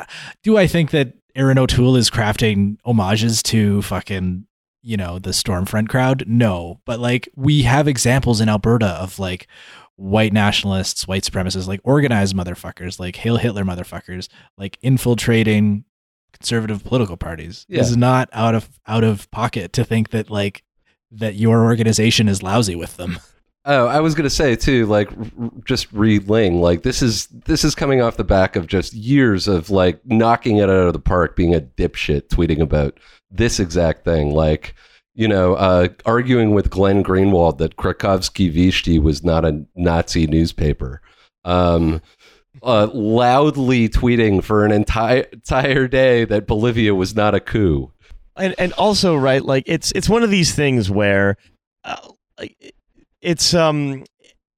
do 0.42 0.56
I 0.56 0.66
think 0.66 0.90
that 0.90 1.14
Erin 1.34 1.58
O'Toole 1.58 1.96
is 1.96 2.10
crafting 2.10 2.76
homages 2.84 3.42
to 3.44 3.82
fucking 3.82 4.46
you 4.82 4.96
know 4.96 5.18
the 5.18 5.30
Stormfront 5.30 5.88
crowd? 5.88 6.24
No, 6.28 6.80
but 6.84 7.00
like 7.00 7.28
we 7.34 7.62
have 7.62 7.88
examples 7.88 8.40
in 8.40 8.48
Alberta 8.48 8.86
of 8.86 9.18
like 9.18 9.48
white 9.96 10.32
nationalists, 10.32 11.06
white 11.06 11.22
supremacists, 11.22 11.68
like 11.68 11.80
organized 11.84 12.34
motherfuckers, 12.34 12.98
like 12.98 13.16
Hail 13.16 13.36
Hitler 13.36 13.64
motherfuckers, 13.64 14.28
like 14.58 14.78
infiltrating 14.82 15.84
conservative 16.32 16.84
political 16.84 17.16
parties. 17.16 17.64
Yeah. 17.68 17.80
It's 17.80 17.96
not 17.96 18.28
out 18.32 18.54
of 18.54 18.68
out 18.86 19.04
of 19.04 19.30
pocket 19.30 19.72
to 19.74 19.84
think 19.84 20.10
that 20.10 20.30
like 20.30 20.64
that 21.12 21.34
your 21.36 21.64
organization 21.64 22.28
is 22.28 22.42
lousy 22.42 22.74
with 22.74 22.96
them. 22.96 23.18
Oh, 23.66 23.86
I 23.86 24.00
was 24.00 24.14
gonna 24.14 24.28
say 24.28 24.56
too, 24.56 24.84
like 24.84 25.10
r- 25.10 25.50
just 25.64 25.90
read 25.90 26.28
Ling. 26.28 26.60
Like 26.60 26.82
this 26.82 27.00
is 27.00 27.28
this 27.28 27.64
is 27.64 27.74
coming 27.74 28.02
off 28.02 28.18
the 28.18 28.22
back 28.24 28.56
of 28.56 28.66
just 28.66 28.92
years 28.92 29.48
of 29.48 29.70
like 29.70 30.04
knocking 30.04 30.58
it 30.58 30.64
out 30.68 30.86
of 30.86 30.92
the 30.92 30.98
park, 30.98 31.34
being 31.34 31.54
a 31.54 31.62
dipshit, 31.62 32.28
tweeting 32.28 32.60
about 32.60 33.00
this 33.30 33.58
exact 33.58 34.04
thing. 34.04 34.34
Like 34.34 34.74
you 35.14 35.28
know, 35.28 35.54
uh, 35.54 35.88
arguing 36.04 36.52
with 36.52 36.70
Glenn 36.70 37.02
Greenwald 37.04 37.58
that 37.58 37.76
Krakivski 37.76 38.52
Visti 38.52 39.00
was 39.00 39.22
not 39.22 39.44
a 39.44 39.64
Nazi 39.76 40.26
newspaper. 40.26 41.00
Um, 41.44 42.02
uh, 42.62 42.88
loudly 42.92 43.88
tweeting 43.88 44.42
for 44.42 44.64
an 44.64 44.72
entire 44.72 45.22
entire 45.32 45.86
day 45.88 46.24
that 46.24 46.46
Bolivia 46.46 46.94
was 46.94 47.14
not 47.14 47.34
a 47.34 47.40
coup. 47.40 47.92
and 48.36 48.54
and 48.58 48.72
also 48.74 49.14
right 49.16 49.44
like 49.44 49.64
it's 49.66 49.92
it's 49.92 50.08
one 50.08 50.22
of 50.22 50.30
these 50.30 50.54
things 50.54 50.90
where 50.90 51.36
uh, 51.84 51.96
it's 53.20 53.54
um 53.54 54.04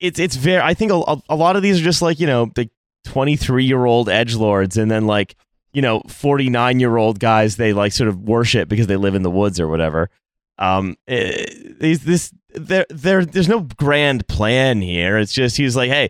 it's 0.01 0.19
it's 0.19 0.37
very 0.37 0.63
i 0.63 0.75
think 0.75 0.93
a, 0.93 1.17
a 1.29 1.37
lot 1.37 1.57
of 1.57 1.63
these 1.63 1.81
are 1.81 1.85
just 1.85 2.03
like 2.03 2.21
you 2.21 2.27
know 2.27 2.51
the 2.55 2.69
23 3.05 3.65
year 3.65 3.85
old 3.85 4.09
edge 4.09 4.35
lords 4.35 4.77
and 4.77 4.91
then 4.91 5.07
like 5.07 5.37
you 5.73 5.83
know 5.83 6.01
49 6.09 6.81
year 6.81 6.97
old 6.97 7.19
guys 7.19 7.57
they 7.57 7.73
like 7.73 7.93
sort 7.93 8.09
of 8.09 8.21
worship 8.23 8.69
because 8.69 8.87
they 8.87 8.97
live 8.97 9.15
in 9.15 9.23
the 9.23 9.31
woods 9.31 9.61
or 9.61 9.69
whatever 9.69 10.11
um 10.59 10.97
eh, 11.09 11.45
these 11.81 12.05
this 12.05 12.33
there 12.55 12.87
there 12.89 13.25
there's 13.25 13.49
no 13.49 13.61
grand 13.77 14.27
plan 14.29 14.81
here 14.81 15.19
it's 15.19 15.33
just 15.33 15.57
he's 15.57 15.77
like 15.77 15.91
hey 15.91 16.09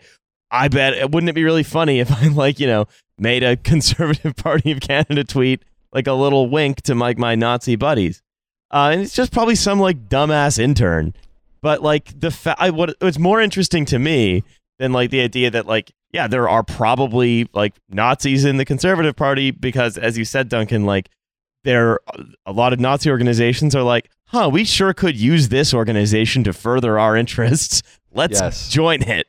i 0.50 0.68
bet 0.68 1.10
wouldn't 1.10 1.28
it 1.28 1.34
be 1.34 1.44
really 1.44 1.64
funny 1.64 1.98
if 1.98 2.12
i 2.12 2.28
like 2.34 2.60
you 2.60 2.66
know 2.66 2.86
made 3.18 3.42
a 3.42 3.56
conservative 3.72 4.36
party 4.36 4.70
of 4.70 4.80
canada 4.80 5.24
tweet 5.24 5.62
like 5.96 6.06
a 6.06 6.12
little 6.12 6.50
wink 6.50 6.82
to 6.82 6.94
like 6.94 7.16
my 7.16 7.34
Nazi 7.34 7.74
buddies. 7.74 8.22
Uh, 8.70 8.90
and 8.92 9.00
it's 9.00 9.14
just 9.14 9.32
probably 9.32 9.54
some 9.54 9.80
like 9.80 10.08
dumbass 10.08 10.58
intern. 10.58 11.14
But 11.62 11.82
like 11.82 12.20
the 12.20 12.30
fa- 12.30 12.56
I, 12.58 12.68
what 12.70 12.94
what's 13.00 13.18
more 13.18 13.40
interesting 13.40 13.86
to 13.86 13.98
me 13.98 14.44
than 14.78 14.92
like 14.92 15.10
the 15.10 15.22
idea 15.22 15.50
that 15.50 15.66
like 15.66 15.92
yeah 16.12 16.28
there 16.28 16.50
are 16.50 16.62
probably 16.62 17.48
like 17.54 17.74
Nazis 17.88 18.44
in 18.44 18.58
the 18.58 18.66
Conservative 18.66 19.16
Party 19.16 19.50
because 19.50 19.96
as 19.96 20.18
you 20.18 20.26
said 20.26 20.50
Duncan 20.50 20.84
like 20.84 21.08
there 21.64 21.98
a 22.44 22.52
lot 22.52 22.74
of 22.74 22.78
Nazi 22.78 23.10
organizations 23.10 23.74
are 23.74 23.82
like 23.82 24.10
huh 24.28 24.48
we 24.52 24.64
sure 24.64 24.92
could 24.94 25.16
use 25.16 25.48
this 25.48 25.72
organization 25.74 26.44
to 26.44 26.52
further 26.52 26.98
our 26.98 27.16
interests 27.16 27.82
let's 28.12 28.40
Yes. 28.40 28.68
join 28.68 29.02
it. 29.02 29.26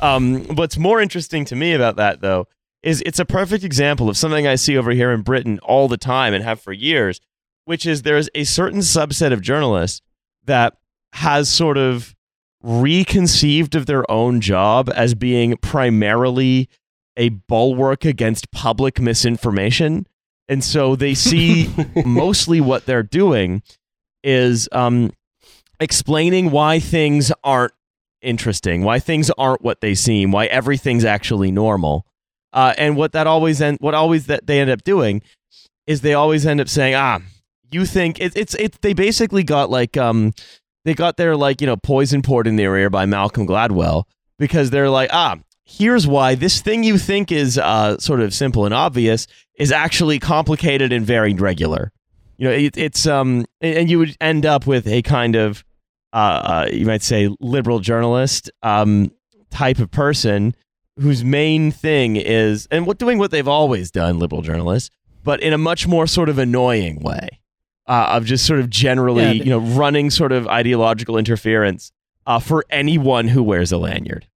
Um, 0.00 0.44
what's 0.56 0.76
more 0.76 1.00
interesting 1.00 1.44
to 1.46 1.56
me 1.56 1.72
about 1.72 1.96
that 1.96 2.20
though 2.20 2.46
is 2.82 3.02
it's 3.06 3.18
a 3.18 3.24
perfect 3.24 3.64
example 3.64 4.08
of 4.08 4.16
something 4.16 4.46
I 4.46 4.54
see 4.56 4.76
over 4.76 4.90
here 4.90 5.10
in 5.10 5.22
Britain 5.22 5.58
all 5.62 5.88
the 5.88 5.96
time 5.96 6.34
and 6.34 6.44
have 6.44 6.60
for 6.60 6.72
years, 6.72 7.20
which 7.64 7.86
is 7.86 8.02
there's 8.02 8.28
a 8.34 8.44
certain 8.44 8.80
subset 8.80 9.32
of 9.32 9.40
journalists 9.40 10.02
that 10.44 10.76
has 11.14 11.48
sort 11.48 11.78
of 11.78 12.14
reconceived 12.62 13.74
of 13.74 13.86
their 13.86 14.08
own 14.10 14.40
job 14.40 14.90
as 14.94 15.14
being 15.14 15.56
primarily 15.58 16.68
a 17.16 17.30
bulwark 17.30 18.04
against 18.04 18.50
public 18.50 19.00
misinformation. 19.00 20.06
And 20.48 20.62
so 20.62 20.94
they 20.94 21.14
see 21.14 21.72
mostly 22.04 22.60
what 22.60 22.86
they're 22.86 23.02
doing 23.02 23.62
is 24.26 24.68
um, 24.72 25.12
explaining 25.80 26.50
why 26.50 26.80
things 26.80 27.32
aren't 27.44 27.72
interesting, 28.20 28.82
why 28.82 28.98
things 28.98 29.30
aren't 29.38 29.62
what 29.62 29.80
they 29.80 29.94
seem, 29.94 30.32
why 30.32 30.46
everything's 30.46 31.04
actually 31.04 31.50
normal. 31.50 32.04
Uh, 32.52 32.74
and 32.76 32.96
what 32.96 33.12
that 33.12 33.26
always 33.26 33.62
end, 33.62 33.78
what 33.80 33.94
always 33.94 34.26
that 34.26 34.46
they 34.46 34.60
end 34.60 34.70
up 34.70 34.82
doing 34.82 35.22
is 35.86 36.00
they 36.00 36.14
always 36.14 36.44
end 36.44 36.60
up 36.60 36.68
saying, 36.68 36.94
ah, 36.94 37.20
you 37.70 37.86
think 37.86 38.20
it, 38.20 38.32
it's 38.36 38.54
it's 38.54 38.78
they 38.78 38.92
basically 38.92 39.42
got 39.42 39.70
like 39.70 39.96
um 39.96 40.32
they 40.84 40.94
got 40.94 41.16
their 41.16 41.36
like 41.36 41.60
you 41.60 41.66
know 41.66 41.76
poison 41.76 42.22
poured 42.22 42.46
in 42.46 42.56
their 42.56 42.76
ear 42.76 42.90
by 42.90 43.06
Malcolm 43.06 43.46
Gladwell 43.46 44.04
because 44.38 44.70
they're 44.70 44.90
like 44.90 45.10
ah 45.12 45.36
here's 45.64 46.06
why 46.06 46.34
this 46.34 46.60
thing 46.60 46.84
you 46.84 46.98
think 46.98 47.32
is 47.32 47.58
uh 47.58 47.98
sort 47.98 48.20
of 48.20 48.32
simple 48.32 48.64
and 48.64 48.74
obvious 48.74 49.26
is 49.56 49.72
actually 49.72 50.18
complicated 50.18 50.92
and 50.92 51.04
very 51.04 51.34
regular. 51.34 51.92
You 52.38 52.48
know, 52.48 52.54
it, 52.54 52.76
it's 52.76 53.06
um 53.06 53.46
and 53.60 53.90
you 53.90 53.98
would 53.98 54.16
end 54.20 54.46
up 54.46 54.66
with 54.66 54.86
a 54.86 55.02
kind 55.02 55.36
of 55.36 55.64
uh, 56.12 56.16
uh 56.16 56.68
you 56.72 56.86
might 56.86 57.02
say 57.02 57.34
liberal 57.40 57.80
journalist 57.80 58.50
um 58.62 59.10
type 59.50 59.78
of 59.78 59.90
person 59.90 60.54
whose 60.98 61.24
main 61.24 61.70
thing 61.70 62.16
is 62.16 62.66
and 62.70 62.86
what 62.86 62.98
doing 62.98 63.18
what 63.18 63.30
they've 63.30 63.48
always 63.48 63.90
done 63.90 64.18
liberal 64.18 64.42
journalists 64.42 64.90
but 65.24 65.40
in 65.40 65.52
a 65.52 65.58
much 65.58 65.86
more 65.86 66.06
sort 66.06 66.28
of 66.28 66.38
annoying 66.38 67.00
way 67.00 67.28
uh, 67.86 68.08
of 68.10 68.24
just 68.24 68.46
sort 68.46 68.60
of 68.60 68.68
generally 68.70 69.24
Yeah, 69.24 69.30
you 69.32 69.50
know 69.50 69.58
running 69.58 70.10
sort 70.10 70.32
of 70.32 70.46
ideological 70.48 71.16
interference 71.18 71.92
uh, 72.26 72.38
for 72.38 72.64
anyone 72.70 73.28
who 73.28 73.42
wears 73.42 73.72
a 73.72 73.78
lanyard. 73.78 74.26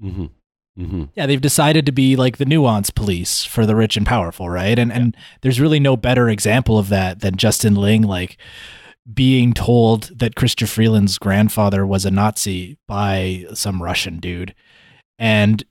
Hmm 0.00 0.26
hmm 0.80 1.04
Yeah, 1.14 1.26
they've 1.26 1.40
decided 1.40 1.86
to 1.86 1.92
be 1.92 2.16
like 2.16 2.38
the 2.38 2.44
nuance 2.44 2.90
police 2.90 3.44
for 3.44 3.66
the 3.66 3.76
rich 3.76 3.96
and 3.96 4.06
powerful, 4.06 4.48
right? 4.48 4.78
And 4.78 4.92
and 4.92 5.16
there's 5.42 5.60
really 5.60 5.80
no 5.80 5.96
better 5.96 6.28
example 6.28 6.78
of 6.78 6.88
that 6.88 7.20
than 7.20 7.36
Justin 7.36 7.74
Ling 7.74 8.02
like 8.02 8.38
being 9.12 9.52
told 9.52 10.10
that 10.18 10.34
Chrystia 10.34 10.68
Freeland's 10.68 11.18
grandfather 11.18 11.86
was 11.86 12.04
a 12.04 12.10
Nazi 12.10 12.78
by 12.86 13.46
some 13.54 13.82
Russian 13.82 14.18
dude. 14.18 14.54
And 15.18 15.64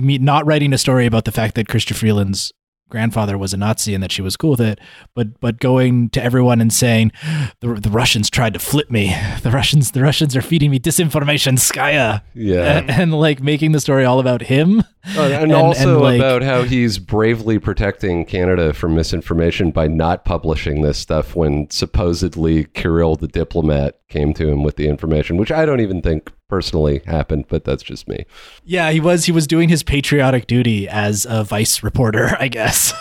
mean, 0.00 0.24
not 0.24 0.46
writing 0.46 0.72
a 0.72 0.78
story 0.78 1.06
about 1.06 1.24
the 1.24 1.32
fact 1.32 1.54
that 1.54 1.68
Chrystia 1.68 1.94
Freeland's 1.94 2.52
grandfather 2.88 3.36
was 3.36 3.52
a 3.52 3.56
Nazi 3.56 3.94
and 3.94 4.02
that 4.02 4.12
she 4.12 4.22
was 4.22 4.36
cool 4.36 4.50
with 4.52 4.60
it, 4.60 4.80
but 5.14 5.40
but 5.40 5.58
going 5.60 6.08
to 6.10 6.22
everyone 6.22 6.60
and 6.60 6.72
saying 6.72 7.12
the 7.60 7.74
the 7.74 7.90
Russians 7.90 8.30
tried 8.30 8.52
to 8.54 8.58
flip 8.58 8.90
me. 8.90 9.14
The 9.42 9.50
Russians 9.52 9.92
the 9.92 10.02
Russians 10.02 10.34
are 10.36 10.42
feeding 10.42 10.70
me 10.70 10.78
disinformation, 10.80 11.54
Skaya, 11.58 12.22
Yeah. 12.34 12.78
and, 12.78 12.90
and, 12.90 13.14
like 13.14 13.40
making 13.42 13.72
the 13.72 13.80
story 13.80 14.04
all 14.04 14.18
about 14.18 14.42
him. 14.42 14.82
Oh, 15.16 15.24
and, 15.24 15.44
And- 15.44 15.52
also 15.52 15.94
and, 15.94 16.02
like- 16.02 16.18
about 16.20 16.42
how 16.42 16.62
he's 16.62 16.98
bravely 16.98 17.58
protecting 17.58 18.24
Canada 18.24 18.72
from 18.72 18.94
misinformation 18.96 19.70
by 19.70 19.86
not 19.88 20.24
publishing 20.24 20.82
this 20.82 20.98
stuff 20.98 21.36
when 21.36 21.68
supposedly 21.70 22.64
Kirill 22.64 23.14
the 23.16 23.28
diplomat 23.28 24.00
came 24.08 24.34
to 24.34 24.48
him 24.48 24.62
with 24.64 24.76
the 24.76 24.88
information, 24.88 25.36
which 25.36 25.52
I 25.52 25.64
don't 25.66 25.80
even 25.80 26.02
think 26.02 26.32
personally 26.48 27.00
happened, 27.06 27.46
but 27.48 27.64
that's 27.64 27.82
just 27.82 28.06
me. 28.08 28.24
Yeah, 28.64 28.90
he 28.90 29.00
was 29.00 29.24
he 29.26 29.32
was 29.32 29.46
doing 29.46 29.68
his 29.68 29.82
patriotic 29.82 30.46
duty 30.46 30.88
as 30.88 31.26
a 31.28 31.44
vice 31.44 31.82
reporter, 31.82 32.36
I 32.40 32.48
guess. 32.48 32.92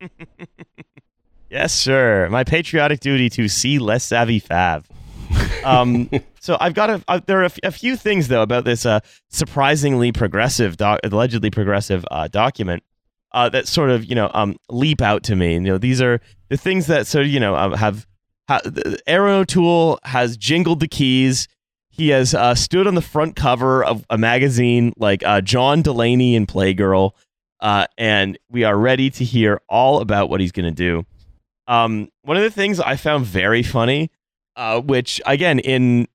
Yes, 1.48 1.72
sir. 1.72 2.28
My 2.28 2.42
patriotic 2.42 2.98
duty 3.00 3.30
to 3.30 3.46
see 3.48 3.78
less 3.78 4.04
savvy 4.04 4.40
fav. 4.40 4.84
Um, 5.64 6.10
so 6.40 6.56
I've 6.60 6.74
got 6.74 6.90
a. 6.90 7.04
Uh, 7.06 7.20
there 7.24 7.38
are 7.38 7.44
a, 7.44 7.46
f- 7.46 7.58
a 7.62 7.70
few 7.70 7.96
things 7.96 8.26
though 8.28 8.42
about 8.42 8.64
this 8.64 8.84
uh, 8.84 8.98
surprisingly 9.28 10.10
progressive, 10.10 10.76
doc, 10.76 11.00
allegedly 11.04 11.50
progressive 11.50 12.04
uh, 12.10 12.26
document 12.28 12.82
uh, 13.32 13.48
that 13.50 13.68
sort 13.68 13.90
of 13.90 14.04
you 14.04 14.16
know 14.16 14.28
um, 14.34 14.56
leap 14.68 15.00
out 15.00 15.22
to 15.24 15.36
me. 15.36 15.54
You 15.54 15.60
know, 15.60 15.78
these 15.78 16.02
are 16.02 16.20
the 16.48 16.56
things 16.56 16.88
that 16.88 17.06
sort 17.06 17.26
of 17.26 17.30
you 17.30 17.40
know 17.40 17.54
um, 17.54 17.72
have. 17.74 18.06
Ha- 18.48 18.60
the- 18.64 18.98
Erin 19.06 19.34
O'Toole 19.34 20.00
has 20.02 20.36
jingled 20.36 20.80
the 20.80 20.88
keys. 20.88 21.46
He 21.96 22.10
has 22.10 22.34
uh, 22.34 22.54
stood 22.54 22.86
on 22.86 22.94
the 22.94 23.00
front 23.00 23.36
cover 23.36 23.82
of 23.82 24.04
a 24.10 24.18
magazine 24.18 24.92
like 24.98 25.24
uh, 25.24 25.40
John 25.40 25.80
Delaney 25.80 26.36
and 26.36 26.46
Playgirl, 26.46 27.12
uh, 27.60 27.86
and 27.96 28.38
we 28.50 28.64
are 28.64 28.76
ready 28.76 29.08
to 29.08 29.24
hear 29.24 29.62
all 29.66 30.02
about 30.02 30.28
what 30.28 30.40
he's 30.40 30.52
going 30.52 30.66
to 30.66 30.76
do. 30.76 31.06
Um, 31.66 32.10
one 32.20 32.36
of 32.36 32.42
the 32.42 32.50
things 32.50 32.80
I 32.80 32.96
found 32.96 33.24
very 33.24 33.62
funny, 33.62 34.10
uh, 34.56 34.82
which 34.82 35.22
again, 35.24 35.58
in 35.58 36.06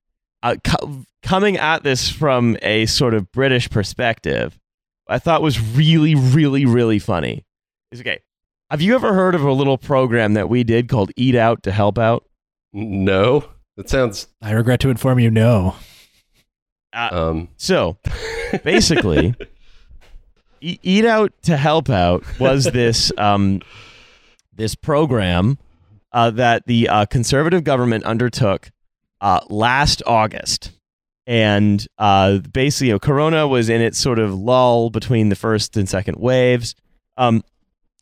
uh, 0.43 0.57
co- 0.63 1.03
coming 1.23 1.57
at 1.57 1.81
this 1.81 2.09
from 2.09 2.57
a 2.61 2.85
sort 2.85 3.15
of 3.15 3.31
British 3.31 3.67
perspective, 3.67 4.59
I 5.07 5.17
thought 5.17 5.41
was 5.41 5.59
really, 5.59 6.13
really, 6.13 6.63
really 6.63 6.99
funny. 6.99 7.43
Is 7.91 8.01
okay. 8.01 8.19
Have 8.69 8.81
you 8.81 8.93
ever 8.93 9.13
heard 9.13 9.33
of 9.33 9.41
a 9.43 9.51
little 9.51 9.79
program 9.79 10.35
that 10.35 10.47
we 10.47 10.63
did 10.63 10.87
called 10.87 11.11
Eat 11.17 11.35
Out 11.35 11.63
to 11.63 11.71
Help 11.71 11.97
Out? 11.97 12.23
No. 12.71 13.45
That 13.77 13.89
sounds. 13.89 14.27
I 14.41 14.51
regret 14.51 14.79
to 14.81 14.89
inform 14.89 15.19
you, 15.19 15.31
no. 15.31 15.75
Um, 16.93 17.49
So 17.57 17.97
basically, 18.63 19.33
E- 20.59 20.79
Eat 20.83 21.05
Out 21.05 21.33
to 21.43 21.57
Help 21.57 21.89
Out 21.89 22.23
was 22.39 22.65
this 22.65 23.11
um, 23.17 23.61
this 24.53 24.75
program 24.75 25.57
uh, 26.11 26.31
that 26.31 26.65
the 26.67 26.89
uh, 26.89 27.05
conservative 27.05 27.63
government 27.63 28.03
undertook 28.03 28.69
uh, 29.21 29.39
last 29.49 30.03
August. 30.05 30.71
And 31.27 31.85
uh, 31.97 32.39
basically, 32.39 32.87
you 32.87 32.93
know, 32.95 32.99
Corona 32.99 33.47
was 33.47 33.69
in 33.69 33.79
its 33.79 33.97
sort 33.97 34.19
of 34.19 34.33
lull 34.33 34.89
between 34.89 35.29
the 35.29 35.35
first 35.35 35.77
and 35.77 35.87
second 35.87 36.17
waves. 36.17 36.75
Um, 37.15 37.43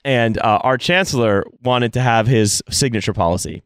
and 0.03 0.37
uh, 0.39 0.59
our 0.63 0.77
chancellor 0.77 1.43
wanted 1.61 1.93
to 1.93 2.01
have 2.01 2.25
his 2.25 2.63
signature 2.69 3.13
policy. 3.13 3.61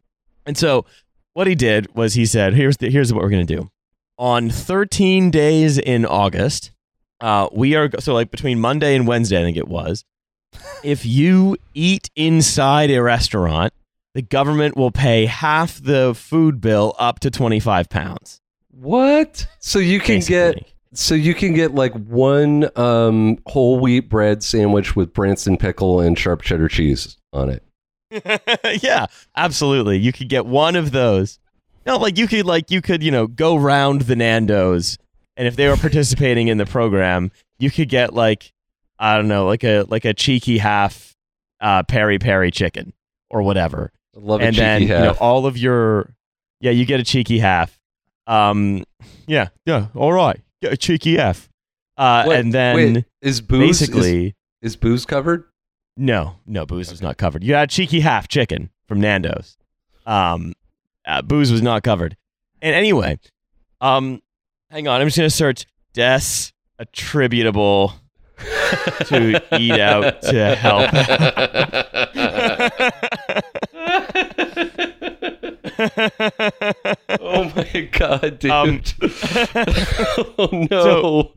And 0.46 0.58
so 0.58 0.86
what 1.34 1.48
he 1.48 1.56
did 1.56 1.94
was 1.96 2.14
he 2.14 2.26
said, 2.26 2.54
here's, 2.54 2.78
the, 2.78 2.90
here's 2.90 3.14
what 3.14 3.24
we're 3.24 3.30
going 3.30 3.46
to 3.46 3.56
do. 3.56 3.70
On 4.18 4.50
13 4.50 5.32
days 5.32 5.78
in 5.78 6.06
August, 6.06 6.72
uh, 7.20 7.50
we 7.52 7.76
are, 7.76 7.90
so 8.00 8.14
like 8.14 8.32
between 8.32 8.60
Monday 8.60 8.96
and 8.96 9.08
Wednesday, 9.08 9.40
I 9.40 9.44
think 9.44 9.58
it 9.58 9.68
was, 9.68 10.06
if 10.84 11.06
you 11.06 11.58
eat 11.74 12.10
inside 12.16 12.92
a 12.92 13.02
restaurant, 13.02 13.74
the 14.14 14.22
government 14.22 14.78
will 14.78 14.92
pay 14.92 15.26
half 15.26 15.82
the 15.82 16.14
food 16.14 16.62
bill 16.62 16.96
up 17.00 17.20
to 17.22 17.32
25 17.32 17.90
pounds. 17.90 18.42
what? 18.70 19.48
So 19.60 19.80
you 19.80 20.00
can 20.00 20.20
get 20.20 20.74
so 20.94 21.16
you 21.16 21.34
can 21.34 21.54
get 21.54 21.74
like 21.74 21.94
one 21.94 22.70
um, 22.78 23.40
whole 23.48 23.80
wheat 23.80 24.10
bread 24.10 24.44
sandwich 24.44 24.96
with 24.96 25.14
Branston 25.14 25.58
pickle 25.58 26.00
and 26.00 26.18
sharp 26.18 26.44
cheddar 26.44 26.68
cheese 26.68 27.18
on 27.32 27.50
it. 27.50 27.64
yeah, 28.82 29.08
absolutely. 29.36 29.98
You 29.98 30.12
could 30.12 30.30
get 30.30 30.46
one 30.46 30.76
of 30.76 30.92
those. 30.92 31.40
No, 31.86 31.98
like 31.98 32.18
you 32.18 32.28
could 32.28 32.46
like 32.46 32.72
you 32.72 32.82
could, 32.82 33.04
you 33.04 33.12
know, 33.12 33.28
go 33.28 33.56
round 33.56 34.04
the 34.04 34.16
Nandos 34.16 34.98
and 35.36 35.48
if 35.48 35.56
they 35.56 35.68
were 35.68 35.78
participating 35.78 36.48
in 36.48 36.58
the 36.58 36.66
program, 36.66 37.32
you 37.60 37.72
could 37.72 37.90
get 37.90 38.14
like 38.14 38.52
I 39.00 39.18
don't 39.18 39.28
know, 39.28 39.46
like 39.46 39.64
a 39.64 39.84
like 39.88 40.06
a 40.06 40.14
cheeky 40.14 40.58
half 40.58 41.16
uh 41.60 41.84
peri 41.84 42.20
peri 42.20 42.52
chicken 42.52 42.94
or 43.30 43.42
whatever. 43.42 43.92
I 44.16 44.20
love 44.20 44.42
a 44.42 44.46
and 44.46 44.56
cheeky 44.56 44.64
then 44.64 44.82
half. 44.82 45.00
you 45.00 45.06
know 45.06 45.18
all 45.20 45.46
of 45.46 45.58
your 45.58 46.16
yeah, 46.60 46.72
you 46.72 46.86
get 46.86 47.00
a 47.00 47.04
cheeky 47.04 47.40
half. 47.40 47.80
Um 48.28 48.84
yeah, 49.28 49.50
yeah, 49.66 49.88
all 49.96 50.14
right. 50.14 50.40
Get 50.62 50.74
a 50.74 50.78
cheeky 50.78 51.18
half. 51.18 51.50
Uh 51.98 52.30
and 52.32 52.54
then 52.54 52.76
wait, 52.76 53.06
is 53.22 53.42
booze 53.42 53.80
basically 53.80 54.28
is, 54.62 54.74
is 54.74 54.76
booze 54.76 55.06
covered? 55.06 55.46
No, 55.96 56.36
no, 56.46 56.66
booze 56.66 56.90
was 56.90 57.02
not 57.02 57.18
covered. 57.18 57.44
You 57.44 57.52
got 57.52 57.64
a 57.66 57.68
cheeky 57.68 58.00
half 58.00 58.28
chicken 58.28 58.70
from 58.88 59.00
Nando's. 59.00 59.58
Um, 60.06 60.54
uh, 61.06 61.22
booze 61.22 61.52
was 61.52 61.62
not 61.62 61.84
covered. 61.84 62.18
And 62.62 62.76
anyway, 62.76 63.20
um, 63.82 64.22
hang 64.70 64.88
on, 64.88 65.02
I'm 65.02 65.08
just 65.08 65.18
gonna 65.18 65.30
search 65.30 65.66
deaths 65.94 66.54
attributable 66.80 67.94
to 69.08 69.42
eat 69.60 69.80
out 69.80 70.22
to 70.24 70.56
help. 70.56 70.90
oh 77.20 77.52
my 77.56 77.90
god, 77.92 78.40
dude! 78.40 78.52
Um, 78.52 78.82
oh 80.38 80.68
no! 80.72 81.32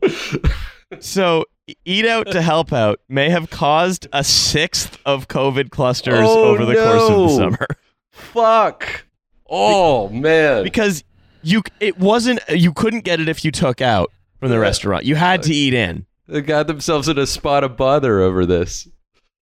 so, 0.99 1.45
eat 1.85 2.05
out 2.05 2.31
to 2.31 2.41
help 2.41 2.71
out 2.71 2.99
may 3.09 3.29
have 3.29 3.49
caused 3.49 4.07
a 4.13 4.23
sixth 4.23 4.97
of 5.05 5.27
COVID 5.27 5.69
clusters 5.71 6.19
Oh, 6.27 6.45
over 6.45 6.65
the 6.65 6.73
course 6.75 7.03
of 7.03 7.09
the 7.09 7.25
no. 7.27 7.37
summer. 7.37 7.67
Fuck! 8.11 9.05
Oh 9.49 10.09
man! 10.09 10.63
because 10.63 11.03
you 11.43 11.61
it 11.79 11.97
wasn't 11.99 12.39
you 12.49 12.73
couldn't 12.73 13.03
get 13.05 13.19
it 13.19 13.29
if 13.29 13.45
you 13.45 13.51
took 13.51 13.81
out 13.81 14.11
from 14.39 14.49
the 14.49 14.55
Yeah. 14.55 14.61
restaurant. 14.61 15.05
You 15.05 15.15
had 15.15 15.43
to 15.43 15.53
eat 15.53 15.73
in. 15.73 16.05
they 16.27 16.41
got 16.41 16.67
themselves 16.67 17.07
in 17.07 17.17
a 17.17 17.25
spot 17.27 17.63
of 17.63 17.77
bother 17.77 18.19
over 18.21 18.45
this. 18.45 18.87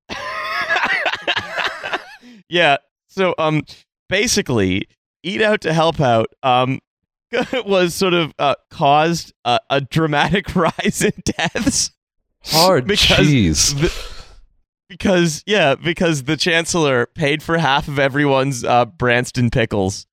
yeah. 2.50 2.78
So 3.08 3.34
um 3.38 3.64
basically 4.10 4.88
eat 5.24 5.42
out 5.42 5.62
to 5.62 5.74
help 5.74 6.00
out 6.00 6.28
um 6.44 6.80
was 7.66 7.94
sort 7.96 8.14
of 8.14 8.34
uh, 8.40 8.56
caused 8.70 9.34
a, 9.44 9.60
a 9.70 9.82
dramatic 9.82 10.56
rise 10.56 11.02
in 11.04 11.12
deaths 11.26 11.92
Hard 12.48 12.86
Because 12.88 13.18
cheese. 13.28 13.76
the- 13.76 14.16
because 14.88 15.44
yeah 15.48 15.74
because 15.74 16.24
the 16.26 16.38
chancellor 16.38 17.08
paid 17.08 17.42
for 17.42 17.58
half 17.58 17.88
of 17.88 17.98
everyone's 17.98 18.64
uh, 18.64 18.86
Branston 18.86 19.50
pickles 19.50 20.06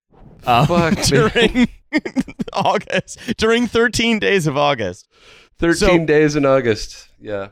uh, 0.47 0.65
Fuck 0.67 1.03
during 1.07 1.69
August 2.55 3.19
during 3.37 3.67
13 3.67 4.19
days 4.19 4.47
of 4.47 4.57
August. 4.57 5.07
Thirteen 5.59 5.77
so- 6.01 6.07
days 6.07 6.35
in 6.37 6.45
August. 6.47 7.09
Yeah. 7.21 7.49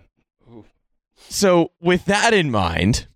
So, 1.33 1.71
with 1.81 2.07
that 2.07 2.35
in 2.35 2.51
mind, 2.51 3.07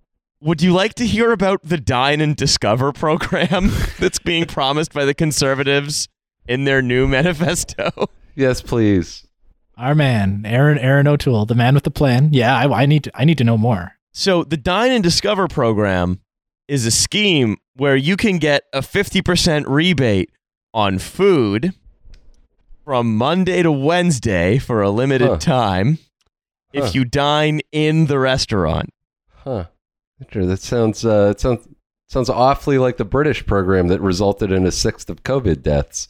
would 0.40 0.62
you 0.62 0.72
like 0.72 0.94
to 0.94 1.06
hear 1.06 1.32
about 1.32 1.64
the 1.64 1.78
Dine 1.78 2.20
and 2.20 2.36
Discover 2.36 2.92
program 2.92 3.72
that's 3.98 4.20
being 4.20 4.44
promised 4.44 4.92
by 4.92 5.04
the 5.04 5.14
conservatives 5.14 6.08
in 6.46 6.62
their 6.62 6.80
new 6.80 7.08
manifesto? 7.08 7.90
Yes, 8.36 8.62
please. 8.62 9.24
Our 9.77 9.95
man, 9.95 10.45
Erin 10.47 10.79
Erin 10.79 11.07
O'Toole, 11.09 11.47
the 11.47 11.55
man 11.55 11.75
with 11.75 11.85
the 11.85 11.91
plan. 11.91 12.29
Yeah, 12.33 12.57
I, 12.57 12.83
I 12.83 12.87
need 12.87 13.05
to 13.05 13.11
I 13.14 13.25
need 13.25 13.39
to 13.39 13.45
know 13.45 13.59
more. 13.59 13.93
So, 14.12 14.45
the 14.45 14.57
Dine 14.57 14.93
and 14.93 15.03
Discover 15.03 15.49
program 15.49 16.20
is 16.68 16.87
a 16.87 16.91
scheme 16.93 17.57
where 17.75 17.97
you 17.97 18.16
can 18.16 18.39
get 18.39 18.62
a 18.72 18.81
50% 18.81 19.64
rebate 19.66 20.31
on 20.72 20.99
food 21.01 21.75
from 22.85 23.16
Monday 23.16 23.62
to 23.62 23.72
Wednesday 23.72 24.59
for 24.59 24.83
a 24.83 24.91
limited 24.91 25.29
Huh. 25.29 25.37
time 25.39 25.99
Huh. 26.75 26.85
if 26.85 26.95
you 26.95 27.05
dine 27.05 27.61
in 27.72 28.07
the 28.07 28.18
restaurant. 28.18 28.91
Huh. 29.45 29.64
Sure, 30.31 30.47
that 30.47 30.61
sounds 30.61 31.05
uh, 31.05 31.29
it 31.33 31.41
sounds 31.41 31.66
sounds 32.09 32.31
awfully 32.31 32.79
like 32.79 32.97
the 32.97 33.05
British 33.05 33.45
program 33.45 33.89
that 33.89 34.01
resulted 34.01 34.53
in 34.53 34.64
a 34.66 34.72
sixth 34.72 35.11
of 35.11 35.22
COVID 35.25 35.62
deaths. 35.62 36.07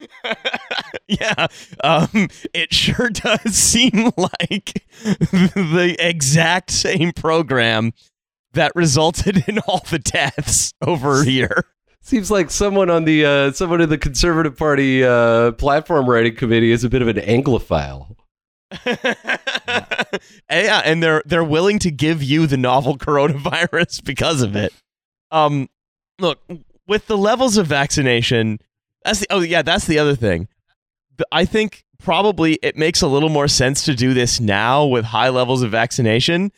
yeah, 1.08 1.46
um, 1.82 2.28
it 2.54 2.72
sure 2.72 3.10
does 3.12 3.54
seem 3.54 4.10
like 4.16 4.84
the 5.02 5.96
exact 5.98 6.70
same 6.70 7.12
program 7.12 7.92
that 8.52 8.72
resulted 8.74 9.48
in 9.48 9.58
all 9.60 9.82
the 9.90 9.98
deaths 9.98 10.72
over 10.86 11.24
here. 11.24 11.64
Seems 12.00 12.30
like 12.30 12.50
someone 12.50 12.88
on 12.90 13.04
the 13.04 13.24
uh, 13.24 13.52
someone 13.52 13.80
in 13.80 13.90
the 13.90 13.98
Conservative 13.98 14.56
Party 14.56 15.04
uh, 15.04 15.52
platform 15.52 16.08
writing 16.08 16.34
committee 16.34 16.70
is 16.72 16.84
a 16.84 16.88
bit 16.88 17.02
of 17.02 17.08
an 17.08 17.16
Anglophile. 17.16 18.14
yeah, 18.86 20.82
and 20.84 21.02
they're 21.02 21.22
they're 21.26 21.44
willing 21.44 21.78
to 21.80 21.90
give 21.90 22.22
you 22.22 22.46
the 22.46 22.56
novel 22.56 22.96
coronavirus 22.96 24.04
because 24.04 24.42
of 24.42 24.56
it. 24.56 24.72
Um, 25.30 25.68
look, 26.18 26.40
with 26.86 27.06
the 27.06 27.18
levels 27.18 27.56
of 27.56 27.66
vaccination, 27.66 28.58
that's 29.08 29.20
the 29.20 29.26
oh 29.30 29.40
yeah, 29.40 29.62
that's 29.62 29.86
the 29.86 29.98
other 29.98 30.14
thing. 30.14 30.48
I 31.32 31.46
think 31.46 31.84
probably 31.98 32.58
it 32.62 32.76
makes 32.76 33.00
a 33.02 33.06
little 33.06 33.30
more 33.30 33.48
sense 33.48 33.84
to 33.86 33.94
do 33.94 34.14
this 34.14 34.38
now 34.38 34.84
with 34.84 35.06
high 35.06 35.30
levels 35.30 35.62
of 35.62 35.70
vaccination. 35.70 36.52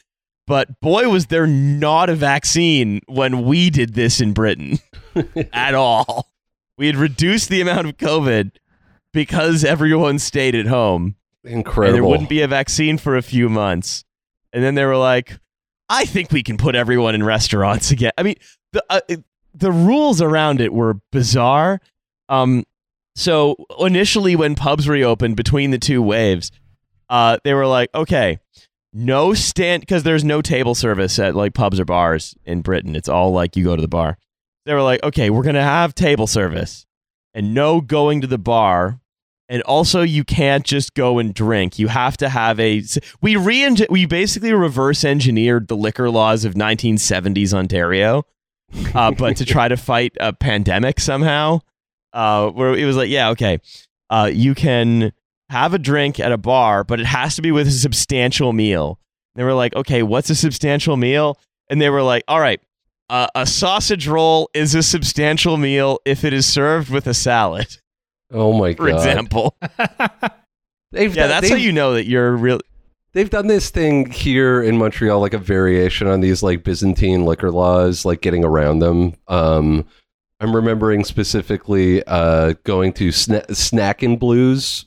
But 0.46 0.80
boy, 0.80 1.08
was 1.08 1.26
there 1.26 1.46
not 1.46 2.10
a 2.10 2.16
vaccine 2.16 3.02
when 3.06 3.44
we 3.44 3.70
did 3.70 3.94
this 3.94 4.20
in 4.20 4.32
Britain 4.32 4.80
at 5.52 5.74
all. 5.74 6.32
We 6.76 6.86
had 6.88 6.96
reduced 6.96 7.50
the 7.50 7.60
amount 7.60 7.86
of 7.86 7.96
COVID 7.98 8.52
because 9.12 9.64
everyone 9.64 10.18
stayed 10.18 10.56
at 10.56 10.66
home 10.66 11.14
Incredible. 11.44 11.86
and 11.86 11.94
there 11.94 12.10
wouldn't 12.10 12.28
be 12.28 12.42
a 12.42 12.48
vaccine 12.48 12.98
for 12.98 13.16
a 13.16 13.22
few 13.22 13.48
months. 13.48 14.02
And 14.52 14.64
then 14.64 14.74
they 14.74 14.84
were 14.84 14.96
like, 14.96 15.38
"I 15.88 16.04
think 16.04 16.32
we 16.32 16.42
can 16.42 16.56
put 16.56 16.74
everyone 16.74 17.14
in 17.14 17.22
restaurants 17.22 17.92
again." 17.92 18.10
I 18.18 18.24
mean, 18.24 18.36
the 18.72 18.84
uh, 18.90 19.00
the 19.54 19.70
rules 19.70 20.20
around 20.20 20.60
it 20.60 20.72
were 20.72 20.94
bizarre. 21.12 21.80
Um, 22.30 22.64
so 23.14 23.56
initially, 23.78 24.36
when 24.36 24.54
pubs 24.54 24.88
reopened 24.88 25.36
between 25.36 25.70
the 25.72 25.78
two 25.78 26.00
waves, 26.00 26.50
uh, 27.10 27.36
they 27.44 27.52
were 27.52 27.66
like, 27.66 27.90
"Okay, 27.94 28.38
no 28.94 29.34
stand," 29.34 29.80
because 29.80 30.04
there's 30.04 30.24
no 30.24 30.40
table 30.40 30.74
service 30.74 31.18
at 31.18 31.34
like 31.34 31.52
pubs 31.52 31.78
or 31.78 31.84
bars 31.84 32.34
in 32.46 32.62
Britain. 32.62 32.96
It's 32.96 33.08
all 33.08 33.32
like 33.32 33.56
you 33.56 33.64
go 33.64 33.76
to 33.76 33.82
the 33.82 33.88
bar. 33.88 34.16
They 34.64 34.72
were 34.72 34.82
like, 34.82 35.02
"Okay, 35.02 35.28
we're 35.28 35.42
gonna 35.42 35.62
have 35.62 35.94
table 35.94 36.26
service, 36.26 36.86
and 37.34 37.52
no 37.52 37.82
going 37.82 38.22
to 38.22 38.26
the 38.26 38.38
bar 38.38 39.00
and 39.50 39.62
also 39.62 40.02
you 40.02 40.22
can't 40.24 40.64
just 40.64 40.94
go 40.94 41.18
and 41.18 41.34
drink 41.34 41.78
you 41.78 41.88
have 41.88 42.16
to 42.16 42.28
have 42.30 42.58
a 42.58 42.82
we 43.20 43.36
re 43.36 43.76
we 43.90 44.06
basically 44.06 44.54
reverse 44.54 45.04
engineered 45.04 45.68
the 45.68 45.76
liquor 45.76 46.08
laws 46.08 46.46
of 46.46 46.54
1970s 46.54 47.52
ontario 47.52 48.24
uh, 48.94 49.10
but 49.10 49.36
to 49.36 49.44
try 49.44 49.68
to 49.68 49.76
fight 49.76 50.16
a 50.20 50.32
pandemic 50.32 51.00
somehow 51.00 51.60
uh, 52.12 52.50
where 52.50 52.74
it 52.74 52.84
was 52.84 52.96
like 52.96 53.08
yeah 53.10 53.30
okay 53.30 53.58
uh, 54.10 54.30
you 54.32 54.54
can 54.54 55.12
have 55.48 55.74
a 55.74 55.78
drink 55.78 56.18
at 56.20 56.32
a 56.32 56.38
bar 56.38 56.84
but 56.84 57.00
it 57.00 57.06
has 57.06 57.36
to 57.36 57.42
be 57.42 57.50
with 57.52 57.66
a 57.66 57.70
substantial 57.72 58.52
meal 58.52 58.98
And 59.34 59.40
they 59.40 59.44
were 59.44 59.54
like 59.54 59.74
okay 59.76 60.02
what's 60.02 60.30
a 60.30 60.34
substantial 60.34 60.96
meal 60.96 61.38
and 61.68 61.80
they 61.80 61.90
were 61.90 62.02
like 62.02 62.24
all 62.28 62.40
right 62.40 62.60
uh, 63.08 63.26
a 63.34 63.44
sausage 63.46 64.06
roll 64.06 64.48
is 64.54 64.74
a 64.76 64.82
substantial 64.84 65.56
meal 65.56 65.98
if 66.04 66.22
it 66.24 66.32
is 66.32 66.46
served 66.46 66.90
with 66.90 67.08
a 67.08 67.14
salad, 67.14 67.66
Oh 68.32 68.52
my 68.52 68.74
for 68.74 68.86
god! 68.86 68.92
For 68.92 68.96
example. 69.08 69.56
They've 70.92 71.14
Yeah, 71.14 71.22
done- 71.22 71.28
that's 71.30 71.48
how 71.48 71.54
they've- 71.56 71.64
you 71.64 71.72
know 71.72 71.94
that 71.94 72.06
you're 72.06 72.36
real. 72.36 72.60
They've 73.12 73.28
done 73.30 73.48
this 73.48 73.70
thing 73.70 74.08
here 74.12 74.62
in 74.62 74.78
Montreal, 74.78 75.18
like 75.20 75.34
a 75.34 75.38
variation 75.38 76.06
on 76.06 76.20
these 76.20 76.44
like 76.44 76.62
Byzantine 76.62 77.24
liquor 77.24 77.50
laws, 77.50 78.04
like 78.04 78.20
getting 78.20 78.44
around 78.44 78.78
them. 78.78 79.14
Um, 79.26 79.84
I'm 80.40 80.56
remembering 80.56 81.04
specifically 81.04 82.02
uh, 82.04 82.54
going 82.64 82.92
to 82.94 83.08
Sna- 83.08 83.54
Snack 83.54 84.02
and 84.02 84.18
Blues, 84.18 84.86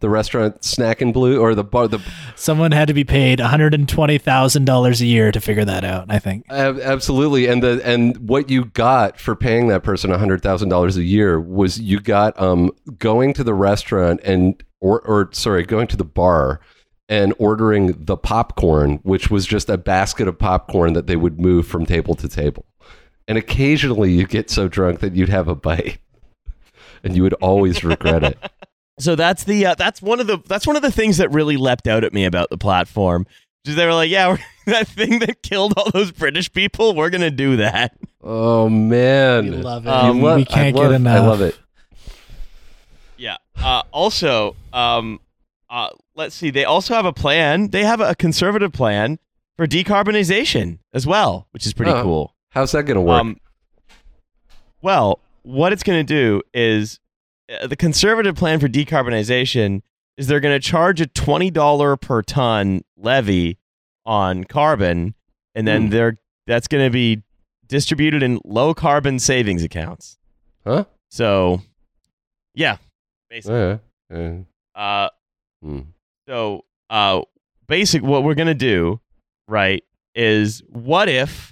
the 0.00 0.08
restaurant 0.08 0.62
Snack 0.64 1.00
and 1.00 1.12
Blue, 1.12 1.40
or 1.40 1.54
the 1.54 1.64
bar. 1.64 1.88
The 1.88 2.00
Someone 2.36 2.72
had 2.72 2.88
to 2.88 2.94
be 2.94 3.04
paid 3.04 3.38
$120,000 3.38 5.00
a 5.00 5.06
year 5.06 5.32
to 5.32 5.40
figure 5.40 5.64
that 5.64 5.84
out, 5.84 6.06
I 6.08 6.18
think. 6.18 6.46
ab- 6.50 6.80
absolutely, 6.80 7.46
and 7.46 7.62
the 7.62 7.80
and 7.84 8.16
what 8.28 8.50
you 8.50 8.66
got 8.66 9.18
for 9.18 9.34
paying 9.34 9.68
that 9.68 9.82
person 9.82 10.10
hundred 10.10 10.42
thousand 10.42 10.68
dollars 10.68 10.96
a 10.96 11.02
year 11.02 11.40
was 11.40 11.80
you 11.80 12.00
got 12.00 12.40
um 12.40 12.70
going 12.98 13.32
to 13.34 13.44
the 13.44 13.54
restaurant 13.54 14.20
and 14.24 14.62
or 14.80 15.00
or 15.00 15.28
sorry 15.32 15.64
going 15.64 15.86
to 15.88 15.96
the 15.96 16.04
bar 16.04 16.60
and 17.08 17.34
ordering 17.38 17.88
the 18.06 18.16
popcorn, 18.16 19.00
which 19.02 19.30
was 19.30 19.46
just 19.46 19.68
a 19.68 19.76
basket 19.76 20.28
of 20.28 20.38
popcorn 20.38 20.92
that 20.94 21.06
they 21.06 21.16
would 21.16 21.38
move 21.40 21.66
from 21.66 21.84
table 21.84 22.14
to 22.14 22.28
table. 22.28 22.64
And 23.28 23.38
occasionally 23.38 24.12
you 24.12 24.26
get 24.26 24.50
so 24.50 24.68
drunk 24.68 25.00
that 25.00 25.14
you'd 25.14 25.28
have 25.28 25.48
a 25.48 25.54
bite 25.54 25.98
and 27.04 27.14
you 27.16 27.22
would 27.22 27.34
always 27.34 27.82
regret 27.84 28.22
it. 28.24 28.38
So 29.00 29.16
that's 29.16 29.44
the 29.44 29.64
uh, 29.66 29.74
that's 29.74 30.02
one 30.02 30.20
of 30.20 30.26
the 30.26 30.38
that's 30.46 30.66
one 30.66 30.76
of 30.76 30.82
the 30.82 30.92
things 30.92 31.16
that 31.16 31.32
really 31.32 31.56
leapt 31.56 31.88
out 31.88 32.04
at 32.04 32.12
me 32.12 32.26
about 32.26 32.50
the 32.50 32.58
platform. 32.58 33.26
Just 33.64 33.76
they 33.78 33.86
were 33.86 33.94
like, 33.94 34.10
yeah, 34.10 34.28
we're, 34.28 34.38
that 34.66 34.86
thing 34.86 35.18
that 35.20 35.42
killed 35.42 35.72
all 35.78 35.90
those 35.90 36.12
British 36.12 36.52
people, 36.52 36.94
we're 36.94 37.08
gonna 37.08 37.30
do 37.30 37.56
that. 37.56 37.96
Oh 38.22 38.68
man. 38.68 39.50
We 39.50 39.56
love 39.56 39.86
it. 39.86 39.88
Um, 39.88 40.16
You 40.18 40.22
lo- 40.22 40.36
we 40.36 40.44
can't 40.44 40.76
love, 40.76 40.90
get 40.90 40.96
enough. 40.96 41.16
I 41.24 41.26
love 41.26 41.40
it. 41.40 41.58
Yeah. 43.16 43.38
Uh, 43.56 43.82
also, 43.92 44.56
um, 44.74 45.18
uh, 45.70 45.88
let's 46.14 46.34
see. 46.34 46.50
They 46.50 46.66
also 46.66 46.94
have 46.94 47.06
a 47.06 47.14
plan. 47.14 47.68
They 47.68 47.84
have 47.84 48.00
a 48.00 48.14
conservative 48.14 48.72
plan 48.72 49.18
for 49.56 49.66
decarbonization 49.66 50.78
as 50.92 51.06
well, 51.06 51.48
which 51.52 51.66
is 51.66 51.72
pretty 51.72 51.92
Oh. 51.92 52.02
cool. 52.02 52.34
How's 52.52 52.72
that 52.72 52.84
going 52.84 52.94
to 52.96 53.00
work? 53.00 53.20
Um, 53.20 53.36
well, 54.80 55.20
what 55.42 55.72
it's 55.72 55.82
going 55.82 56.04
to 56.04 56.14
do 56.14 56.42
is 56.54 56.98
uh, 57.52 57.66
the 57.66 57.76
conservative 57.76 58.36
plan 58.36 58.60
for 58.60 58.68
decarbonization 58.68 59.82
is 60.16 60.26
they're 60.26 60.40
going 60.40 60.58
to 60.58 60.64
charge 60.66 61.00
a 61.00 61.06
twenty 61.06 61.50
dollar 61.50 61.96
per 61.96 62.22
ton 62.22 62.82
levy 62.96 63.58
on 64.04 64.44
carbon, 64.44 65.14
and 65.54 65.66
then 65.66 65.84
Hmm. 65.84 65.90
they're 65.90 66.16
that's 66.46 66.68
going 66.68 66.84
to 66.84 66.90
be 66.90 67.22
distributed 67.66 68.22
in 68.22 68.40
low 68.44 68.74
carbon 68.74 69.18
savings 69.18 69.62
accounts. 69.62 70.18
huh? 70.66 70.84
So, 71.08 71.62
yeah, 72.54 72.76
basically. 73.30 73.56
Yeah. 73.58 73.78
yeah. 74.10 74.38
Uh, 74.74 75.08
Hmm. 75.62 75.80
so, 76.28 76.64
uh, 76.90 77.22
basic 77.68 78.02
what 78.02 78.24
we're 78.24 78.34
gonna 78.34 78.54
do, 78.54 79.00
right, 79.48 79.82
is 80.14 80.62
what 80.68 81.08
if 81.08 81.51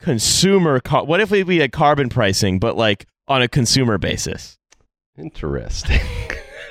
consumer, 0.00 0.80
car- 0.80 1.04
what 1.04 1.20
if 1.20 1.30
we, 1.30 1.42
we 1.42 1.58
had 1.58 1.72
carbon 1.72 2.08
pricing, 2.08 2.58
but 2.58 2.76
like 2.76 3.06
on 3.26 3.42
a 3.42 3.48
consumer 3.48 3.98
basis? 3.98 4.58
Interesting. 5.16 6.00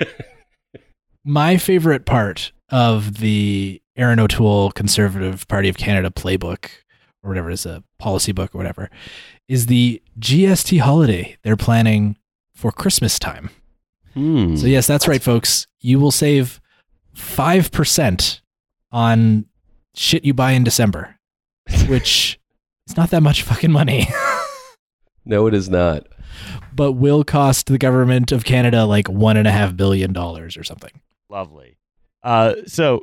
My 1.24 1.56
favorite 1.56 2.06
part 2.06 2.52
of 2.70 3.18
the 3.18 3.82
Erin 3.96 4.20
O'Toole 4.20 4.70
Conservative 4.72 5.46
Party 5.48 5.68
of 5.68 5.76
Canada 5.76 6.10
playbook, 6.10 6.70
or 7.22 7.30
whatever 7.30 7.50
it 7.50 7.54
is, 7.54 7.66
a 7.66 7.82
policy 7.98 8.32
book 8.32 8.54
or 8.54 8.58
whatever, 8.58 8.90
is 9.48 9.66
the 9.66 10.00
GST 10.18 10.80
holiday 10.80 11.36
they're 11.42 11.56
planning 11.56 12.16
for 12.54 12.72
Christmas 12.72 13.18
time. 13.18 13.50
hmm. 14.14 14.56
So, 14.56 14.66
yes, 14.66 14.86
that's 14.86 15.08
right, 15.08 15.22
folks. 15.22 15.66
You 15.80 16.00
will 16.00 16.10
save 16.10 16.60
5% 17.16 18.40
on 18.92 19.46
shit 19.94 20.24
you 20.24 20.32
buy 20.32 20.52
in 20.52 20.64
December, 20.64 21.16
which 21.88 22.37
is 22.88 22.96
not 22.96 23.10
that 23.10 23.22
much 23.22 23.42
fucking 23.42 23.72
money, 23.72 24.08
No, 25.24 25.46
it 25.46 25.54
is 25.54 25.68
not. 25.68 26.06
but 26.74 26.92
will 26.92 27.22
cost 27.24 27.66
the 27.66 27.76
government 27.78 28.32
of 28.32 28.44
Canada 28.44 28.84
like 28.86 29.06
$1.5 29.06 29.76
billion 29.76 30.16
or 30.16 30.48
something. 30.64 30.92
Lovely. 31.28 31.76
Uh, 32.22 32.54
so, 32.66 33.02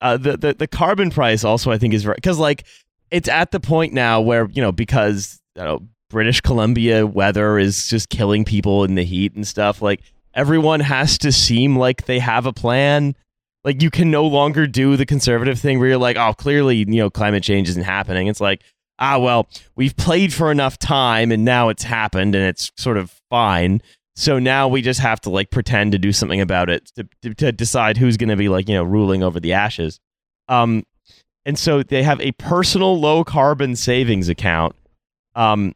uh, 0.00 0.16
the, 0.16 0.36
the 0.36 0.54
the 0.54 0.66
carbon 0.66 1.10
price 1.10 1.44
also 1.44 1.70
I 1.70 1.76
think 1.78 1.92
is 1.92 2.06
right 2.06 2.16
because 2.16 2.38
like 2.38 2.64
it's 3.10 3.28
at 3.28 3.50
the 3.50 3.60
point 3.60 3.92
now 3.92 4.20
where 4.22 4.48
you 4.50 4.62
know 4.62 4.72
because 4.72 5.38
you 5.54 5.62
know 5.62 5.86
British 6.08 6.40
Columbia 6.40 7.06
weather 7.06 7.58
is 7.58 7.86
just 7.86 8.08
killing 8.08 8.44
people 8.46 8.84
in 8.84 8.94
the 8.94 9.04
heat 9.04 9.34
and 9.34 9.46
stuff. 9.46 9.82
Like 9.82 10.00
everyone 10.34 10.80
has 10.80 11.18
to 11.18 11.30
seem 11.32 11.76
like 11.76 12.06
they 12.06 12.18
have 12.18 12.46
a 12.46 12.52
plan. 12.52 13.14
Like 13.62 13.82
you 13.82 13.90
can 13.90 14.10
no 14.10 14.24
longer 14.26 14.66
do 14.66 14.96
the 14.96 15.04
conservative 15.06 15.60
thing 15.60 15.78
where 15.78 15.88
you're 15.88 15.98
like, 15.98 16.16
oh, 16.16 16.32
clearly 16.32 16.78
you 16.78 16.86
know 16.86 17.10
climate 17.10 17.42
change 17.42 17.68
isn't 17.68 17.82
happening. 17.84 18.26
It's 18.26 18.40
like, 18.40 18.62
ah, 19.00 19.18
well, 19.18 19.48
we've 19.76 19.96
played 19.96 20.32
for 20.32 20.50
enough 20.52 20.78
time 20.78 21.32
and 21.32 21.44
now 21.44 21.70
it's 21.70 21.82
happened 21.82 22.34
and 22.34 22.44
it's 22.44 22.70
sort 22.76 22.96
of 22.98 23.10
fine. 23.30 23.80
So 24.14 24.38
now 24.38 24.68
we 24.68 24.82
just 24.82 25.00
have 25.00 25.20
to 25.22 25.30
like 25.30 25.50
pretend 25.50 25.92
to 25.92 25.98
do 25.98 26.12
something 26.12 26.40
about 26.40 26.68
it 26.68 26.90
to, 26.96 27.08
to, 27.22 27.34
to 27.34 27.52
decide 27.52 27.96
who's 27.96 28.18
going 28.18 28.28
to 28.28 28.36
be 28.36 28.48
like 28.48 28.68
you 28.68 28.74
know 28.74 28.84
ruling 28.84 29.22
over 29.22 29.40
the 29.40 29.54
ashes. 29.54 29.98
Um, 30.48 30.84
and 31.46 31.58
so 31.58 31.82
they 31.82 32.02
have 32.02 32.20
a 32.20 32.32
personal 32.32 33.00
low 33.00 33.24
carbon 33.24 33.76
savings 33.76 34.28
account, 34.28 34.76
um, 35.34 35.74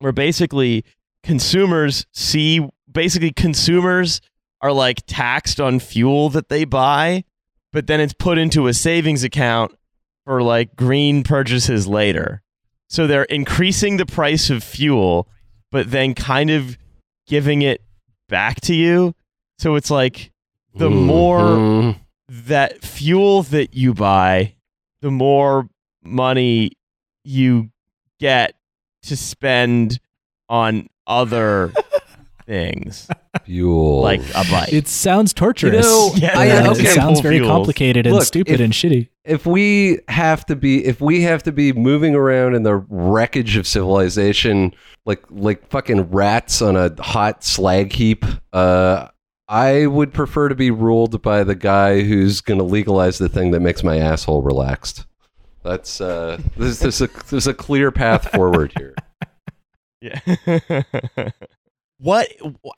where 0.00 0.12
basically 0.12 0.84
consumers 1.22 2.06
see 2.12 2.68
basically 2.90 3.32
consumers 3.32 4.20
are 4.60 4.72
like 4.72 5.02
taxed 5.06 5.60
on 5.60 5.78
fuel 5.80 6.28
that 6.30 6.48
they 6.48 6.64
buy, 6.64 7.24
but 7.72 7.86
then 7.86 8.00
it's 8.00 8.12
put 8.12 8.36
into 8.36 8.66
a 8.66 8.74
savings 8.74 9.24
account 9.24 9.76
for 10.24 10.42
like 10.42 10.76
green 10.76 11.22
purchases 11.22 11.86
later. 11.86 12.42
So 12.88 13.06
they're 13.06 13.24
increasing 13.24 13.96
the 13.96 14.06
price 14.06 14.48
of 14.50 14.62
fuel, 14.62 15.28
but 15.72 15.90
then 15.90 16.14
kind 16.14 16.50
of 16.50 16.78
giving 17.26 17.62
it 17.62 17.82
back 18.28 18.60
to 18.62 18.74
you. 18.74 19.14
So 19.58 19.74
it's 19.74 19.90
like 19.90 20.32
the 20.74 20.90
more 20.90 21.40
Mhm. 21.40 22.00
that 22.28 22.82
fuel 22.84 23.42
that 23.44 23.74
you 23.74 23.94
buy, 23.94 24.54
the 25.00 25.10
more 25.10 25.68
money 26.04 26.70
you 27.24 27.70
get 28.20 28.54
to 29.02 29.16
spend 29.16 29.98
on 30.48 30.88
other 31.06 31.72
things 32.46 33.08
fuel. 33.46 34.02
like 34.02 34.20
a 34.34 34.44
bike. 34.50 34.72
It 34.72 34.86
sounds 34.88 35.32
torturous. 35.32 35.86
know, 35.86 36.12
Yeah, 36.16 36.38
I- 36.38 36.68
okay. 36.68 36.82
it 36.82 36.94
sounds 36.94 37.20
very 37.20 37.38
Fuels. 37.38 37.50
complicated 37.50 38.06
and 38.06 38.14
Look, 38.16 38.24
stupid 38.24 38.54
if- 38.54 38.60
and 38.60 38.72
shitty. 38.72 39.08
if 39.24 39.46
we 39.46 40.00
have 40.08 40.44
to 40.46 40.56
be 40.56 40.84
if 40.84 41.00
we 41.00 41.22
have 41.22 41.42
to 41.44 41.52
be 41.52 41.72
moving 41.72 42.14
around 42.14 42.54
in 42.54 42.62
the 42.64 42.76
wreckage 42.76 43.56
of 43.56 43.66
civilization 43.66 44.74
like 45.06 45.22
like 45.30 45.66
fucking 45.70 46.10
rats 46.10 46.60
on 46.60 46.76
a 46.76 46.94
hot 47.02 47.42
slag 47.44 47.92
heap 47.92 48.24
uh 48.52 49.08
I 49.48 49.86
would 49.86 50.12
prefer 50.12 50.48
to 50.48 50.56
be 50.56 50.72
ruled 50.72 51.22
by 51.22 51.44
the 51.44 51.54
guy 51.54 52.02
who's 52.02 52.40
going 52.40 52.58
to 52.58 52.64
legalize 52.64 53.18
the 53.18 53.28
thing 53.28 53.52
that 53.52 53.60
makes 53.60 53.84
my 53.84 53.96
asshole 53.98 54.42
relaxed. 54.42 55.06
That's 55.62 56.00
uh 56.00 56.40
there's, 56.56 56.80
there's 56.80 57.00
a 57.00 57.08
there's 57.30 57.46
a 57.46 57.54
clear 57.54 57.90
path 57.92 58.28
forward 58.32 58.72
here. 58.76 58.94
Yeah. 60.02 60.20
what? 61.98 62.28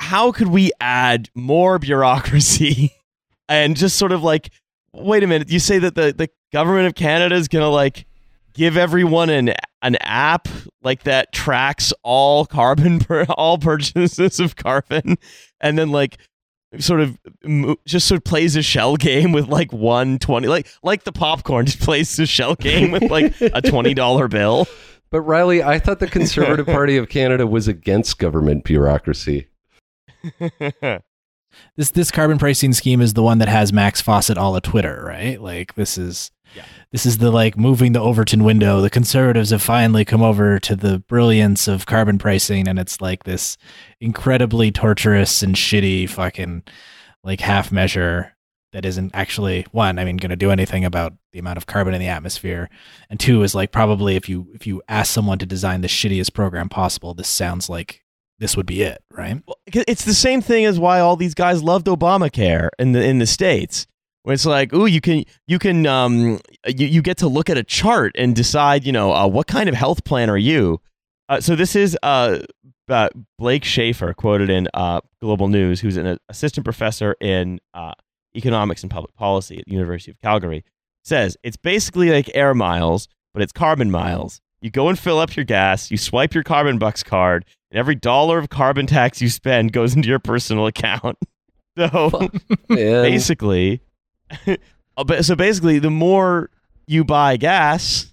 How 0.00 0.32
could 0.32 0.48
we 0.48 0.70
add 0.80 1.28
more 1.34 1.78
bureaucracy 1.78 2.92
and 3.48 3.76
just 3.76 3.96
sort 3.96 4.12
of 4.12 4.22
like, 4.22 4.50
wait 4.92 5.22
a 5.22 5.26
minute? 5.26 5.50
You 5.50 5.58
say 5.58 5.78
that 5.78 5.94
the 5.94 6.14
the 6.16 6.28
government 6.52 6.86
of 6.86 6.94
Canada 6.94 7.34
is 7.34 7.48
gonna 7.48 7.68
like 7.68 8.06
give 8.54 8.76
everyone 8.76 9.30
an 9.30 9.54
an 9.82 9.96
app 10.00 10.48
like 10.82 11.04
that 11.04 11.32
tracks 11.32 11.92
all 12.02 12.46
carbon 12.46 12.98
per 13.00 13.24
all 13.24 13.58
purchases 13.58 14.40
of 14.40 14.56
carbon, 14.56 15.16
and 15.60 15.78
then 15.78 15.90
like 15.90 16.18
sort 16.78 17.00
of 17.00 17.18
just 17.86 18.06
sort 18.06 18.18
of 18.18 18.24
plays 18.24 18.54
a 18.54 18.62
shell 18.62 18.96
game 18.96 19.32
with 19.32 19.48
like 19.48 19.72
120 19.72 20.48
like 20.48 20.68
like 20.82 21.04
the 21.04 21.12
popcorn 21.12 21.64
just 21.64 21.80
plays 21.80 22.14
the 22.16 22.26
shell 22.26 22.54
game 22.54 22.90
with 22.90 23.04
like 23.04 23.26
a 23.40 23.62
$20 23.62 24.30
bill 24.30 24.66
But 25.10 25.22
Riley, 25.22 25.62
I 25.62 25.78
thought 25.78 25.98
the 26.00 26.06
Conservative 26.08 26.66
Party 26.66 26.96
of 26.96 27.08
Canada 27.08 27.46
was 27.46 27.68
against 27.68 28.18
government 28.18 28.64
bureaucracy. 28.64 29.48
This 31.76 31.90
this 31.90 32.10
carbon 32.10 32.38
pricing 32.38 32.72
scheme 32.72 33.00
is 33.00 33.14
the 33.14 33.22
one 33.22 33.38
that 33.38 33.48
has 33.48 33.72
Max 33.72 34.00
Fawcett 34.00 34.36
all 34.38 34.54
of 34.54 34.62
Twitter, 34.62 35.02
right? 35.04 35.40
Like 35.40 35.74
this 35.74 35.96
is 35.96 36.30
Yeah. 36.54 36.62
this 36.92 37.06
is 37.06 37.18
the 37.18 37.30
like 37.30 37.56
moving 37.56 37.92
the 37.92 38.00
Overton 38.00 38.44
window. 38.44 38.80
The 38.80 38.90
conservatives 38.90 39.50
have 39.50 39.62
finally 39.62 40.04
come 40.04 40.22
over 40.22 40.60
to 40.60 40.76
the 40.76 40.98
brilliance 41.00 41.66
of 41.66 41.86
carbon 41.86 42.18
pricing, 42.18 42.68
and 42.68 42.78
it's 42.78 43.00
like 43.00 43.24
this 43.24 43.56
incredibly 44.00 44.70
torturous 44.70 45.42
and 45.42 45.54
shitty 45.56 46.08
fucking 46.08 46.64
like 47.24 47.40
half 47.40 47.72
measure 47.72 48.34
that 48.72 48.84
isn't 48.84 49.10
actually 49.14 49.66
one 49.72 49.98
i 49.98 50.04
mean 50.04 50.16
going 50.16 50.30
to 50.30 50.36
do 50.36 50.50
anything 50.50 50.84
about 50.84 51.12
the 51.32 51.38
amount 51.38 51.56
of 51.56 51.66
carbon 51.66 51.94
in 51.94 52.00
the 52.00 52.08
atmosphere 52.08 52.68
and 53.10 53.18
two 53.18 53.42
is 53.42 53.54
like 53.54 53.72
probably 53.72 54.16
if 54.16 54.28
you 54.28 54.48
if 54.54 54.66
you 54.66 54.82
ask 54.88 55.12
someone 55.12 55.38
to 55.38 55.46
design 55.46 55.80
the 55.80 55.88
shittiest 55.88 56.32
program 56.32 56.68
possible 56.68 57.14
this 57.14 57.28
sounds 57.28 57.68
like 57.68 58.04
this 58.38 58.56
would 58.56 58.66
be 58.66 58.82
it 58.82 59.02
right 59.10 59.42
Well, 59.46 59.56
it's 59.66 60.04
the 60.04 60.14
same 60.14 60.40
thing 60.40 60.64
as 60.64 60.78
why 60.78 61.00
all 61.00 61.16
these 61.16 61.34
guys 61.34 61.62
loved 61.62 61.86
Obamacare 61.86 62.68
in 62.78 62.92
the 62.92 63.04
in 63.04 63.18
the 63.18 63.26
states. 63.26 63.86
Where 64.22 64.34
it's 64.34 64.46
like, 64.46 64.74
ooh, 64.74 64.86
you 64.86 65.00
can 65.00 65.24
you 65.46 65.58
can 65.58 65.86
um 65.86 66.38
you, 66.66 66.86
you 66.86 67.02
get 67.02 67.18
to 67.18 67.28
look 67.28 67.48
at 67.48 67.56
a 67.56 67.64
chart 67.64 68.12
and 68.16 68.34
decide, 68.34 68.84
you 68.84 68.92
know, 68.92 69.12
uh, 69.12 69.26
what 69.26 69.46
kind 69.46 69.68
of 69.68 69.74
health 69.74 70.04
plan 70.04 70.28
are 70.28 70.38
you. 70.38 70.80
Uh, 71.28 71.40
so 71.40 71.56
this 71.56 71.74
is 71.74 71.96
uh, 72.02 72.40
uh 72.88 73.08
Blake 73.38 73.64
Shaffer 73.64 74.14
quoted 74.14 74.50
in 74.50 74.68
uh 74.74 75.00
Global 75.20 75.48
News, 75.48 75.80
who's 75.80 75.96
an 75.96 76.18
assistant 76.28 76.64
professor 76.64 77.16
in 77.20 77.58
uh, 77.74 77.92
economics 78.38 78.82
and 78.82 78.90
public 78.90 79.14
policy 79.14 79.58
at 79.58 79.66
the 79.66 79.72
University 79.72 80.10
of 80.10 80.18
Calgary. 80.20 80.64
Says 81.04 81.36
it's 81.42 81.56
basically 81.56 82.10
like 82.10 82.30
air 82.34 82.54
miles, 82.54 83.08
but 83.34 83.42
it's 83.42 83.52
carbon 83.52 83.90
miles. 83.90 84.40
You 84.60 84.70
go 84.70 84.88
and 84.88 84.98
fill 84.98 85.18
up 85.18 85.36
your 85.36 85.44
gas, 85.44 85.90
you 85.90 85.96
swipe 85.96 86.34
your 86.34 86.42
carbon 86.42 86.78
bucks 86.78 87.02
card, 87.02 87.44
and 87.70 87.78
every 87.78 87.94
dollar 87.94 88.38
of 88.38 88.48
carbon 88.48 88.86
tax 88.86 89.20
you 89.20 89.28
spend 89.28 89.72
goes 89.72 89.94
into 89.96 90.08
your 90.08 90.18
personal 90.18 90.66
account. 90.66 91.18
So 91.76 92.28
basically, 92.68 93.82
so 95.20 95.36
basically, 95.36 95.78
the 95.78 95.90
more 95.90 96.50
you 96.88 97.04
buy 97.04 97.36
gas, 97.36 98.12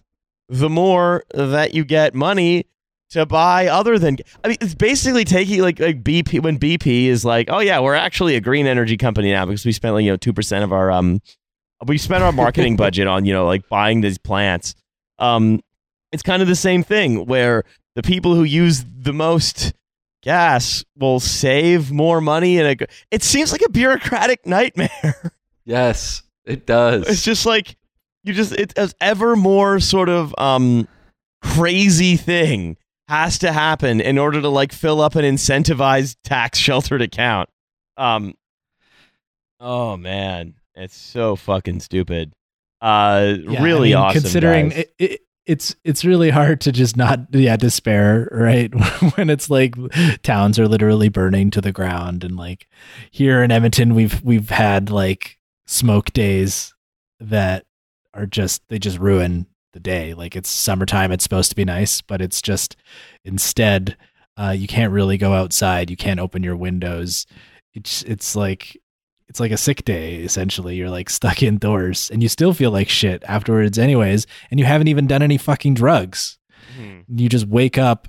the 0.50 0.70
more 0.70 1.24
that 1.34 1.74
you 1.74 1.84
get 1.84 2.14
money 2.14 2.68
to 3.12 3.26
buy 3.26 3.68
other 3.68 3.98
than. 4.00 4.18
I 4.44 4.50
mean, 4.50 4.58
it's 4.62 4.76
basically 4.76 5.24
taking 5.24 5.62
like 5.62 5.80
like 5.80 6.04
BP 6.04 6.42
when 6.42 6.58
BP 6.60 7.06
is 7.06 7.24
like, 7.26 7.50
oh 7.50 7.60
yeah, 7.60 7.80
we're 7.80 7.96
actually 7.96 8.36
a 8.36 8.42
green 8.42 8.68
energy 8.68 8.98
company 8.98 9.32
now 9.32 9.46
because 9.46 9.66
we 9.66 9.72
spent 9.72 9.94
like 9.96 10.04
you 10.06 10.12
know 10.12 10.18
two 10.18 10.34
percent 10.34 10.64
of 10.64 10.74
our 10.74 10.92
um, 10.92 11.22
we 11.86 11.98
spent 11.98 12.24
our 12.24 12.32
marketing 12.32 12.76
budget 12.78 13.08
on 13.08 13.26
you 13.26 13.34
know 13.34 13.46
like 13.46 13.68
buying 13.70 14.02
these 14.02 14.18
plants. 14.18 14.76
Um, 15.20 15.62
it's 16.12 16.24
kind 16.24 16.42
of 16.42 16.48
the 16.48 16.56
same 16.56 16.84
thing 16.84 17.26
where 17.26 17.64
the 17.96 18.04
people 18.04 18.36
who 18.36 18.44
use 18.44 18.86
the 18.98 19.14
most 19.14 19.74
gas 20.24 20.84
will 20.98 21.20
save 21.20 21.92
more 21.92 22.20
money 22.20 22.58
and 22.58 22.82
it, 22.82 22.92
it 23.12 23.22
seems 23.22 23.52
like 23.52 23.62
a 23.62 23.70
bureaucratic 23.70 24.46
nightmare 24.46 25.32
Yes, 25.66 26.24
it 26.46 26.66
does. 26.66 27.08
it's 27.08 27.22
just 27.24 27.46
like 27.46 27.78
you 28.24 28.34
just 28.34 28.52
it's 28.54 28.94
ever 29.00 29.36
more 29.36 29.80
sort 29.80 30.10
of 30.10 30.34
um 30.38 30.88
crazy 31.44 32.18
thing 32.18 32.76
has 33.08 33.40
to 33.40 33.52
happen 33.52 34.02
in 34.02 34.18
order 34.18 34.42
to 34.42 34.50
like 34.50 34.72
fill 34.72 35.02
up 35.02 35.16
an 35.16 35.24
incentivized 35.24 36.18
tax 36.24 36.58
sheltered 36.60 37.02
account. 37.02 37.50
Um 37.98 38.36
oh 39.60 39.98
man. 39.98 40.56
It's 40.76 40.98
so 40.98 41.36
fucking 41.36 41.80
stupid. 41.80 42.34
Uh 42.82 43.36
Yeah, 43.42 43.64
really 43.64 43.94
I 43.94 43.98
mean, 43.98 44.06
awesome 44.06 44.22
considering 44.22 44.72
it, 44.72 44.94
it, 45.00 45.22
it's 45.46 45.76
it's 45.84 46.04
really 46.04 46.32
hard 46.32 46.60
to 46.62 46.72
just 46.72 46.98
not 46.98 47.20
yeah 47.32 47.56
despair 47.56 48.28
right? 48.32 48.74
When 49.16 49.30
it's 49.30 49.50
like 49.50 49.76
towns 50.24 50.58
are 50.60 50.68
literally 50.68 51.10
burning 51.10 51.52
to 51.52 51.62
the 51.62 51.72
ground 51.72 52.24
and 52.24 52.36
like 52.36 52.68
here 53.12 53.44
in 53.44 53.52
Edmonton 53.52 53.94
we've 53.96 54.22
we've 54.24 54.50
had 54.50 54.90
like 54.90 55.38
smoke 55.68 56.12
days 56.14 56.74
that 57.20 57.66
are 58.14 58.26
just 58.26 58.64
they 58.70 58.80
just 58.80 58.98
ruin 58.98 59.46
the 59.76 59.80
day. 59.80 60.16
Like 60.16 60.36
it's 60.36 60.50
summertime 60.50 61.12
it's 61.12 61.24
supposed 61.24 61.52
to 61.52 61.56
be 61.56 61.66
nice 61.66 62.02
but 62.02 62.22
it's 62.22 62.42
just 62.42 62.76
instead 63.24 63.96
uh, 64.38 64.56
you 64.58 64.68
can't 64.68 64.92
really 64.92 65.18
go 65.18 65.34
outside 65.34 65.90
you 65.92 65.96
can't 65.98 66.20
open 66.20 66.42
your 66.42 66.56
windows. 66.56 67.28
It's 67.76 68.02
it's 68.04 68.36
like 68.36 68.76
it's 69.28 69.40
like 69.40 69.52
a 69.52 69.58
sick 69.58 69.86
day 69.86 70.16
essentially. 70.18 70.76
You're 70.76 70.90
like 70.90 71.10
stuck 71.10 71.44
indoors 71.50 72.10
and 72.10 72.24
you 72.24 72.30
still 72.30 72.54
feel 72.54 72.72
like 72.72 72.90
shit 72.90 73.24
afterwards 73.28 73.78
anyways 73.78 74.26
and 74.50 74.60
you 74.60 74.66
haven't 74.66 74.88
even 74.88 75.06
done 75.08 75.22
any 75.22 75.38
fucking 75.38 75.76
drugs. 75.76 76.40
Mhm. 76.80 77.04
you 77.08 77.30
just 77.30 77.46
wake 77.48 77.78
up 77.78 78.08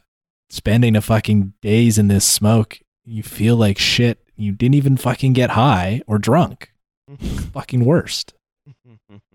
spending 0.48 0.96
a 0.96 1.02
fucking 1.02 1.52
days 1.60 1.98
in 1.98 2.08
this 2.08 2.24
smoke 2.24 2.78
you 3.04 3.22
feel 3.22 3.54
like 3.56 3.76
shit 3.78 4.22
you 4.36 4.52
didn't 4.52 4.74
even 4.76 4.96
fucking 4.96 5.32
get 5.32 5.50
high 5.50 6.00
or 6.06 6.18
drunk. 6.18 6.72
Fucking 7.52 7.84
worst 7.84 8.34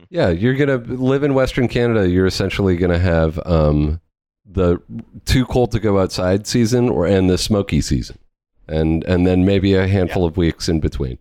Yeah, 0.10 0.30
you're 0.30 0.56
gonna 0.56 0.78
live 0.78 1.24
in 1.24 1.34
Western 1.34 1.68
Canada. 1.68 2.10
You're 2.10 2.26
essentially 2.26 2.76
gonna 2.78 3.00
have 3.00 3.40
um, 3.46 4.02
the 4.46 4.82
too 5.26 5.46
cold 5.46 5.72
to 5.72 5.80
go 5.80 6.00
outside 6.00 6.46
season, 6.48 6.90
or 6.90 7.06
and 7.08 7.30
the 7.30 7.38
smoky 7.38 7.82
season, 7.82 8.18
and 8.68 9.04
and 9.06 9.26
then 9.26 9.46
maybe 9.46 9.74
a 9.76 9.88
handful 9.88 10.26
of 10.26 10.36
weeks 10.38 10.68
in 10.68 10.80
between, 10.80 11.18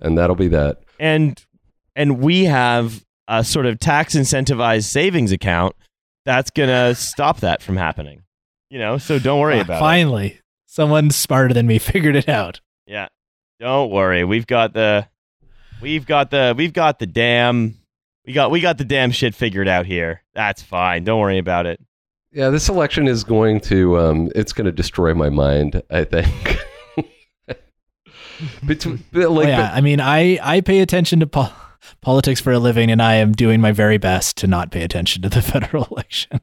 and 0.00 0.18
that'll 0.18 0.36
be 0.36 0.48
that. 0.48 0.80
and 0.98 1.44
and 1.94 2.18
we 2.20 2.44
have 2.44 3.04
a 3.28 3.44
sort 3.44 3.66
of 3.66 3.78
tax 3.78 4.14
incentivized 4.14 4.84
savings 4.84 5.30
account 5.32 5.74
that's 6.24 6.50
gonna 6.50 6.94
stop 6.94 7.40
that 7.40 7.62
from 7.62 7.76
happening. 7.76 8.22
You 8.70 8.78
know, 8.78 8.98
so 8.98 9.18
don't 9.18 9.40
worry 9.40 9.58
Ah, 9.58 9.62
about 9.62 9.76
it. 9.76 9.80
finally 9.80 10.40
someone 10.66 11.10
smarter 11.10 11.54
than 11.54 11.66
me 11.66 11.78
figured 11.78 12.14
it 12.16 12.28
out 12.28 12.60
Yeah, 12.86 13.08
don't 13.60 13.90
worry. 13.90 14.24
We've 14.24 14.46
got 14.46 14.74
the, 14.74 15.08
we've 15.80 16.06
got 16.06 16.30
the, 16.30 16.54
we've 16.56 16.72
got 16.72 16.98
the 16.98 17.06
damn, 17.06 17.76
we 18.26 18.32
got 18.32 18.50
we 18.50 18.60
got 18.60 18.78
the 18.78 18.84
damn 18.84 19.10
shit 19.10 19.34
figured 19.34 19.68
out 19.68 19.86
here. 19.86 20.22
That's 20.34 20.62
fine. 20.62 21.04
Don't 21.04 21.20
worry 21.20 21.38
about 21.38 21.66
it. 21.66 21.80
Yeah, 22.32 22.50
this 22.50 22.68
election 22.68 23.08
is 23.08 23.24
going 23.24 23.60
to 23.62 23.98
um, 23.98 24.30
it's 24.34 24.52
going 24.52 24.66
to 24.66 24.72
destroy 24.72 25.14
my 25.14 25.30
mind. 25.30 25.82
I 25.90 26.04
think. 26.04 26.58
Between, 28.66 29.02
like, 29.12 29.26
Oh, 29.26 29.40
yeah, 29.42 29.70
I 29.72 29.80
mean, 29.80 30.00
I 30.00 30.38
I 30.42 30.60
pay 30.60 30.80
attention 30.80 31.20
to 31.20 31.26
pol- 31.26 31.52
politics 32.02 32.40
for 32.40 32.52
a 32.52 32.58
living, 32.58 32.90
and 32.90 33.02
I 33.02 33.14
am 33.14 33.32
doing 33.32 33.60
my 33.60 33.72
very 33.72 33.98
best 33.98 34.36
to 34.38 34.46
not 34.46 34.70
pay 34.70 34.82
attention 34.82 35.22
to 35.22 35.28
the 35.28 35.42
federal 35.52 35.84
election. 35.90 36.40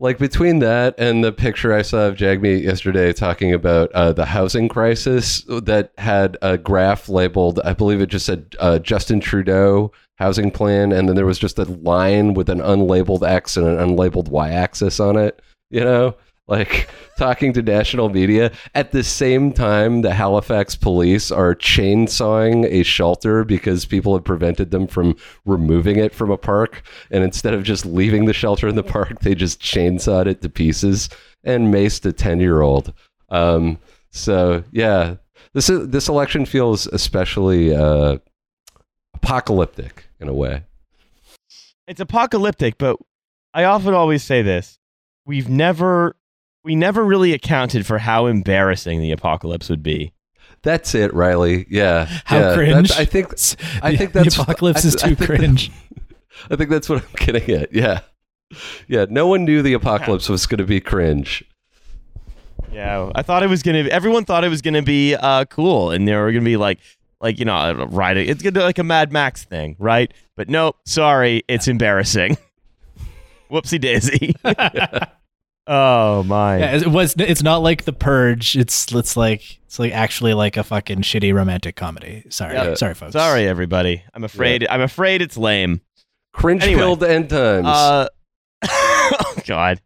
Like 0.00 0.18
between 0.18 0.60
that 0.60 0.94
and 0.96 1.24
the 1.24 1.32
picture 1.32 1.74
I 1.74 1.82
saw 1.82 2.06
of 2.06 2.14
Jagmeet 2.14 2.62
yesterday 2.62 3.12
talking 3.12 3.52
about 3.52 3.90
uh, 3.92 4.12
the 4.12 4.26
housing 4.26 4.68
crisis 4.68 5.42
that 5.48 5.90
had 5.98 6.36
a 6.40 6.56
graph 6.56 7.08
labeled, 7.08 7.58
I 7.64 7.72
believe 7.72 8.00
it 8.00 8.06
just 8.06 8.26
said 8.26 8.54
uh, 8.60 8.78
Justin 8.78 9.18
Trudeau 9.18 9.90
housing 10.18 10.52
plan, 10.52 10.92
and 10.92 11.08
then 11.08 11.16
there 11.16 11.26
was 11.26 11.38
just 11.38 11.58
a 11.58 11.64
line 11.64 12.34
with 12.34 12.48
an 12.48 12.60
unlabeled 12.60 13.28
X 13.28 13.56
and 13.56 13.66
an 13.66 13.76
unlabeled 13.76 14.28
Y 14.28 14.50
axis 14.50 15.00
on 15.00 15.16
it. 15.16 15.42
You 15.70 15.80
know, 15.80 16.16
like 16.48 16.88
talking 17.18 17.52
to 17.52 17.62
national 17.62 18.08
media. 18.08 18.50
At 18.74 18.92
the 18.92 19.04
same 19.04 19.52
time 19.52 20.02
the 20.02 20.14
Halifax 20.14 20.74
police 20.74 21.30
are 21.30 21.54
chainsawing 21.54 22.64
a 22.64 22.82
shelter 22.82 23.44
because 23.44 23.86
people 23.86 24.14
have 24.14 24.24
prevented 24.24 24.70
them 24.70 24.86
from 24.86 25.16
removing 25.44 25.96
it 25.96 26.14
from 26.14 26.30
a 26.30 26.38
park. 26.38 26.82
And 27.10 27.22
instead 27.22 27.54
of 27.54 27.62
just 27.62 27.86
leaving 27.86 28.24
the 28.24 28.32
shelter 28.32 28.66
in 28.66 28.74
the 28.74 28.82
park 28.82 29.20
they 29.20 29.34
just 29.34 29.60
chainsawed 29.60 30.26
it 30.26 30.42
to 30.42 30.48
pieces 30.48 31.08
and 31.44 31.72
maced 31.72 32.04
a 32.04 32.12
10 32.12 32.40
year 32.40 32.62
old 32.62 32.92
um, 33.28 33.78
so 34.10 34.64
yeah 34.72 35.16
this 35.54 35.70
is, 35.70 35.88
this 35.88 36.08
election 36.08 36.46
feels 36.46 36.86
especially 36.86 37.74
uh, 37.74 38.18
apocalyptic 39.14 40.08
in 40.20 40.28
a 40.28 40.34
way. 40.34 40.64
It's 41.86 42.00
apocalyptic, 42.00 42.78
but 42.78 42.98
I 43.54 43.64
often 43.64 43.94
always 43.94 44.22
say 44.22 44.42
this: 44.42 44.78
we've 45.24 45.48
never, 45.48 46.16
we 46.64 46.74
never 46.76 47.04
really 47.04 47.32
accounted 47.32 47.86
for 47.86 47.98
how 47.98 48.26
embarrassing 48.26 49.00
the 49.00 49.12
apocalypse 49.12 49.68
would 49.68 49.82
be. 49.82 50.12
that's 50.62 50.94
it 50.94 51.12
riley 51.14 51.66
yeah 51.70 52.06
How 52.24 52.38
yeah, 52.38 52.54
cringe! 52.54 52.88
that's- 52.88 52.98
i 53.00 53.04
think 53.04 53.26
I 53.82 53.90
The- 53.92 53.96
think 53.98 54.12
that's 54.12 54.36
the 54.36 54.42
apocalypse 54.42 54.84
I- 54.84 54.88
is 54.88 54.96
I 54.96 55.08
too 55.10 55.14
that- 55.14 55.26
cringe. 55.26 55.70
I 56.50 56.56
think 56.56 56.70
that's 56.70 56.88
what 56.88 57.02
I'm 57.02 57.08
getting 57.26 57.50
at. 57.56 57.72
Yeah. 57.74 58.00
Yeah. 58.86 59.06
No 59.10 59.26
one 59.26 59.44
knew 59.44 59.60
the 59.60 59.72
apocalypse 59.72 60.28
was 60.28 60.46
going 60.46 60.58
to 60.58 60.64
be 60.64 60.80
cringe. 60.80 61.42
Yeah, 62.72 63.10
I 63.16 63.22
thought 63.22 63.42
it 63.42 63.48
was 63.48 63.62
gonna. 63.64 63.80
Everyone 63.80 64.24
thought 64.24 64.44
it 64.44 64.48
was 64.48 64.62
gonna 64.62 64.82
be 64.82 65.16
uh, 65.16 65.46
cool, 65.46 65.90
and 65.90 66.06
they 66.06 66.14
were 66.14 66.30
gonna 66.30 66.44
be 66.44 66.56
like, 66.56 66.78
like 67.20 67.38
you 67.40 67.44
know, 67.44 67.54
I 67.54 67.72
riding. 67.72 68.28
It's 68.28 68.40
gonna 68.42 68.52
be 68.52 68.60
like 68.60 68.78
a 68.78 68.84
Mad 68.84 69.10
Max 69.10 69.42
thing, 69.44 69.74
right? 69.80 70.12
But 70.36 70.48
nope. 70.48 70.76
Sorry, 70.86 71.42
it's 71.48 71.66
embarrassing. 71.66 72.36
Whoopsie 73.50 73.80
daisy. 73.80 74.34
Oh 75.68 76.22
my. 76.24 76.58
Yeah, 76.58 76.76
it 76.76 76.86
was. 76.88 77.14
It's 77.18 77.42
not 77.42 77.58
like 77.58 77.84
the 77.84 77.92
purge. 77.92 78.56
It's 78.56 78.90
it's 78.92 79.16
like 79.16 79.60
it's 79.66 79.78
like 79.78 79.92
actually 79.92 80.34
like 80.34 80.56
a 80.56 80.64
fucking 80.64 81.02
shitty 81.02 81.32
romantic 81.34 81.76
comedy. 81.76 82.24
Sorry, 82.30 82.54
Yeah. 82.54 82.74
sorry, 82.74 82.94
folks. 82.94 83.12
Sorry, 83.12 83.46
everybody. 83.46 84.02
I'm 84.14 84.24
afraid. 84.24 84.66
I'm 84.68 84.80
afraid 84.80 85.22
it's 85.22 85.36
lame. 85.36 85.80
Cringe 86.32 86.62
Anyway. 86.64 86.80
filled 86.80 87.04
end 87.04 87.30
times. 87.30 87.66
Uh, 87.66 88.08
oh 88.68 89.34
God. 89.46 89.80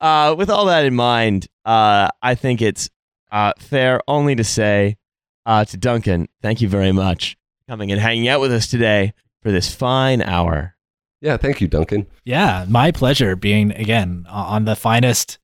Uh, 0.00 0.34
with 0.38 0.48
all 0.50 0.66
that 0.66 0.84
in 0.84 0.94
mind, 0.94 1.48
uh, 1.64 2.08
I 2.22 2.34
think 2.34 2.62
it's 2.62 2.88
uh, 3.32 3.52
fair 3.58 4.00
only 4.06 4.34
to 4.36 4.44
say 4.44 4.96
uh, 5.44 5.64
to 5.64 5.76
Duncan, 5.76 6.28
thank 6.40 6.60
you 6.60 6.68
very 6.68 6.92
much 6.92 7.36
for 7.66 7.72
coming 7.72 7.90
and 7.90 8.00
hanging 8.00 8.28
out 8.28 8.40
with 8.40 8.52
us 8.52 8.68
today 8.68 9.12
for 9.42 9.50
this 9.50 9.74
fine 9.74 10.22
hour. 10.22 10.76
Yeah. 11.20 11.36
Thank 11.36 11.60
you, 11.60 11.68
Duncan. 11.68 12.06
Yeah, 12.24 12.66
my 12.68 12.90
pleasure 12.90 13.36
being 13.36 13.72
again 13.72 14.26
on 14.28 14.64
the 14.64 14.76
finest 14.76 15.38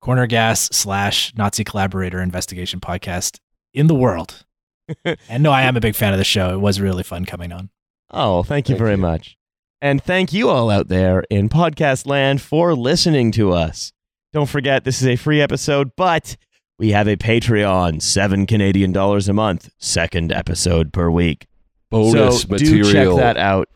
corner 0.00 0.26
gas 0.26 0.68
slash 0.72 1.34
Nazi 1.36 1.64
collaborator 1.64 2.20
investigation 2.20 2.80
podcast 2.80 3.38
in 3.74 3.86
the 3.86 3.94
world. 3.94 4.44
and 5.28 5.42
no, 5.42 5.52
I 5.52 5.62
am 5.62 5.76
a 5.76 5.80
big 5.80 5.94
fan 5.94 6.12
of 6.12 6.18
the 6.18 6.24
show. 6.24 6.54
It 6.54 6.60
was 6.60 6.80
really 6.80 7.02
fun 7.02 7.24
coming 7.24 7.52
on. 7.52 7.70
Oh, 8.10 8.42
thank 8.42 8.68
you 8.68 8.74
Thank 8.74 8.80
very 8.80 8.92
you. 8.92 8.98
much. 8.98 9.36
And 9.82 10.02
thank 10.02 10.32
you 10.32 10.50
all 10.50 10.68
out 10.68 10.88
there 10.88 11.24
in 11.30 11.48
podcast 11.48 12.06
land 12.06 12.42
for 12.42 12.74
listening 12.74 13.32
to 13.32 13.52
us. 13.52 13.92
Don't 14.32 14.48
forget, 14.48 14.84
this 14.84 15.00
is 15.00 15.08
a 15.08 15.16
free 15.16 15.40
episode, 15.40 15.92
but 15.96 16.36
we 16.78 16.90
have 16.90 17.08
a 17.08 17.16
Patreon, 17.16 18.02
seven 18.02 18.46
Canadian 18.46 18.92
dollars 18.92 19.28
a 19.28 19.32
month, 19.32 19.70
second 19.78 20.32
episode 20.32 20.92
per 20.92 21.10
week. 21.10 21.46
Bonus 21.90 22.42
so 22.42 22.48
material. 22.48 22.84
do 22.84 22.92
check 22.92 23.16
that 23.16 23.36
out 23.36 23.68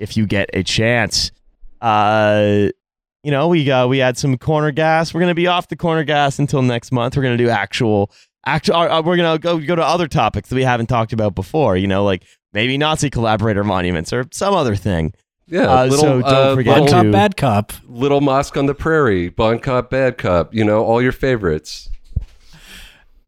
if 0.00 0.16
you 0.16 0.26
get 0.26 0.50
a 0.52 0.62
chance. 0.64 1.30
Uh, 1.80 2.68
you 3.22 3.30
know, 3.30 3.48
we 3.48 3.64
got 3.64 3.88
we 3.88 3.98
had 3.98 4.16
some 4.18 4.36
corner 4.38 4.70
gas. 4.70 5.12
We're 5.14 5.20
gonna 5.20 5.34
be 5.34 5.46
off 5.46 5.68
the 5.68 5.76
corner 5.76 6.04
gas 6.04 6.38
until 6.38 6.62
next 6.62 6.90
month. 6.90 7.16
We're 7.16 7.22
gonna 7.22 7.36
do 7.36 7.48
actual 7.48 8.10
actual. 8.46 8.76
Uh, 8.76 9.02
we're 9.02 9.16
gonna 9.16 9.38
go 9.38 9.58
go 9.58 9.76
to 9.76 9.84
other 9.84 10.08
topics 10.08 10.48
that 10.48 10.56
we 10.56 10.64
haven't 10.64 10.86
talked 10.86 11.12
about 11.12 11.34
before. 11.34 11.76
You 11.76 11.86
know, 11.86 12.04
like 12.04 12.24
maybe 12.52 12.76
Nazi 12.78 13.10
collaborator 13.10 13.62
monuments 13.62 14.12
or 14.12 14.24
some 14.32 14.54
other 14.54 14.74
thing. 14.74 15.12
Yeah, 15.46 15.62
Uh, 15.62 15.82
little, 15.86 15.98
so 15.98 16.20
don't 16.20 16.24
uh, 16.24 16.54
forget 16.54 16.74
Bad 16.74 16.80
little, 16.82 16.86
to- 17.02 17.02
cop, 17.08 17.12
bad 17.12 17.36
cop. 17.36 17.72
little 17.88 18.20
mosque 18.20 18.56
on 18.56 18.66
the 18.66 18.74
prairie, 18.74 19.28
bon 19.30 19.58
cop, 19.58 19.90
bad 19.90 20.16
cop. 20.16 20.54
You 20.54 20.64
know, 20.64 20.84
all 20.84 21.02
your 21.02 21.12
favorites. 21.12 21.88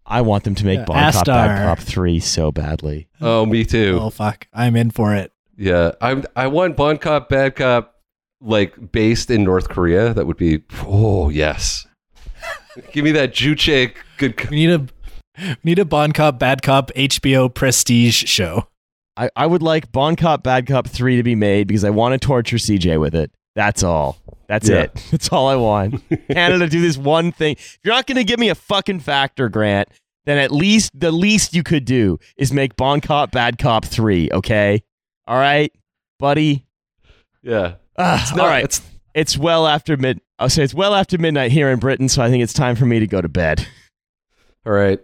I 0.06 0.20
want 0.20 0.44
them 0.44 0.54
to 0.56 0.66
make 0.66 0.80
Yeah, 0.80 0.84
Bon 0.84 1.12
Cop 1.12 1.26
Bad 1.26 1.64
Cop 1.64 1.78
three 1.78 2.20
so 2.20 2.52
badly. 2.52 3.08
Oh, 3.20 3.46
me 3.46 3.64
too. 3.64 3.98
Oh 4.00 4.10
fuck, 4.10 4.46
I'm 4.52 4.76
in 4.76 4.90
for 4.90 5.14
it. 5.14 5.32
Yeah, 5.62 5.92
I 6.00 6.22
I 6.34 6.46
want 6.48 6.76
bon 6.76 6.98
cop, 6.98 7.28
bad 7.28 7.54
cop, 7.56 7.94
like 8.40 8.90
based 8.90 9.30
in 9.30 9.44
North 9.44 9.68
Korea. 9.68 10.12
That 10.12 10.26
would 10.26 10.36
be 10.36 10.62
oh 10.84 11.28
yes. 11.28 11.86
Give 12.92 13.04
me 13.04 13.12
that 13.12 13.32
Juche 13.32 13.94
good. 14.16 14.36
co- 14.36 14.48
We 14.50 14.56
need 14.66 14.70
a 14.70 14.78
we 15.38 15.56
need 15.62 15.78
a 15.78 15.84
Bon 15.84 16.12
Cop, 16.12 16.38
Bad 16.38 16.62
Cop 16.62 16.90
HBO 16.96 17.52
prestige 17.52 18.24
show. 18.26 18.66
I, 19.16 19.28
I 19.36 19.46
would 19.46 19.62
like 19.62 19.92
Bon 19.92 20.16
Cop 20.16 20.42
Bad 20.42 20.66
Cop 20.66 20.86
3 20.88 21.16
to 21.16 21.22
be 21.22 21.34
made 21.34 21.66
because 21.68 21.84
I 21.84 21.90
want 21.90 22.18
to 22.20 22.26
torture 22.26 22.56
CJ 22.56 22.98
with 23.00 23.14
it. 23.14 23.30
That's 23.54 23.82
all. 23.82 24.16
That's 24.48 24.68
Yeah. 24.68 24.82
it. 24.84 24.94
That's 25.10 25.28
all 25.30 25.48
I 25.48 25.56
want. 25.56 26.02
Canada 26.30 26.66
do 26.66 26.80
this 26.80 26.96
one 26.98 27.30
thing. 27.32 27.52
If 27.58 27.78
you're 27.84 27.94
not 27.94 28.06
going 28.06 28.16
to 28.16 28.24
give 28.24 28.38
me 28.38 28.48
a 28.48 28.54
fucking 28.54 29.00
factor, 29.00 29.48
Grant, 29.50 29.88
then 30.24 30.38
at 30.38 30.50
least 30.50 30.90
the 30.94 31.12
least 31.12 31.54
you 31.54 31.62
could 31.62 31.84
do 31.84 32.18
is 32.38 32.52
make 32.52 32.74
Bon 32.76 33.00
Cop 33.02 33.30
Bad 33.32 33.58
Cop 33.58 33.84
3, 33.84 34.30
okay? 34.32 34.82
All 35.32 35.38
right, 35.38 35.72
buddy? 36.18 36.66
Yeah, 37.42 37.76
ah, 37.96 38.22
Ugh, 38.30 38.36
No, 38.36 38.42
all 38.42 38.50
right. 38.50 38.64
It's, 38.64 38.82
It's 39.14 39.38
well 39.38 39.66
after 39.66 39.96
mid 39.96 40.20
I'll 40.38 40.50
say 40.50 40.62
it's 40.62 40.74
well 40.74 40.94
after 40.94 41.16
midnight 41.16 41.52
here 41.52 41.70
in 41.70 41.78
Britain, 41.78 42.10
so 42.10 42.20
I 42.22 42.28
think 42.28 42.42
it's 42.42 42.52
time 42.52 42.76
for 42.76 42.84
me 42.84 42.98
to 43.00 43.06
go 43.06 43.22
to 43.22 43.30
bed. 43.30 43.66
all 44.66 44.74
right. 44.74 45.00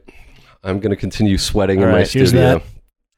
I'm 0.62 0.81
gonna 0.81 0.97
continue 0.97 1.39
sweating 1.39 1.79
All 1.79 1.85
in 1.85 1.91
my 1.93 1.97
right, 2.01 2.11
here's 2.11 2.29
studio. 2.29 2.59
that. 2.59 2.62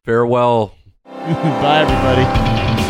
Farewell. 0.05 0.77
Bye 1.05 1.81
everybody. 1.81 2.89